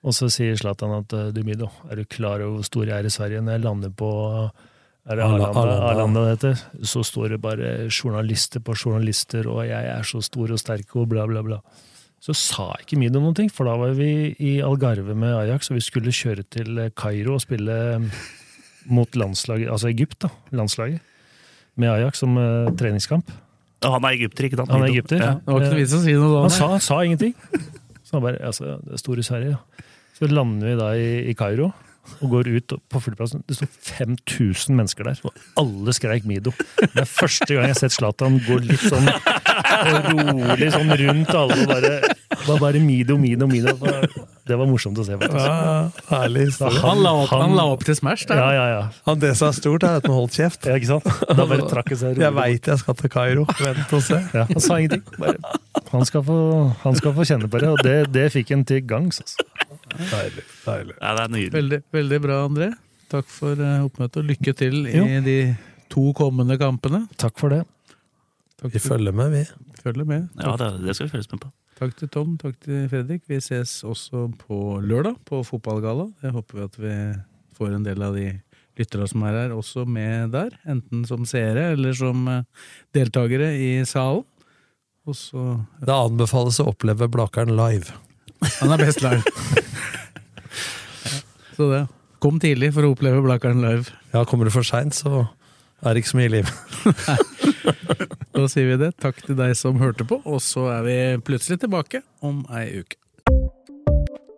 [0.04, 2.96] Og så sier Zlatan at eh, du Mido, er du klar over hvor stor jeg
[2.96, 4.08] er i Sverige når jeg lander på
[5.06, 5.88] Er det Arlanda, Arlanda.
[5.92, 6.60] Arlanda det heter?
[6.88, 11.08] Så står det bare journalister på journalister, og jeg er så stor og sterk og
[11.12, 11.58] bla, bla, bla.
[12.24, 15.76] Så sa ikke Mido noen ting, for da var vi i Algarve med Ajax, og
[15.76, 17.76] vi skulle kjøre til Kairo og spille
[18.86, 21.00] mot landslaget, altså Egypt, da, landslaget,
[21.80, 23.30] med Ajax som uh, treningskamp.
[23.84, 24.72] Og han er egypter, ikke sant?
[24.72, 25.20] Han er egypter.
[25.20, 25.32] Ja.
[25.40, 27.34] Det var ikke noe vits å si noe Han sa, han sa ingenting.
[28.04, 29.88] Så han bare, altså, det er store Sverige, ja.
[30.14, 31.72] Så lander vi da i, i Kairo
[32.20, 33.42] og går ut på flyplassen.
[33.48, 36.52] Det sto 5000 mennesker der, og alle skreik Mido.
[36.80, 39.08] Det er første gang jeg har sett Zlatan gå litt sånn
[40.10, 43.74] rolig sånn rundt alle og bare, bare, bare Mido, Mido, Mido.
[44.44, 45.44] Det var morsomt å se, faktisk.
[45.46, 46.80] Ja, herlig historie.
[46.84, 48.40] Han la opp, han la opp til Smash der.
[48.42, 48.82] Ja, ja, ja.
[49.08, 50.66] Han, det som er stort, er at han holdt kjeft.
[50.68, 51.08] Ja, ikke sant?
[51.30, 52.24] Da bare trakk det seg rolig.
[52.26, 53.46] Jeg veit jeg skal til Kairo.
[53.60, 54.20] Vent og se.
[54.36, 55.04] Ja, han sa ingenting.
[55.20, 55.36] Bare,
[55.94, 56.38] han, skal få,
[56.84, 59.22] han skal få kjenne på det, og det, det fikk han til gangs.
[59.24, 59.48] Altså.
[59.94, 60.44] Deilig.
[60.66, 60.96] deilig.
[61.00, 61.54] Ja, det er nydelig.
[61.56, 62.70] Veldig, veldig bra, André.
[63.14, 65.04] Takk for eh, oppmøtet, og lykke til Jo.
[65.06, 65.38] i de
[65.92, 67.04] to kommende kampene.
[67.20, 67.62] Takk for det.
[68.60, 69.44] Takk Vi følger med, vi.
[69.84, 70.28] følger med.
[70.40, 71.52] Ja, det, det skal vi følges med på.
[71.74, 73.24] Takk til Tom, takk til Fredrik.
[73.26, 76.06] Vi ses også på lørdag på fotballgalla.
[76.22, 76.94] Jeg håper vi at vi
[77.58, 78.28] får en del av de
[78.78, 80.54] lyttere som er her, også med der.
[80.70, 82.44] Enten som seere eller som eh,
[82.94, 84.22] deltakere i salen.
[85.04, 85.42] Og så
[85.82, 87.92] Det anbefales å oppleve Blakeren live.
[88.60, 89.20] Han er best live.
[91.54, 91.84] Så det.
[92.24, 93.92] Kom tidlig for å oppleve Blakeren live.
[94.14, 95.26] Ja, kommer du for seint, så
[95.84, 96.50] er det ikke så mye liv.
[98.34, 98.90] Da sier vi det.
[99.02, 102.98] Takk til deg som hørte på, og så er vi plutselig tilbake om ei uke.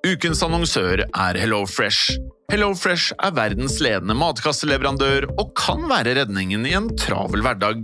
[0.07, 2.19] Ukens annonsør er HelloFresh.
[2.53, 7.83] HelloFresh er verdens ledende matkasseleverandør og kan være redningen i en travel hverdag.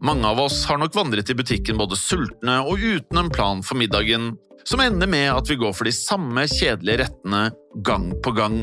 [0.00, 3.76] Mange av oss har nok vandret i butikken både sultne og uten en plan for
[3.80, 4.30] middagen,
[4.64, 7.48] som ender med at vi går for de samme kjedelige rettene
[7.84, 8.62] gang på gang.